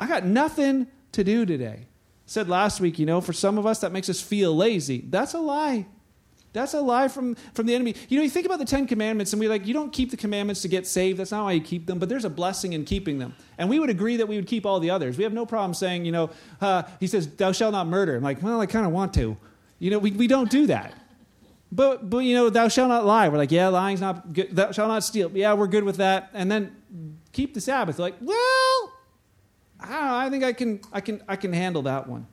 I 0.00 0.06
got 0.06 0.24
nothing 0.24 0.88
to 1.12 1.22
do 1.22 1.46
today. 1.46 1.86
Said 2.26 2.48
last 2.48 2.80
week, 2.80 2.98
you 2.98 3.06
know, 3.06 3.20
for 3.20 3.32
some 3.32 3.58
of 3.58 3.66
us 3.66 3.80
that 3.80 3.92
makes 3.92 4.08
us 4.08 4.20
feel 4.20 4.56
lazy. 4.56 5.04
That's 5.08 5.34
a 5.34 5.38
lie. 5.38 5.86
That's 6.52 6.74
a 6.74 6.80
lie 6.80 7.08
from, 7.08 7.34
from 7.54 7.66
the 7.66 7.74
enemy. 7.74 7.94
You 8.08 8.18
know, 8.18 8.24
you 8.24 8.30
think 8.30 8.44
about 8.44 8.58
the 8.58 8.66
Ten 8.66 8.86
Commandments, 8.86 9.32
and 9.32 9.40
we 9.40 9.48
like, 9.48 9.66
you 9.66 9.72
don't 9.72 9.90
keep 9.90 10.10
the 10.10 10.18
commandments 10.18 10.60
to 10.62 10.68
get 10.68 10.86
saved. 10.86 11.18
That's 11.18 11.30
not 11.30 11.44
why 11.44 11.52
you 11.52 11.62
keep 11.62 11.86
them, 11.86 11.98
but 11.98 12.10
there's 12.10 12.26
a 12.26 12.30
blessing 12.30 12.74
in 12.74 12.84
keeping 12.84 13.18
them. 13.18 13.34
And 13.56 13.70
we 13.70 13.78
would 13.78 13.88
agree 13.88 14.18
that 14.18 14.28
we 14.28 14.36
would 14.36 14.46
keep 14.46 14.66
all 14.66 14.78
the 14.78 14.90
others. 14.90 15.16
We 15.16 15.24
have 15.24 15.32
no 15.32 15.46
problem 15.46 15.72
saying, 15.72 16.04
you 16.04 16.12
know, 16.12 16.30
uh, 16.60 16.82
he 17.00 17.06
says, 17.06 17.26
thou 17.26 17.52
shalt 17.52 17.72
not 17.72 17.86
murder. 17.86 18.16
I'm 18.16 18.22
like, 18.22 18.42
well, 18.42 18.60
I 18.60 18.66
kind 18.66 18.84
of 18.84 18.92
want 18.92 19.14
to. 19.14 19.36
You 19.78 19.90
know, 19.90 19.98
we, 19.98 20.12
we 20.12 20.26
don't 20.26 20.50
do 20.50 20.66
that. 20.66 20.92
But, 21.74 22.10
but, 22.10 22.18
you 22.18 22.34
know, 22.34 22.50
thou 22.50 22.68
shalt 22.68 22.90
not 22.90 23.06
lie. 23.06 23.30
We're 23.30 23.38
like, 23.38 23.50
yeah, 23.50 23.68
lying's 23.68 24.02
not 24.02 24.34
good. 24.34 24.54
Thou 24.54 24.72
shalt 24.72 24.88
not 24.88 25.02
steal. 25.04 25.30
Yeah, 25.32 25.54
we're 25.54 25.68
good 25.68 25.84
with 25.84 25.96
that. 25.96 26.28
And 26.34 26.52
then 26.52 26.76
keep 27.32 27.54
the 27.54 27.62
Sabbath. 27.62 27.98
Like, 27.98 28.16
well, 28.20 28.92
I 29.80 29.88
know. 29.88 30.14
I 30.16 30.28
think 30.28 30.44
I 30.44 30.52
can, 30.52 30.80
I 30.92 31.00
can, 31.00 31.22
I 31.26 31.36
can 31.36 31.54
handle 31.54 31.80
that 31.82 32.06
one. 32.06 32.26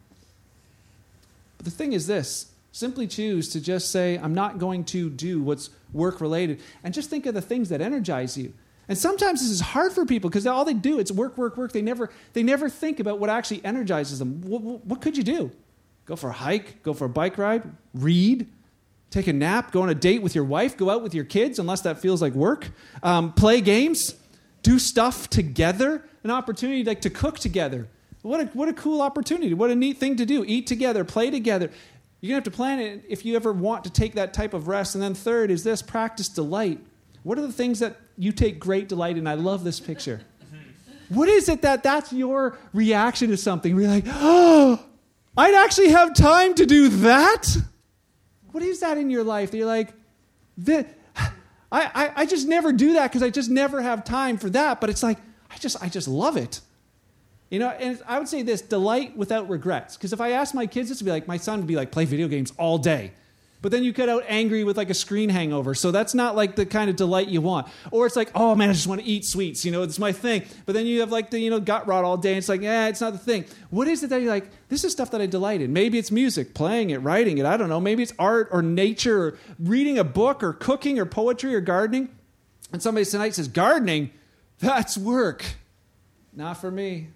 But 1.58 1.66
the 1.66 1.72
thing 1.72 1.94
is 1.94 2.06
this 2.06 2.52
Simply 2.72 3.08
choose 3.08 3.50
to 3.50 3.62
just 3.62 3.92
say, 3.92 4.18
I'm 4.18 4.34
not 4.34 4.60
going 4.60 4.84
to 4.86 5.10
do 5.10 5.42
what's 5.42 5.70
work 5.92 6.22
related. 6.22 6.62
And 6.84 6.94
just 6.94 7.10
think 7.10 7.26
of 7.26 7.34
the 7.34 7.42
things 7.42 7.70
that 7.70 7.82
energize 7.82 8.38
you. 8.38 8.54
And 8.88 8.98
sometimes 8.98 9.42
this 9.42 9.52
is 9.52 9.62
hard 9.62 9.92
for 9.92 10.06
people 10.06 10.30
because 10.30 10.48
all 10.48 10.66
they 10.66 10.74
do 10.74 11.00
is 11.00 11.12
work, 11.12 11.38
work, 11.38 11.58
work. 11.58 11.72
They 11.72 11.82
never, 11.82 12.10
they 12.34 12.42
never 12.42 12.70
think 12.70 13.00
about 13.00 13.20
what 13.20 13.30
actually 13.30 13.64
energizes 13.64 14.20
them. 14.20 14.42
What, 14.42 14.62
what, 14.86 15.02
could 15.02 15.16
you 15.16 15.24
do? 15.24 15.52
Go 16.06 16.16
for 16.16 16.32
a 16.32 16.34
hike, 16.34 16.82
go 16.82 16.94
for 16.96 17.06
a 17.06 17.10
bike 17.10 17.38
ride, 17.38 17.64
read, 17.94 18.48
take 19.12 19.28
a 19.28 19.34
nap, 19.34 19.72
go 19.72 19.84
on 19.84 19.90
a 19.90 19.96
date 19.96 20.24
with 20.24 20.34
your 20.34 20.44
wife, 20.44 20.76
go 20.76 20.90
out 20.90 21.04
with 21.04 21.14
your 21.14 21.24
kids, 21.24 21.60
unless 21.60 21.82
that 21.82 22.00
feels 22.00 22.20
like 22.20 22.34
work, 22.34 22.72
um, 23.04 23.32
play 23.34 23.62
games, 23.62 24.16
do 24.64 24.80
stuff 24.80 25.30
together, 25.30 26.04
an 26.24 26.32
opportunity 26.32 26.84
like 26.84 27.02
to 27.02 27.12
cook 27.12 27.38
together. 27.38 27.88
What 28.24 28.42
a, 28.42 28.46
what 28.48 28.70
a 28.70 28.74
cool 28.74 29.02
opportunity. 29.02 29.54
What 29.54 29.70
a 29.70 29.76
neat 29.76 29.98
thing 29.98 30.18
to 30.18 30.26
do. 30.26 30.44
Eat 30.46 30.66
together, 30.68 31.04
play 31.04 31.30
together. 31.30 31.70
You're 32.22 32.32
going 32.32 32.44
to 32.44 32.50
have 32.50 32.54
to 32.54 32.58
plan 32.58 32.80
it 32.80 33.06
if 33.08 33.26
you 33.26 33.36
ever 33.36 33.54
want 33.54 33.86
to 33.86 33.90
take 33.90 34.16
that 34.16 34.34
type 34.34 34.54
of 34.54 34.68
rest. 34.68 34.96
And 34.96 35.04
then, 35.04 35.14
third, 35.14 35.52
is 35.52 35.64
this 35.64 35.82
practice 35.82 36.28
delight. 36.28 36.80
What 37.24 37.38
are 37.38 37.42
the 37.42 37.54
things 37.54 37.80
that 37.80 37.98
you 38.18 38.32
take 38.32 38.60
great 38.60 38.90
delight 38.90 39.18
in? 39.18 39.26
I 39.26 39.36
love 39.36 39.64
this 39.64 39.80
picture. 39.80 40.22
what 41.10 41.30
is 41.30 41.48
it 41.48 41.62
that 41.62 41.84
that's 41.84 42.12
your 42.12 42.58
reaction 42.74 43.30
to 43.30 43.38
something? 43.38 43.76
We're 43.76 43.88
like, 43.88 44.06
oh, 44.08 44.84
I'd 45.38 45.56
actually 45.56 45.90
have 45.90 46.14
time 46.14 46.56
to 46.56 46.66
do 46.66 46.90
that? 46.90 47.48
What 48.52 48.64
is 48.64 48.82
that 48.82 48.98
in 48.98 49.10
your 49.10 49.24
life 49.24 49.52
that 49.52 49.58
you're 49.58 49.66
like, 49.66 49.94
I, 50.66 51.30
I, 51.72 52.12
I 52.16 52.26
just 52.26 52.48
never 52.48 52.74
do 52.74 52.94
that 52.94 53.12
because 53.12 53.24
I 53.24 53.30
just 53.30 53.50
never 53.50 53.82
have 53.82 54.04
time 54.04 54.38
for 54.38 54.50
that. 54.50 54.82
But 54.82 54.90
it's 54.90 55.04
like, 55.04 55.20
I 55.50 55.58
just, 55.58 55.82
I 55.82 55.88
just 55.88 56.08
love 56.08 56.36
it. 56.36 56.62
You 57.50 57.58
know, 57.60 57.70
and 57.70 58.00
I 58.08 58.20
would 58.20 58.28
say 58.28 58.44
this 58.44 58.62
delight 58.62 59.18
without 59.18 59.50
regrets. 59.50 59.98
Because 59.98 60.14
if 60.14 60.22
I 60.22 60.32
asked 60.32 60.54
my 60.54 60.68
kids, 60.68 60.90
this 60.90 61.02
would 61.02 61.06
be 61.06 61.12
like, 61.12 61.28
my 61.28 61.38
son 61.38 61.60
would 61.60 61.68
be 61.68 61.76
like, 61.76 61.92
play 61.92 62.06
video 62.06 62.28
games 62.28 62.54
all 62.58 62.78
day. 62.78 63.12
But 63.62 63.74
then 63.74 63.84
you 63.84 63.92
get 63.92 64.08
out 64.08 64.24
angry 64.28 64.64
with 64.64 64.78
like 64.78 64.90
a 64.90 64.94
screen 64.94 65.30
hangover. 65.30 65.76
So 65.76 65.92
that's 65.92 66.14
not 66.14 66.36
like 66.36 66.56
the 66.56 66.66
kind 66.66 66.90
of 66.90 66.96
delight 66.96 67.28
you 67.28 67.42
want. 67.42 67.68
Or 67.92 68.06
it's 68.06 68.16
like, 68.16 68.32
oh 68.34 68.56
man, 68.56 68.70
I 68.70 68.74
just 68.74 68.88
want 68.88 69.02
to 69.02 69.08
eat 69.08 69.26
sweets. 69.26 69.66
You 69.66 69.72
know, 69.72 69.82
it's 69.82 70.00
my 70.00 70.14
thing. 70.14 70.44
But 70.66 70.76
then 70.76 70.86
you 70.86 71.02
have 71.02 71.12
like 71.12 71.30
the, 71.30 71.40
you 71.40 71.50
know, 71.50 71.60
gut 71.60 71.86
rot 71.86 72.06
all 72.06 72.16
day. 72.16 72.30
And 72.30 72.38
it's 72.38 72.48
like, 72.48 72.62
yeah, 72.62 72.88
it's 72.88 73.02
not 73.02 73.12
the 73.12 73.20
thing. 73.20 73.46
What 73.70 73.90
is 73.90 74.02
it 74.02 74.12
that 74.12 74.22
you're 74.22 74.30
like, 74.30 74.50
this 74.70 74.86
is 74.86 74.94
stuff 74.94 75.12
that 75.12 75.20
I 75.20 75.26
delight 75.26 75.62
in? 75.62 75.74
Maybe 75.74 75.98
it's 75.98 76.12
music, 76.12 76.54
playing 76.54 76.92
it, 76.92 77.00
writing 77.00 77.38
it. 77.38 77.46
I 77.46 77.58
don't 77.58 77.68
know. 77.68 77.82
Maybe 77.82 78.02
it's 78.02 78.14
art 78.18 78.48
or 78.52 78.62
nature 78.62 79.22
or 79.22 79.38
reading 79.60 79.98
a 79.98 80.06
book 80.06 80.42
or 80.42 80.54
cooking 80.54 80.98
or 80.98 81.06
poetry 81.06 81.54
or 81.54 81.60
gardening. 81.60 82.10
And 82.72 82.82
somebody 82.82 83.06
tonight 83.06 83.36
says, 83.36 83.50
gardening? 83.50 84.12
That's 84.60 84.98
work. 84.98 85.44
Not 86.34 86.62
for 86.62 86.72
me 86.72 87.10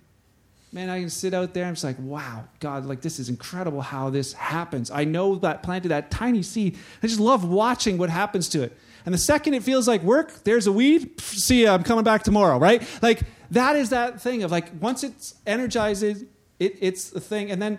man, 0.74 0.90
I 0.90 1.00
can 1.00 1.10
sit 1.10 1.34
out 1.34 1.54
there. 1.54 1.66
I'm 1.66 1.74
just 1.74 1.84
like, 1.84 2.00
wow, 2.00 2.46
God, 2.60 2.86
like 2.86 3.02
this 3.02 3.20
is 3.20 3.30
incredible 3.30 3.82
how 3.82 4.10
this 4.10 4.34
happens. 4.34 4.90
I 4.90 5.04
know 5.04 5.36
that 5.36 5.62
planted 5.62 5.90
that 5.90 6.10
tiny 6.10 6.42
seed. 6.42 6.78
I 7.02 7.08
just 7.08 7.20
love 7.20 7.48
watching 7.48 7.98
what 7.98 8.10
happens 8.10 8.50
to 8.50 8.64
it. 8.64 8.76
And 9.06 9.14
the 9.14 9.20
second 9.20 9.54
it 9.54 9.64
feels 9.64 9.88
like 9.88 10.02
work, 10.02 10.44
there's 10.44 10.66
a 10.66 10.72
weed. 10.72 11.22
See 11.22 11.64
ya, 11.64 11.74
I'm 11.76 11.84
coming 11.84 12.04
back 12.04 12.24
tomorrow, 12.24 12.58
right? 12.58 12.82
Like 13.02 13.22
that 13.52 13.76
is 13.76 13.92
that 13.92 14.22
thing 14.22 14.44
of 14.44 14.52
like 14.52 14.72
once 14.82 15.04
it's 15.04 15.36
energized, 15.46 16.04
it, 16.04 16.28
it's 16.60 17.12
the 17.12 17.22
thing. 17.22 17.52
And 17.52 17.62
then 17.62 17.78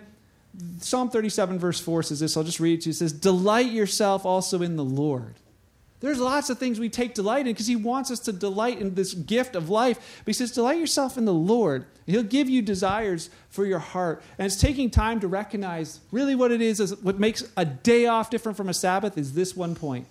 Psalm 0.79 1.09
37, 1.09 1.59
verse 1.59 1.79
4 1.81 2.03
says 2.03 2.21
this. 2.21 2.37
I'll 2.37 2.43
just 2.43 2.61
read 2.61 2.79
it 2.79 2.81
to 2.83 2.89
you. 2.89 2.91
It 2.91 2.95
says, 2.95 3.11
Delight 3.11 3.71
yourself 3.71 4.25
also 4.25 4.61
in 4.61 4.77
the 4.77 4.85
Lord. 4.85 5.35
There's 6.01 6.19
lots 6.19 6.49
of 6.49 6.57
things 6.59 6.79
we 6.79 6.89
take 6.89 7.13
delight 7.13 7.47
in 7.47 7.53
because 7.53 7.67
He 7.67 7.75
wants 7.75 8.11
us 8.11 8.19
to 8.21 8.33
delight 8.33 8.79
in 8.79 8.95
this 8.95 9.13
gift 9.13 9.55
of 9.55 9.69
life. 9.69 10.21
But 10.23 10.27
He 10.27 10.33
says, 10.33 10.51
Delight 10.51 10.79
yourself 10.79 11.17
in 11.17 11.25
the 11.25 11.33
Lord. 11.33 11.85
He'll 12.05 12.23
give 12.23 12.49
you 12.49 12.61
desires 12.61 13.29
for 13.49 13.65
your 13.65 13.79
heart. 13.79 14.21
And 14.37 14.45
it's 14.45 14.59
taking 14.59 14.89
time 14.89 15.19
to 15.21 15.27
recognize 15.27 16.01
really 16.11 16.35
what 16.35 16.51
it 16.51 16.61
is, 16.61 16.79
is 16.79 16.95
what 17.01 17.19
makes 17.19 17.43
a 17.57 17.65
day 17.65 18.05
off 18.05 18.29
different 18.29 18.57
from 18.57 18.69
a 18.69 18.73
Sabbath 18.73 19.17
is 19.17 19.33
this 19.33 19.55
one 19.55 19.73
point 19.73 20.07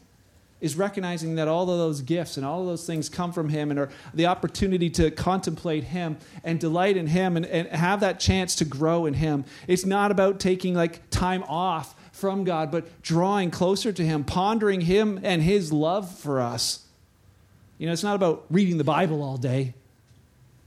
is 0.65 0.77
recognizing 0.77 1.35
that 1.35 1.47
all 1.47 1.71
of 1.71 1.77
those 1.77 2.01
gifts 2.01 2.39
and 2.39 2.47
all 2.47 2.63
of 2.63 2.67
those 2.67 2.87
things 2.87 3.11
come 3.11 3.33
from 3.35 3.51
Him 3.51 3.71
and 3.71 3.79
are 3.79 3.91
the 4.15 4.25
opportunity 4.25 4.89
to 4.89 5.11
contemplate 5.11 5.85
Him 5.85 6.17
and 6.43 6.59
delight 6.59 6.97
in 6.97 7.07
Him 7.07 7.37
and, 7.37 7.45
and 7.45 7.69
have 7.69 8.01
that 8.01 8.19
chance 8.19 8.57
to 8.57 8.65
grow 8.65 9.05
in 9.05 9.13
Him. 9.13 9.45
It's 9.67 9.85
not 9.85 10.11
about 10.11 10.41
taking 10.41 10.75
like 10.75 11.09
time 11.11 11.43
off 11.43 11.94
from 12.15 12.45
God, 12.45 12.71
but 12.71 13.03
drawing 13.03 13.51
closer 13.51 13.93
to 13.93 14.05
Him, 14.05 14.23
pondering 14.23 14.83
Him 14.83 15.19
and 15.25 15.43
His 15.43 15.73
love 15.73 16.17
for 16.17 16.41
us. 16.41 16.87
You 17.77 17.87
know, 17.87 17.93
it's 17.93 18.05
not 18.05 18.15
about 18.15 18.45
reading 18.51 18.79
the 18.79 18.85
Bible 18.85 19.21
all 19.21 19.37
day, 19.37 19.75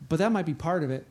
but 0.09 0.19
that 0.19 0.33
might 0.33 0.45
be 0.45 0.53
part 0.53 0.83
of 0.83 0.91
it. 0.91 1.07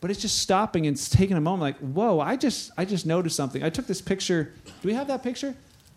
But 0.00 0.12
it's 0.12 0.20
just 0.20 0.38
stopping 0.38 0.86
and 0.86 0.96
taking 1.10 1.36
a 1.36 1.40
moment, 1.40 1.62
like, 1.62 1.78
whoa! 1.78 2.20
I 2.20 2.36
just, 2.36 2.70
I 2.78 2.84
just 2.84 3.04
noticed 3.04 3.34
something. 3.34 3.64
I 3.64 3.70
took 3.70 3.88
this 3.88 4.00
picture. 4.00 4.52
Do 4.64 4.88
we 4.88 4.94
have 4.94 5.08
that 5.08 5.24
picture? 5.24 5.56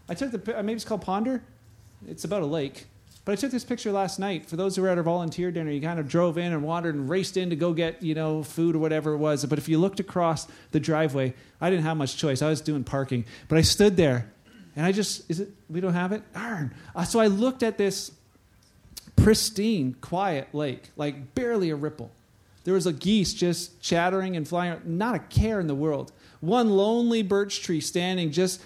I 0.09 0.15
took 0.15 0.31
the. 0.31 0.63
Maybe 0.63 0.73
it's 0.73 0.85
called 0.85 1.01
Ponder. 1.01 1.43
It's 2.07 2.23
about 2.23 2.41
a 2.41 2.47
lake. 2.47 2.87
But 3.27 3.33
I 3.33 3.35
took 3.35 3.51
this 3.51 3.65
picture 3.65 3.91
last 3.91 4.19
night. 4.19 4.45
For 4.45 4.55
those 4.55 4.77
who 4.77 4.83
were 4.83 4.87
at 4.87 4.97
our 4.97 5.03
volunteer 5.03 5.51
dinner, 5.51 5.69
you 5.69 5.81
kind 5.81 5.99
of 5.99 6.07
drove 6.07 6.37
in 6.37 6.53
and 6.53 6.63
wandered 6.63 6.95
and 6.95 7.09
raced 7.09 7.35
in 7.35 7.49
to 7.49 7.57
go 7.57 7.73
get, 7.73 8.01
you 8.01 8.15
know, 8.15 8.41
food 8.41 8.73
or 8.73 8.79
whatever 8.79 9.11
it 9.11 9.17
was. 9.17 9.43
But 9.43 9.59
if 9.59 9.67
you 9.67 9.79
looked 9.79 9.99
across 9.99 10.47
the 10.71 10.79
driveway, 10.79 11.33
I 11.59 11.69
didn't 11.69 11.83
have 11.83 11.97
much 11.97 12.15
choice. 12.15 12.41
I 12.41 12.47
was 12.47 12.61
doing 12.61 12.85
parking. 12.85 13.25
But 13.49 13.57
I 13.57 13.63
stood 13.63 13.97
there 13.97 14.31
and 14.77 14.85
I 14.85 14.93
just, 14.93 15.29
is 15.29 15.41
it, 15.41 15.49
we 15.69 15.81
don't 15.81 15.91
have 15.93 16.13
it? 16.13 16.23
Darn. 16.33 16.73
Uh, 16.95 17.03
so 17.03 17.19
I 17.19 17.27
looked 17.27 17.63
at 17.63 17.77
this 17.77 18.13
pristine, 19.17 19.97
quiet 19.99 20.47
lake, 20.55 20.91
like 20.95 21.35
barely 21.35 21.69
a 21.69 21.75
ripple. 21.75 22.11
There 22.63 22.75
was 22.75 22.87
a 22.87 22.93
geese 22.93 23.33
just 23.33 23.81
chattering 23.81 24.37
and 24.37 24.47
flying, 24.47 24.79
not 24.85 25.15
a 25.15 25.19
care 25.19 25.59
in 25.59 25.67
the 25.67 25.75
world. 25.75 26.13
One 26.39 26.69
lonely 26.69 27.23
birch 27.23 27.61
tree 27.61 27.81
standing 27.81 28.31
just 28.31 28.61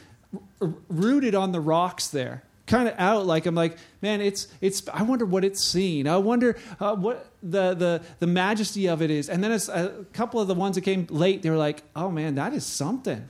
rooted 0.88 1.34
on 1.34 1.52
the 1.52 1.60
rocks 1.60 2.10
there 2.10 2.44
kind 2.72 2.88
of 2.88 2.96
out 2.98 3.26
like 3.26 3.46
i'm 3.46 3.54
like 3.54 3.76
man 4.02 4.22
it's 4.22 4.48
it's 4.62 4.88
i 4.94 5.04
wonder 5.04 5.26
what 5.26 5.44
it's 5.44 5.62
seen. 5.62 6.08
I 6.08 6.18
wonder 6.18 6.58
uh, 6.80 6.96
what 6.96 7.28
the, 7.44 7.74
the 7.74 8.02
the 8.20 8.28
majesty 8.28 8.88
of 8.88 9.02
it 9.02 9.12
is. 9.12 9.30
And 9.30 9.44
then 9.44 9.52
a 9.52 10.06
couple 10.14 10.40
of 10.40 10.48
the 10.48 10.56
ones 10.56 10.76
that 10.76 10.82
came 10.82 11.06
late 11.10 11.42
they 11.42 11.50
were 11.50 11.58
like 11.58 11.84
oh 11.96 12.10
man 12.10 12.36
that 12.36 12.54
is 12.54 12.66
something. 12.66 13.28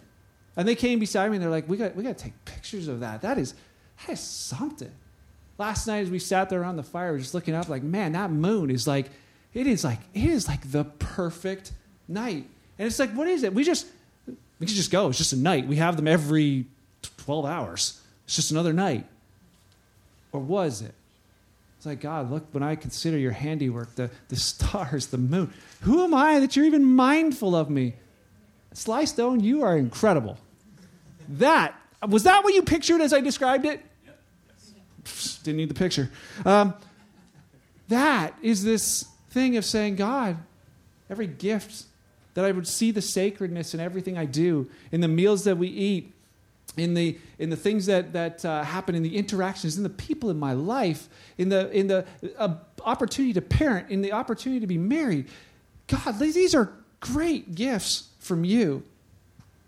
And 0.56 0.68
they 0.68 0.76
came 0.76 1.00
beside 1.00 1.30
me 1.32 1.38
and 1.38 1.44
they're 1.44 1.52
like 1.52 1.68
we 1.68 1.78
got 1.78 1.96
we 1.96 2.04
got 2.04 2.18
to 2.18 2.24
take 2.24 2.46
pictures 2.46 2.88
of 2.88 3.00
that. 3.00 3.22
That 3.22 3.38
is 3.38 3.56
that 4.06 4.14
is 4.14 4.20
something. 4.20 4.92
Last 5.58 5.88
night 5.88 6.00
as 6.00 6.10
we 6.10 6.20
sat 6.20 6.50
there 6.50 6.62
around 6.62 6.76
the 6.76 6.84
fire 6.84 7.18
just 7.18 7.34
looking 7.34 7.56
up 7.56 7.68
like 7.68 7.84
man 7.84 8.12
that 8.12 8.32
moon 8.32 8.70
is 8.70 8.88
like 8.88 9.10
it 9.54 9.66
is 9.66 9.84
like 9.84 10.00
it 10.14 10.24
is 10.24 10.48
like 10.48 10.72
the 10.72 10.84
perfect 10.84 11.72
night. 12.08 12.46
And 12.78 12.86
it's 12.88 13.00
like 13.00 13.12
what 13.14 13.28
is 13.28 13.44
it? 13.44 13.54
We 13.54 13.64
just 13.64 13.88
we 14.28 14.68
can 14.68 14.76
just 14.76 14.92
go. 14.92 15.10
It's 15.10 15.18
just 15.18 15.34
a 15.34 15.38
night. 15.38 15.66
We 15.66 15.78
have 15.78 15.98
them 15.98 16.08
every 16.08 16.66
12 17.18 17.46
hours. 17.46 18.00
It's 18.26 18.36
just 18.36 18.52
another 18.52 18.74
night 18.74 19.08
or 20.32 20.40
was 20.40 20.82
it? 20.82 20.94
It's 21.78 21.86
like, 21.86 22.02
God, 22.02 22.30
look, 22.30 22.46
when 22.52 22.62
I 22.62 22.76
consider 22.76 23.18
your 23.18 23.32
handiwork, 23.32 23.96
the, 23.96 24.12
the 24.28 24.36
stars, 24.38 25.08
the 25.08 25.18
moon, 25.18 25.54
who 25.82 26.04
am 26.04 26.14
I 26.14 26.40
that 26.40 26.56
you're 26.56 26.66
even 26.66 26.84
mindful 26.84 27.56
of 27.56 27.70
me? 27.70 27.96
Sly 28.74 29.06
Stone, 29.06 29.42
you 29.42 29.64
are 29.64 29.76
incredible. 29.76 30.38
That, 31.28 31.74
was 32.08 32.24
that 32.24 32.44
what 32.44 32.54
you 32.54 32.62
pictured 32.62 33.02
as 33.02 33.14
I 33.14 33.22
described 33.22 33.66
it? 33.66 33.84
Yep. 34.06 34.20
Didn't 35.44 35.58
need 35.58 35.70
the 35.70 35.76
picture. 35.76 36.12
Um, 36.46 36.74
that 37.90 38.36
is 38.42 38.64
this 38.64 39.06
thing 39.32 39.58
of 39.58 39.66
saying, 39.66 39.96
God, 39.96 40.38
every 41.10 41.28
gift 41.28 41.86
that 42.34 42.46
I 42.46 42.52
would 42.52 42.68
see 42.68 42.92
the 42.92 43.02
sacredness 43.02 43.74
in 43.74 43.80
everything 43.80 44.18
I 44.18 44.26
do, 44.26 44.70
in 44.92 45.02
the 45.02 45.08
meals 45.08 45.44
that 45.44 45.58
we 45.58 45.68
eat, 45.68 46.14
in 46.78 46.94
the 46.94 47.18
in 47.38 47.50
the 47.50 47.56
things 47.56 47.86
that 47.86 48.14
that 48.14 48.44
uh, 48.46 48.64
happen 48.64 48.96
in 48.96 49.04
the 49.04 49.18
interactions 49.18 49.78
in 49.78 49.84
the 49.84 49.90
people 49.90 50.30
in 50.30 50.40
my 50.40 50.54
life 50.54 51.10
in 51.38 51.50
the 51.50 51.70
in 51.72 51.88
the 51.88 52.06
uh, 52.38 52.56
opportunity 52.86 53.34
to 53.34 53.42
parent 53.42 53.90
in 53.90 54.02
the 54.02 54.12
opportunity 54.12 54.60
to 54.60 54.68
be 54.68 54.78
married. 54.78 55.28
God 55.88 56.18
these 56.20 56.56
are 56.56 56.72
great 57.00 57.56
gifts 57.56 58.10
from 58.20 58.46
you. 58.46 58.84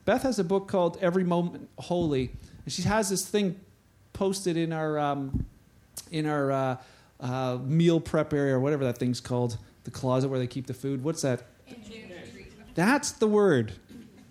Beth 0.05 0.23
has 0.23 0.39
a 0.39 0.43
book 0.43 0.67
called 0.67 0.97
every 1.01 1.23
moment 1.23 1.69
holy 1.77 2.31
and 2.63 2.73
she 2.73 2.83
has 2.83 3.09
this 3.09 3.25
thing 3.25 3.59
posted 4.13 4.55
in 4.55 4.71
our 4.71 4.97
um, 4.97 5.45
in 6.11 6.25
our 6.25 6.51
uh, 6.51 6.77
uh 7.19 7.57
meal 7.63 7.99
prep 7.99 8.33
area 8.33 8.55
or 8.55 8.59
whatever 8.59 8.85
that 8.85 8.97
thing's 8.97 9.19
called 9.19 9.57
the 9.83 9.91
closet 9.91 10.29
where 10.29 10.39
they 10.39 10.47
keep 10.47 10.67
the 10.67 10.73
food. 10.73 11.03
What's 11.03 11.21
that? 11.23 11.43
That's 12.75 13.11
the 13.11 13.27
word. 13.27 13.73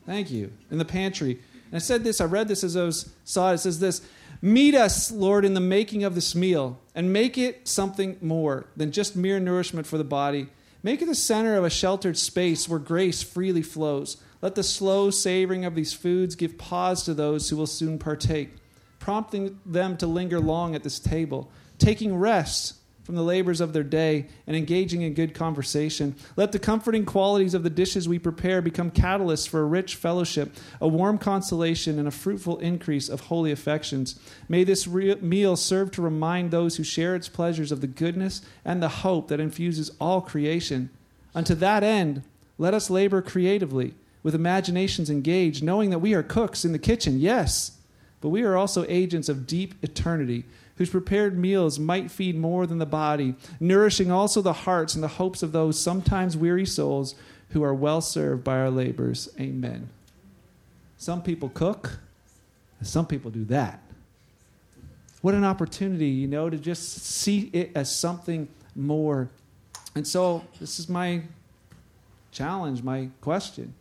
Thank 0.06 0.30
you. 0.30 0.52
In 0.70 0.78
the 0.78 0.84
pantry 0.84 1.40
and 1.72 1.76
I 1.76 1.80
said 1.80 2.04
this, 2.04 2.20
I 2.20 2.26
read 2.26 2.48
this 2.48 2.62
as 2.62 2.76
I 2.76 2.84
was, 2.84 3.10
saw 3.24 3.50
it. 3.50 3.54
It 3.54 3.58
says 3.58 3.80
this 3.80 4.02
Meet 4.42 4.74
us, 4.74 5.10
Lord, 5.10 5.46
in 5.46 5.54
the 5.54 5.60
making 5.60 6.04
of 6.04 6.14
this 6.14 6.34
meal, 6.34 6.78
and 6.94 7.12
make 7.12 7.38
it 7.38 7.66
something 7.66 8.18
more 8.20 8.66
than 8.76 8.92
just 8.92 9.16
mere 9.16 9.40
nourishment 9.40 9.86
for 9.86 9.96
the 9.96 10.04
body. 10.04 10.48
Make 10.82 11.00
it 11.00 11.06
the 11.06 11.14
center 11.14 11.56
of 11.56 11.64
a 11.64 11.70
sheltered 11.70 12.18
space 12.18 12.68
where 12.68 12.78
grace 12.78 13.22
freely 13.22 13.62
flows. 13.62 14.18
Let 14.42 14.54
the 14.54 14.62
slow 14.62 15.10
savoring 15.10 15.64
of 15.64 15.74
these 15.74 15.94
foods 15.94 16.34
give 16.34 16.58
pause 16.58 17.04
to 17.04 17.14
those 17.14 17.48
who 17.48 17.56
will 17.56 17.66
soon 17.66 17.98
partake, 17.98 18.50
prompting 18.98 19.58
them 19.64 19.96
to 19.96 20.06
linger 20.06 20.40
long 20.40 20.74
at 20.74 20.82
this 20.82 20.98
table, 20.98 21.50
taking 21.78 22.16
rest 22.16 22.74
from 23.02 23.16
the 23.16 23.22
labors 23.22 23.60
of 23.60 23.72
their 23.72 23.82
day 23.82 24.26
and 24.46 24.56
engaging 24.56 25.02
in 25.02 25.14
good 25.14 25.34
conversation. 25.34 26.14
Let 26.36 26.52
the 26.52 26.58
comforting 26.58 27.04
qualities 27.04 27.54
of 27.54 27.62
the 27.62 27.70
dishes 27.70 28.08
we 28.08 28.18
prepare 28.18 28.62
become 28.62 28.90
catalysts 28.90 29.48
for 29.48 29.60
a 29.60 29.66
rich 29.66 29.96
fellowship, 29.96 30.54
a 30.80 30.86
warm 30.86 31.18
consolation, 31.18 31.98
and 31.98 32.06
a 32.06 32.12
fruitful 32.12 32.58
increase 32.58 33.08
of 33.08 33.22
holy 33.22 33.50
affections. 33.50 34.18
May 34.48 34.62
this 34.64 34.86
re- 34.86 35.16
meal 35.16 35.56
serve 35.56 35.90
to 35.92 36.02
remind 36.02 36.50
those 36.50 36.76
who 36.76 36.84
share 36.84 37.16
its 37.16 37.28
pleasures 37.28 37.72
of 37.72 37.80
the 37.80 37.86
goodness 37.86 38.42
and 38.64 38.82
the 38.82 38.88
hope 38.88 39.28
that 39.28 39.40
infuses 39.40 39.90
all 40.00 40.20
creation. 40.20 40.90
Unto 41.34 41.54
that 41.56 41.82
end, 41.82 42.22
let 42.58 42.74
us 42.74 42.90
labor 42.90 43.22
creatively, 43.22 43.94
with 44.22 44.34
imaginations 44.34 45.10
engaged, 45.10 45.64
knowing 45.64 45.90
that 45.90 45.98
we 45.98 46.14
are 46.14 46.22
cooks 46.22 46.64
in 46.64 46.70
the 46.70 46.78
kitchen, 46.78 47.18
yes, 47.18 47.78
but 48.20 48.28
we 48.28 48.42
are 48.42 48.56
also 48.56 48.84
agents 48.88 49.28
of 49.28 49.48
deep 49.48 49.74
eternity 49.82 50.44
whose 50.82 50.90
prepared 50.90 51.38
meals 51.38 51.78
might 51.78 52.10
feed 52.10 52.36
more 52.36 52.66
than 52.66 52.78
the 52.78 52.84
body, 52.84 53.36
nourishing 53.60 54.10
also 54.10 54.42
the 54.42 54.52
hearts 54.52 54.96
and 54.96 55.04
the 55.04 55.06
hopes 55.06 55.40
of 55.40 55.52
those 55.52 55.78
sometimes 55.78 56.36
weary 56.36 56.66
souls 56.66 57.14
who 57.50 57.62
are 57.62 57.72
well 57.72 58.00
served 58.00 58.42
by 58.42 58.58
our 58.58 58.68
labors. 58.68 59.28
Amen. 59.38 59.88
Some 60.96 61.22
people 61.22 61.50
cook, 61.50 62.00
some 62.82 63.06
people 63.06 63.30
do 63.30 63.44
that. 63.44 63.80
What 65.20 65.34
an 65.34 65.44
opportunity, 65.44 66.08
you 66.08 66.26
know, 66.26 66.50
to 66.50 66.56
just 66.56 67.04
see 67.04 67.48
it 67.52 67.70
as 67.76 67.94
something 67.94 68.48
more. 68.74 69.30
And 69.94 70.04
so, 70.04 70.42
this 70.58 70.80
is 70.80 70.88
my 70.88 71.22
challenge, 72.32 72.82
my 72.82 73.08
question. 73.20 73.72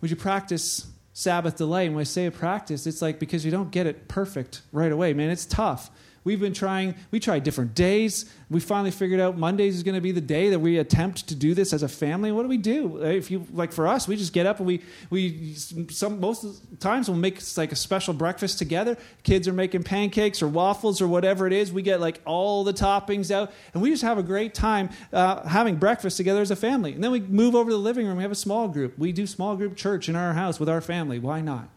Would 0.00 0.08
you 0.08 0.16
practice 0.16 0.86
Sabbath 1.12 1.56
delay. 1.56 1.86
And 1.86 1.94
when 1.94 2.02
I 2.02 2.04
say 2.04 2.26
a 2.26 2.30
practice, 2.30 2.86
it's 2.86 3.02
like 3.02 3.18
because 3.18 3.44
you 3.44 3.50
don't 3.50 3.70
get 3.70 3.86
it 3.86 4.08
perfect 4.08 4.62
right 4.72 4.92
away, 4.92 5.12
man, 5.12 5.30
it's 5.30 5.46
tough. 5.46 5.90
We've 6.24 6.38
been 6.38 6.52
trying, 6.52 6.94
we 7.10 7.18
tried 7.18 7.42
different 7.42 7.74
days. 7.74 8.32
We 8.48 8.60
finally 8.60 8.92
figured 8.92 9.18
out 9.18 9.36
Mondays 9.36 9.74
is 9.74 9.82
going 9.82 9.96
to 9.96 10.00
be 10.00 10.12
the 10.12 10.20
day 10.20 10.50
that 10.50 10.60
we 10.60 10.78
attempt 10.78 11.26
to 11.28 11.34
do 11.34 11.52
this 11.52 11.72
as 11.72 11.82
a 11.82 11.88
family. 11.88 12.30
What 12.30 12.42
do 12.42 12.48
we 12.48 12.58
do? 12.58 13.02
If 13.02 13.30
you, 13.30 13.44
like 13.52 13.72
for 13.72 13.88
us, 13.88 14.06
we 14.06 14.14
just 14.14 14.32
get 14.32 14.46
up 14.46 14.58
and 14.58 14.66
we, 14.66 14.82
we 15.10 15.54
some, 15.54 16.20
most 16.20 16.44
of 16.44 16.70
the 16.70 16.76
times 16.76 17.08
we'll 17.08 17.18
make 17.18 17.40
like 17.56 17.72
a 17.72 17.76
special 17.76 18.14
breakfast 18.14 18.58
together. 18.58 18.96
Kids 19.24 19.48
are 19.48 19.52
making 19.52 19.82
pancakes 19.82 20.42
or 20.42 20.48
waffles 20.48 21.02
or 21.02 21.08
whatever 21.08 21.48
it 21.48 21.52
is. 21.52 21.72
We 21.72 21.82
get 21.82 22.00
like 22.00 22.20
all 22.24 22.62
the 22.62 22.72
toppings 22.72 23.32
out 23.32 23.52
and 23.74 23.82
we 23.82 23.90
just 23.90 24.02
have 24.02 24.18
a 24.18 24.22
great 24.22 24.54
time 24.54 24.90
uh, 25.12 25.46
having 25.48 25.74
breakfast 25.74 26.16
together 26.18 26.40
as 26.40 26.52
a 26.52 26.56
family. 26.56 26.92
And 26.92 27.02
then 27.02 27.10
we 27.10 27.20
move 27.20 27.56
over 27.56 27.70
to 27.70 27.76
the 27.76 27.82
living 27.82 28.06
room. 28.06 28.18
We 28.18 28.22
have 28.22 28.30
a 28.30 28.36
small 28.36 28.68
group. 28.68 28.96
We 28.96 29.10
do 29.10 29.26
small 29.26 29.56
group 29.56 29.76
church 29.76 30.08
in 30.08 30.14
our 30.14 30.34
house 30.34 30.60
with 30.60 30.68
our 30.68 30.80
family. 30.80 31.18
Why 31.18 31.40
not? 31.40 31.68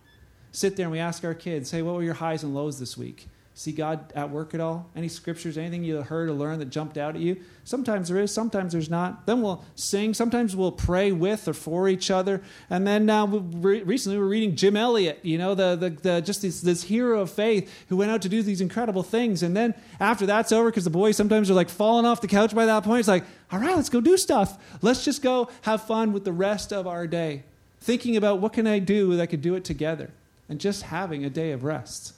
Sit 0.52 0.76
there 0.76 0.86
and 0.86 0.92
we 0.92 1.00
ask 1.00 1.26
our 1.26 1.34
kids, 1.34 1.72
hey, 1.72 1.82
what 1.82 1.96
were 1.96 2.04
your 2.04 2.14
highs 2.14 2.44
and 2.44 2.54
lows 2.54 2.80
this 2.80 2.96
week? 2.96 3.28
See 3.58 3.72
God 3.72 4.12
at 4.14 4.30
work 4.30 4.54
at 4.54 4.60
all? 4.60 4.90
Any 4.98 5.08
scriptures, 5.08 5.58
anything 5.58 5.84
you 5.84 6.02
heard 6.02 6.28
or 6.28 6.34
learned 6.34 6.60
that 6.60 6.70
jumped 6.70 6.98
out 6.98 7.16
at 7.16 7.22
you? 7.22 7.38
Sometimes 7.64 8.10
there 8.10 8.20
is, 8.20 8.32
sometimes 8.32 8.74
there's 8.74 8.90
not. 8.90 9.26
Then 9.26 9.42
we'll 9.42 9.64
sing. 9.76 10.14
Sometimes 10.14 10.56
we'll 10.56 10.74
pray 10.74 11.14
with 11.14 11.48
or 11.48 11.54
for 11.54 11.88
each 11.88 12.12
other. 12.12 12.44
And 12.70 12.86
then 12.86 13.10
uh, 13.10 13.26
we 13.26 13.82
recently 13.82 14.18
we 14.18 14.24
were 14.24 14.30
reading 14.30 14.58
Jim 14.58 14.76
Elliot, 14.76 15.20
you 15.24 15.38
know, 15.38 15.56
the, 15.56 15.78
the, 15.78 15.90
the 15.90 16.22
just 16.22 16.42
this, 16.42 16.60
this 16.60 16.84
hero 16.84 17.22
of 17.22 17.32
faith 17.32 17.72
who 17.88 17.96
went 17.96 18.12
out 18.12 18.22
to 18.24 18.30
do 18.30 18.44
these 18.44 18.60
incredible 18.60 19.04
things. 19.04 19.42
And 19.42 19.56
then 19.56 19.74
after 20.02 20.26
that's 20.26 20.52
over, 20.52 20.70
because 20.70 20.84
the 20.84 20.90
boys 20.90 21.16
sometimes 21.16 21.50
are 21.50 21.54
like 21.54 21.70
falling 21.70 22.06
off 22.06 22.20
the 22.20 22.28
couch 22.28 22.54
by 22.54 22.66
that 22.66 22.84
point, 22.84 23.00
it's 23.00 23.08
like, 23.08 23.24
all 23.54 23.60
right, 23.60 23.76
let's 23.76 23.90
go 23.90 24.02
do 24.02 24.18
stuff. 24.18 24.58
Let's 24.82 25.06
just 25.06 25.22
go 25.22 25.50
have 25.62 25.88
fun 25.88 26.12
with 26.12 26.26
the 26.26 26.34
rest 26.34 26.74
of 26.74 26.88
our 26.88 27.08
day. 27.08 27.44
Thinking 27.80 28.18
about 28.18 28.40
what 28.40 28.52
can 28.52 28.68
I 28.68 28.80
do 28.80 29.16
that 29.16 29.28
could 29.28 29.42
do 29.42 29.56
it 29.56 29.64
together. 29.64 30.12
And 30.50 30.60
just 30.60 30.84
having 30.84 31.24
a 31.24 31.30
day 31.30 31.52
of 31.52 31.64
rest. 31.64 32.15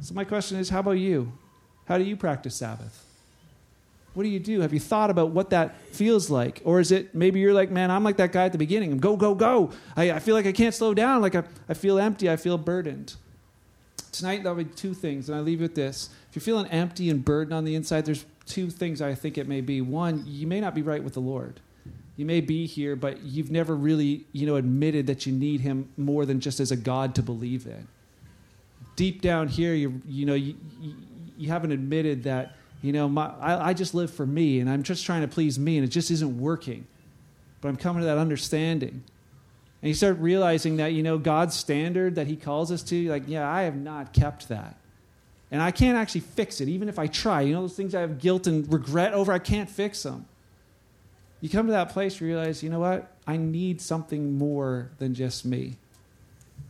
So 0.00 0.14
my 0.14 0.24
question 0.24 0.58
is, 0.58 0.68
how 0.68 0.80
about 0.80 0.92
you? 0.92 1.32
How 1.86 1.98
do 1.98 2.04
you 2.04 2.16
practice 2.16 2.54
Sabbath? 2.54 3.04
What 4.14 4.22
do 4.22 4.28
you 4.28 4.40
do? 4.40 4.60
Have 4.60 4.72
you 4.72 4.80
thought 4.80 5.10
about 5.10 5.30
what 5.30 5.50
that 5.50 5.80
feels 5.92 6.30
like? 6.30 6.60
Or 6.64 6.80
is 6.80 6.90
it 6.90 7.14
maybe 7.14 7.40
you're 7.40 7.54
like, 7.54 7.70
man, 7.70 7.90
I'm 7.90 8.04
like 8.04 8.16
that 8.16 8.32
guy 8.32 8.46
at 8.46 8.52
the 8.52 8.58
beginning. 8.58 8.92
I'm 8.92 8.98
go, 8.98 9.16
go, 9.16 9.34
go. 9.34 9.70
I, 9.96 10.12
I 10.12 10.18
feel 10.18 10.34
like 10.34 10.46
I 10.46 10.52
can't 10.52 10.74
slow 10.74 10.94
down. 10.94 11.22
Like 11.22 11.34
I, 11.34 11.44
I 11.68 11.74
feel 11.74 11.98
empty. 11.98 12.28
I 12.28 12.36
feel 12.36 12.58
burdened. 12.58 13.14
Tonight, 14.10 14.42
there'll 14.42 14.58
be 14.58 14.64
two 14.64 14.94
things, 14.94 15.28
and 15.28 15.38
I 15.38 15.40
leave 15.40 15.60
you 15.60 15.64
with 15.64 15.74
this. 15.74 16.10
If 16.30 16.36
you're 16.36 16.40
feeling 16.40 16.66
empty 16.72 17.10
and 17.10 17.24
burdened 17.24 17.54
on 17.54 17.64
the 17.64 17.74
inside, 17.74 18.06
there's 18.06 18.24
two 18.46 18.70
things 18.70 19.00
I 19.00 19.14
think 19.14 19.38
it 19.38 19.46
may 19.46 19.60
be. 19.60 19.80
One, 19.80 20.24
you 20.26 20.46
may 20.46 20.60
not 20.60 20.74
be 20.74 20.82
right 20.82 21.04
with 21.04 21.14
the 21.14 21.20
Lord. 21.20 21.60
You 22.16 22.24
may 22.24 22.40
be 22.40 22.66
here, 22.66 22.96
but 22.96 23.22
you've 23.22 23.52
never 23.52 23.76
really, 23.76 24.24
you 24.32 24.46
know, 24.46 24.56
admitted 24.56 25.06
that 25.06 25.26
you 25.26 25.32
need 25.32 25.60
Him 25.60 25.90
more 25.96 26.26
than 26.26 26.40
just 26.40 26.58
as 26.58 26.72
a 26.72 26.76
God 26.76 27.14
to 27.14 27.22
believe 27.22 27.66
in. 27.66 27.86
Deep 28.98 29.22
down 29.22 29.46
here, 29.46 29.74
you 29.74 30.02
you 30.06 30.26
know, 30.26 30.34
you, 30.34 30.56
you, 31.36 31.48
haven't 31.48 31.70
admitted 31.70 32.24
that, 32.24 32.56
you 32.82 32.92
know, 32.92 33.08
my, 33.08 33.32
I, 33.40 33.68
I 33.68 33.72
just 33.72 33.94
live 33.94 34.12
for 34.12 34.26
me, 34.26 34.58
and 34.58 34.68
I'm 34.68 34.82
just 34.82 35.06
trying 35.06 35.22
to 35.22 35.28
please 35.28 35.56
me, 35.56 35.76
and 35.76 35.84
it 35.84 35.90
just 35.90 36.10
isn't 36.10 36.40
working. 36.40 36.84
But 37.60 37.68
I'm 37.68 37.76
coming 37.76 38.00
to 38.00 38.06
that 38.06 38.18
understanding. 38.18 39.04
And 39.82 39.88
you 39.88 39.94
start 39.94 40.18
realizing 40.18 40.78
that, 40.78 40.92
you 40.92 41.04
know, 41.04 41.16
God's 41.16 41.54
standard 41.54 42.16
that 42.16 42.26
He 42.26 42.34
calls 42.34 42.72
us 42.72 42.82
to, 42.84 43.08
like, 43.08 43.22
yeah, 43.28 43.48
I 43.48 43.62
have 43.62 43.76
not 43.76 44.12
kept 44.12 44.48
that. 44.48 44.74
And 45.52 45.62
I 45.62 45.70
can't 45.70 45.96
actually 45.96 46.22
fix 46.22 46.60
it, 46.60 46.68
even 46.68 46.88
if 46.88 46.98
I 46.98 47.06
try. 47.06 47.42
You 47.42 47.54
know, 47.54 47.60
those 47.62 47.76
things 47.76 47.94
I 47.94 48.00
have 48.00 48.18
guilt 48.18 48.48
and 48.48 48.70
regret 48.72 49.14
over, 49.14 49.32
I 49.32 49.38
can't 49.38 49.70
fix 49.70 50.02
them 50.02 50.26
you 51.40 51.48
come 51.48 51.66
to 51.66 51.72
that 51.72 51.90
place 51.90 52.20
you 52.20 52.26
realize, 52.26 52.62
you 52.62 52.70
know 52.70 52.80
what? 52.80 53.12
I 53.26 53.36
need 53.36 53.80
something 53.80 54.36
more 54.36 54.90
than 54.98 55.14
just 55.14 55.44
me. 55.44 55.76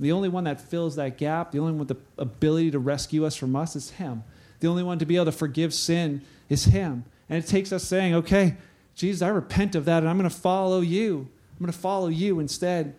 The 0.00 0.12
only 0.12 0.28
one 0.28 0.44
that 0.44 0.60
fills 0.60 0.96
that 0.96 1.18
gap, 1.18 1.50
the 1.50 1.58
only 1.58 1.72
one 1.72 1.80
with 1.80 1.88
the 1.88 1.96
ability 2.18 2.70
to 2.72 2.78
rescue 2.78 3.24
us 3.24 3.34
from 3.34 3.56
us 3.56 3.74
is 3.74 3.90
Him. 3.90 4.22
The 4.60 4.68
only 4.68 4.82
one 4.82 4.98
to 4.98 5.06
be 5.06 5.16
able 5.16 5.26
to 5.26 5.32
forgive 5.32 5.74
sin 5.74 6.22
is 6.48 6.66
Him. 6.66 7.04
And 7.28 7.42
it 7.42 7.48
takes 7.48 7.72
us 7.72 7.84
saying, 7.84 8.14
okay, 8.14 8.56
Jesus, 8.94 9.22
I 9.22 9.28
repent 9.28 9.74
of 9.74 9.84
that 9.86 9.98
and 9.98 10.08
I'm 10.08 10.18
going 10.18 10.30
to 10.30 10.36
follow 10.36 10.80
you. 10.80 11.28
I'm 11.52 11.58
going 11.58 11.72
to 11.72 11.78
follow 11.78 12.08
you 12.08 12.38
instead. 12.38 12.94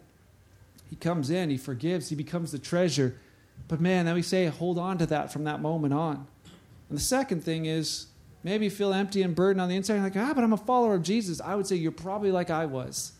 He 0.89 0.95
comes 0.95 1.29
in, 1.29 1.49
He 1.49 1.57
forgives, 1.57 2.09
He 2.09 2.15
becomes 2.15 2.51
the 2.51 2.59
treasure. 2.59 3.17
But 3.67 3.79
man, 3.79 4.05
then 4.05 4.15
we 4.15 4.21
say, 4.21 4.47
hold 4.47 4.77
on 4.77 4.97
to 4.97 5.05
that 5.07 5.31
from 5.31 5.45
that 5.45 5.61
moment 5.61 5.93
on. 5.93 6.27
And 6.89 6.97
the 6.97 7.01
second 7.01 7.43
thing 7.43 7.65
is, 7.65 8.07
Maybe 8.43 8.65
you 8.65 8.71
feel 8.71 8.93
empty 8.93 9.21
and 9.21 9.35
burdened 9.35 9.61
on 9.61 9.69
the 9.69 9.75
inside. 9.75 9.95
You're 9.95 10.03
like, 10.03 10.15
ah, 10.15 10.31
but 10.33 10.43
I'm 10.43 10.53
a 10.53 10.57
follower 10.57 10.95
of 10.95 11.03
Jesus. 11.03 11.41
I 11.41 11.55
would 11.55 11.67
say 11.67 11.75
you're 11.75 11.91
probably 11.91 12.31
like 12.31 12.49
I 12.49 12.65
was. 12.65 13.11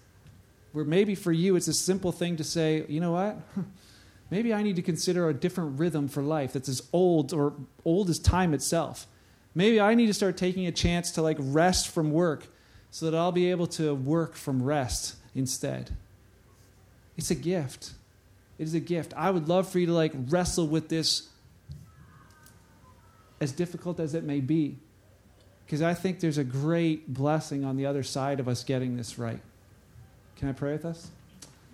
Where 0.72 0.86
maybe 0.86 1.16
for 1.16 1.32
you 1.32 1.56
it's 1.56 1.68
a 1.68 1.74
simple 1.74 2.12
thing 2.12 2.38
to 2.38 2.44
say, 2.44 2.86
you 2.88 3.00
know 3.00 3.12
what? 3.12 3.38
maybe 4.30 4.54
I 4.54 4.64
need 4.64 4.76
to 4.76 4.82
consider 4.82 5.30
a 5.30 5.34
different 5.34 5.80
rhythm 5.80 6.08
for 6.08 6.22
life 6.22 6.54
that's 6.54 6.70
as 6.70 6.82
old 6.94 7.34
or 7.34 7.54
old 7.86 8.10
as 8.10 8.20
time 8.20 8.54
itself. 8.54 9.08
Maybe 9.56 9.82
I 9.82 9.96
need 9.96 10.08
to 10.08 10.14
start 10.14 10.38
taking 10.38 10.68
a 10.68 10.72
chance 10.72 11.12
to 11.12 11.22
like 11.22 11.38
rest 11.40 11.90
from 11.90 12.12
work 12.12 12.48
so 12.92 13.10
that 13.10 13.18
I'll 13.18 13.32
be 13.32 13.52
able 13.52 13.68
to 13.68 13.94
work 13.94 14.36
from 14.36 14.62
rest 14.62 15.16
instead. 15.36 15.92
It's 17.18 17.32
a 17.32 17.36
gift. 17.36 17.94
It 18.58 18.64
is 18.64 18.74
a 18.74 18.80
gift. 18.80 19.14
I 19.18 19.32
would 19.32 19.48
love 19.48 19.70
for 19.70 19.80
you 19.80 19.88
to 19.88 19.94
like 19.94 20.12
wrestle 20.14 20.68
with 20.68 20.90
this 20.90 21.30
as 23.42 23.52
difficult 23.52 24.00
as 24.00 24.14
it 24.14 24.24
may 24.24 24.40
be 24.40 24.78
because 25.66 25.82
I 25.82 25.94
think 25.94 26.20
there's 26.20 26.38
a 26.38 26.44
great 26.44 27.14
blessing 27.14 27.64
on 27.64 27.78
the 27.78 27.86
other 27.86 28.04
side 28.04 28.40
of 28.40 28.48
us 28.48 28.64
getting 28.64 28.98
this 28.98 29.20
right. 29.20 29.40
Can 30.40 30.48
I 30.48 30.54
pray 30.54 30.72
with 30.72 30.86
us? 30.86 31.12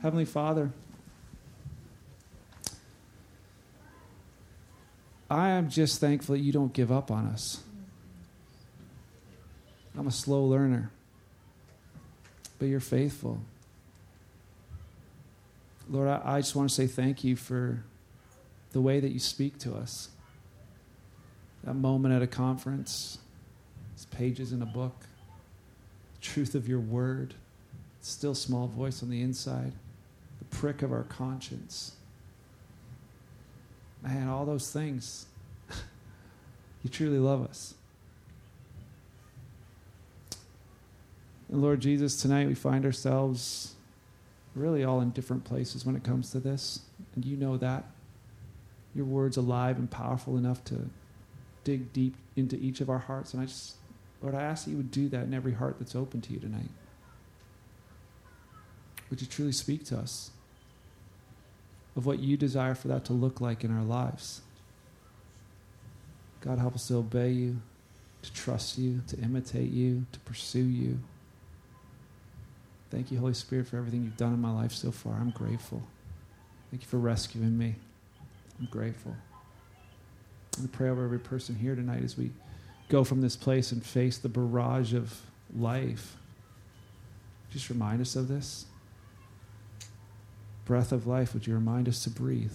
Heavenly 0.02 0.26
Father, 0.26 0.72
I 5.30 5.50
am 5.50 5.70
just 5.70 6.02
thankful 6.02 6.34
that 6.34 6.42
you 6.42 6.52
don't 6.52 6.74
give 6.74 6.92
up 6.92 7.12
on 7.12 7.28
us. 7.28 7.62
I'm 9.96 10.08
a 10.08 10.12
slow 10.12 10.46
learner, 10.46 10.90
but 12.58 12.68
you're 12.68 12.80
faithful. 12.80 13.40
Lord, 15.88 16.08
I, 16.08 16.42
just 16.42 16.56
want 16.56 16.68
to 16.68 16.74
say 16.74 16.88
thank 16.88 17.24
you 17.24 17.36
for 17.36 17.84
the 18.72 18.82
way 18.82 19.00
that 19.00 19.12
you 19.12 19.20
speak 19.20 19.60
to 19.60 19.76
us. 19.76 20.10
That 21.64 21.76
moment 21.76 22.16
at 22.16 22.24
a 22.24 22.28
conference, 22.28 23.20
pages 24.10 24.52
in 24.52 24.64
a 24.64 24.66
book, 24.66 25.06
truth 26.20 26.56
of 26.56 26.68
your 26.68 26.80
word, 26.80 27.36
still 28.06 28.36
small 28.36 28.68
voice 28.68 29.02
on 29.02 29.10
the 29.10 29.22
inside, 29.22 29.72
the 30.40 30.46
prick 30.46 30.82
of 30.82 30.92
our 30.92 31.04
conscience. 31.04 31.94
Man, 34.04 34.28
all 34.28 34.46
those 34.46 34.72
things. 34.72 35.26
you 36.84 36.90
truly 36.90 37.18
love 37.18 37.44
us. 37.44 37.74
And 41.50 41.62
Lord 41.62 41.80
Jesus, 41.80 42.22
tonight 42.22 42.48
we 42.48 42.56
find 42.56 42.86
ourselves 42.86 43.74
really 44.56 44.84
all 44.84 45.02
in 45.02 45.10
different 45.10 45.44
places 45.44 45.86
when 45.86 45.96
it 45.96 46.04
comes 46.04 46.32
to 46.32 46.40
this. 46.40 46.82
And 47.16 47.26
you 47.26 47.38
know 47.38 47.58
that. 47.58 47.86
Your 48.94 49.06
word's 49.06 49.38
are 49.38 49.42
alive 49.42 49.78
and 49.78 49.90
powerful 49.90 50.38
enough 50.38 50.64
to 50.66 50.90
dig 51.64 51.92
deep 51.92 52.16
into 52.36 52.56
each 52.58 52.82
of 52.82 52.90
our 52.90 53.00
hearts. 53.00 53.34
And 53.34 53.42
I 53.42 53.46
just 53.46 53.76
Lord, 54.22 54.36
I 54.36 54.44
ask 54.44 54.66
that 54.66 54.72
you 54.72 54.78
would 54.78 54.92
do 54.92 55.10
that 55.10 55.24
in 55.24 55.34
every 55.34 55.54
heart 55.54 55.78
that's 55.80 55.96
open 55.96 56.22
to 56.22 56.34
you 56.34 56.40
tonight. 56.40 56.70
Would 59.10 59.22
you 59.22 59.28
truly 59.28 59.52
speak 59.52 59.86
to 59.86 59.98
us 59.98 60.32
of 61.96 62.06
what 62.06 62.20
you 62.20 62.38
desire 62.38 62.76
for 62.76 62.88
that 62.90 63.06
to 63.06 63.14
look 63.14 63.40
like 63.40 63.64
in 63.64 63.76
our 63.76 63.84
lives? 63.84 64.42
God, 66.42 66.60
help 66.60 66.76
us 66.76 66.88
to 66.90 66.96
obey 66.96 67.32
you, 67.32 67.62
to 68.22 68.34
trust 68.34 68.78
you, 68.78 69.02
to 69.08 69.18
imitate 69.20 69.72
you, 69.72 70.06
to 70.12 70.20
pursue 70.20 70.64
you. 70.64 71.00
Thank 72.92 73.12
you, 73.12 73.18
Holy 73.18 73.34
Spirit, 73.34 73.68
for 73.68 73.78
everything 73.78 74.04
you've 74.04 74.18
done 74.18 74.34
in 74.34 74.40
my 74.40 74.52
life 74.52 74.72
so 74.72 74.92
far. 74.92 75.16
I'm 75.16 75.32
grateful. 75.32 75.84
Thank 76.70 76.84
you 76.84 76.88
for 76.88 76.98
rescuing 76.98 77.58
me. 77.58 77.76
I'm 78.60 78.68
grateful. 78.70 79.16
I 80.64 80.68
pray 80.68 80.90
over 80.90 81.04
every 81.04 81.20
person 81.20 81.56
here 81.56 81.76
tonight 81.76 82.04
as 82.04 82.18
we 82.18 82.32
go 82.88 83.04
from 83.04 83.22
this 83.22 83.36
place 83.36 83.72
and 83.72 83.84
face 83.86 84.18
the 84.18 84.30
barrage 84.30 84.94
of 84.94 85.22
life. 85.56 86.16
Just 87.52 87.70
remind 87.70 88.02
us 88.02 88.16
of 88.16 88.28
this. 88.28 88.66
Breath 90.66 90.92
of 90.92 91.06
life, 91.06 91.34
would 91.34 91.46
you 91.48 91.54
remind 91.54 91.88
us 91.88 92.04
to 92.04 92.10
breathe? 92.10 92.52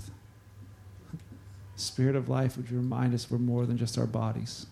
Spirit 1.77 2.17
of 2.17 2.29
life, 2.29 2.57
would 2.57 2.71
you 2.71 2.77
remind 2.77 3.15
us 3.15 3.31
we're 3.31 3.39
more 3.39 3.65
than 3.67 3.79
just 3.79 3.97
our 3.97 4.07
bodies? 4.07 4.67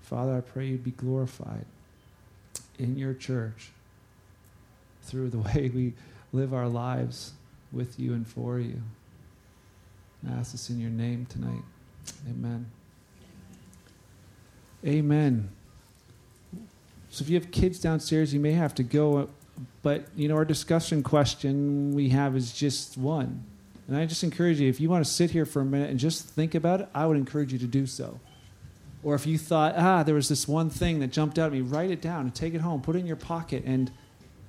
Father, 0.00 0.36
I 0.36 0.40
pray 0.40 0.66
you'd 0.66 0.84
be 0.84 0.92
glorified 0.92 1.64
in 2.78 2.96
your 2.96 3.14
church 3.14 3.70
through 5.02 5.30
the 5.30 5.38
way 5.54 5.70
we 5.74 5.94
live 6.32 6.54
our 6.54 6.68
lives 6.68 7.32
with 7.72 7.98
you 7.98 8.12
and 8.12 8.26
for 8.26 8.58
you. 8.58 8.80
I 10.28 10.32
ask 10.32 10.52
this 10.52 10.70
in 10.70 10.78
your 10.78 10.90
name 10.90 11.26
tonight. 11.26 11.62
Amen. 12.28 12.70
Amen. 14.84 15.48
So 17.12 17.22
if 17.22 17.28
you 17.28 17.38
have 17.38 17.50
kids 17.50 17.78
downstairs, 17.78 18.32
you 18.32 18.40
may 18.40 18.52
have 18.52 18.74
to 18.76 18.82
go, 18.82 19.28
but 19.82 20.06
you 20.16 20.28
know 20.28 20.34
our 20.34 20.46
discussion 20.46 21.02
question 21.02 21.94
we 21.94 22.08
have 22.08 22.34
is 22.34 22.54
just 22.54 22.96
one. 22.96 23.44
And 23.86 23.98
I 23.98 24.06
just 24.06 24.24
encourage 24.24 24.58
you, 24.58 24.70
if 24.70 24.80
you 24.80 24.88
want 24.88 25.04
to 25.04 25.10
sit 25.10 25.30
here 25.30 25.44
for 25.44 25.60
a 25.60 25.64
minute 25.64 25.90
and 25.90 26.00
just 26.00 26.24
think 26.24 26.54
about 26.54 26.80
it, 26.80 26.88
I 26.94 27.04
would 27.04 27.18
encourage 27.18 27.52
you 27.52 27.58
to 27.58 27.66
do 27.66 27.84
so. 27.84 28.18
Or 29.02 29.14
if 29.14 29.26
you 29.26 29.36
thought, 29.36 29.74
ah, 29.76 30.02
there 30.02 30.14
was 30.14 30.30
this 30.30 30.48
one 30.48 30.70
thing 30.70 31.00
that 31.00 31.08
jumped 31.08 31.38
out 31.38 31.48
at 31.48 31.52
me, 31.52 31.60
write 31.60 31.90
it 31.90 32.00
down 32.00 32.22
and 32.22 32.34
take 32.34 32.54
it 32.54 32.62
home, 32.62 32.80
put 32.80 32.96
it 32.96 33.00
in 33.00 33.06
your 33.06 33.16
pocket, 33.16 33.62
and 33.66 33.90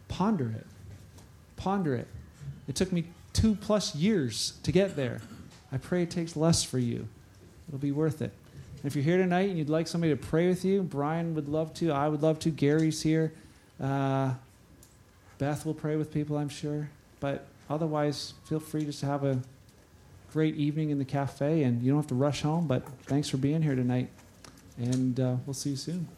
ponder 0.07 0.49
it. 0.49 0.65
Ponder 1.57 1.95
it. 1.95 2.07
It 2.69 2.75
took 2.75 2.93
me 2.93 3.09
two 3.33 3.55
plus 3.55 3.93
years 3.93 4.53
to 4.63 4.71
get 4.71 4.95
there. 4.95 5.19
I 5.69 5.79
pray 5.79 6.03
it 6.03 6.11
takes 6.11 6.37
less 6.37 6.63
for 6.63 6.79
you. 6.79 7.09
It'll 7.67 7.77
be 7.79 7.91
worth 7.91 8.21
it. 8.21 8.31
And 8.83 8.91
if 8.91 8.97
you're 8.97 9.05
here 9.05 9.17
tonight 9.17 9.47
and 9.49 9.57
you'd 9.57 9.69
like 9.69 9.87
somebody 9.87 10.11
to 10.11 10.17
pray 10.17 10.49
with 10.49 10.65
you, 10.65 10.83
Brian 10.83 11.35
would 11.35 11.47
love 11.47 11.73
to. 11.75 11.91
I 11.91 12.09
would 12.09 12.21
love 12.21 12.37
to. 12.39 12.49
Gary's 12.49 13.01
here. 13.01 13.31
Uh, 13.81 14.33
Beth 15.37 15.65
will 15.65 15.73
pray 15.73 15.95
with 15.95 16.13
people, 16.13 16.37
I'm 16.37 16.49
sure. 16.49 16.89
But 17.21 17.45
otherwise, 17.69 18.33
feel 18.43 18.59
free 18.59 18.83
just 18.83 18.99
to 18.99 19.05
have 19.05 19.23
a 19.23 19.39
great 20.33 20.55
evening 20.57 20.89
in 20.89 20.99
the 20.99 21.05
cafe. 21.05 21.63
And 21.63 21.81
you 21.81 21.91
don't 21.91 21.99
have 21.99 22.07
to 22.07 22.15
rush 22.15 22.41
home, 22.41 22.67
but 22.67 22.85
thanks 23.03 23.29
for 23.29 23.37
being 23.37 23.61
here 23.61 23.75
tonight. 23.75 24.09
And 24.77 25.17
uh, 25.17 25.37
we'll 25.45 25.53
see 25.53 25.71
you 25.71 25.75
soon. 25.77 26.09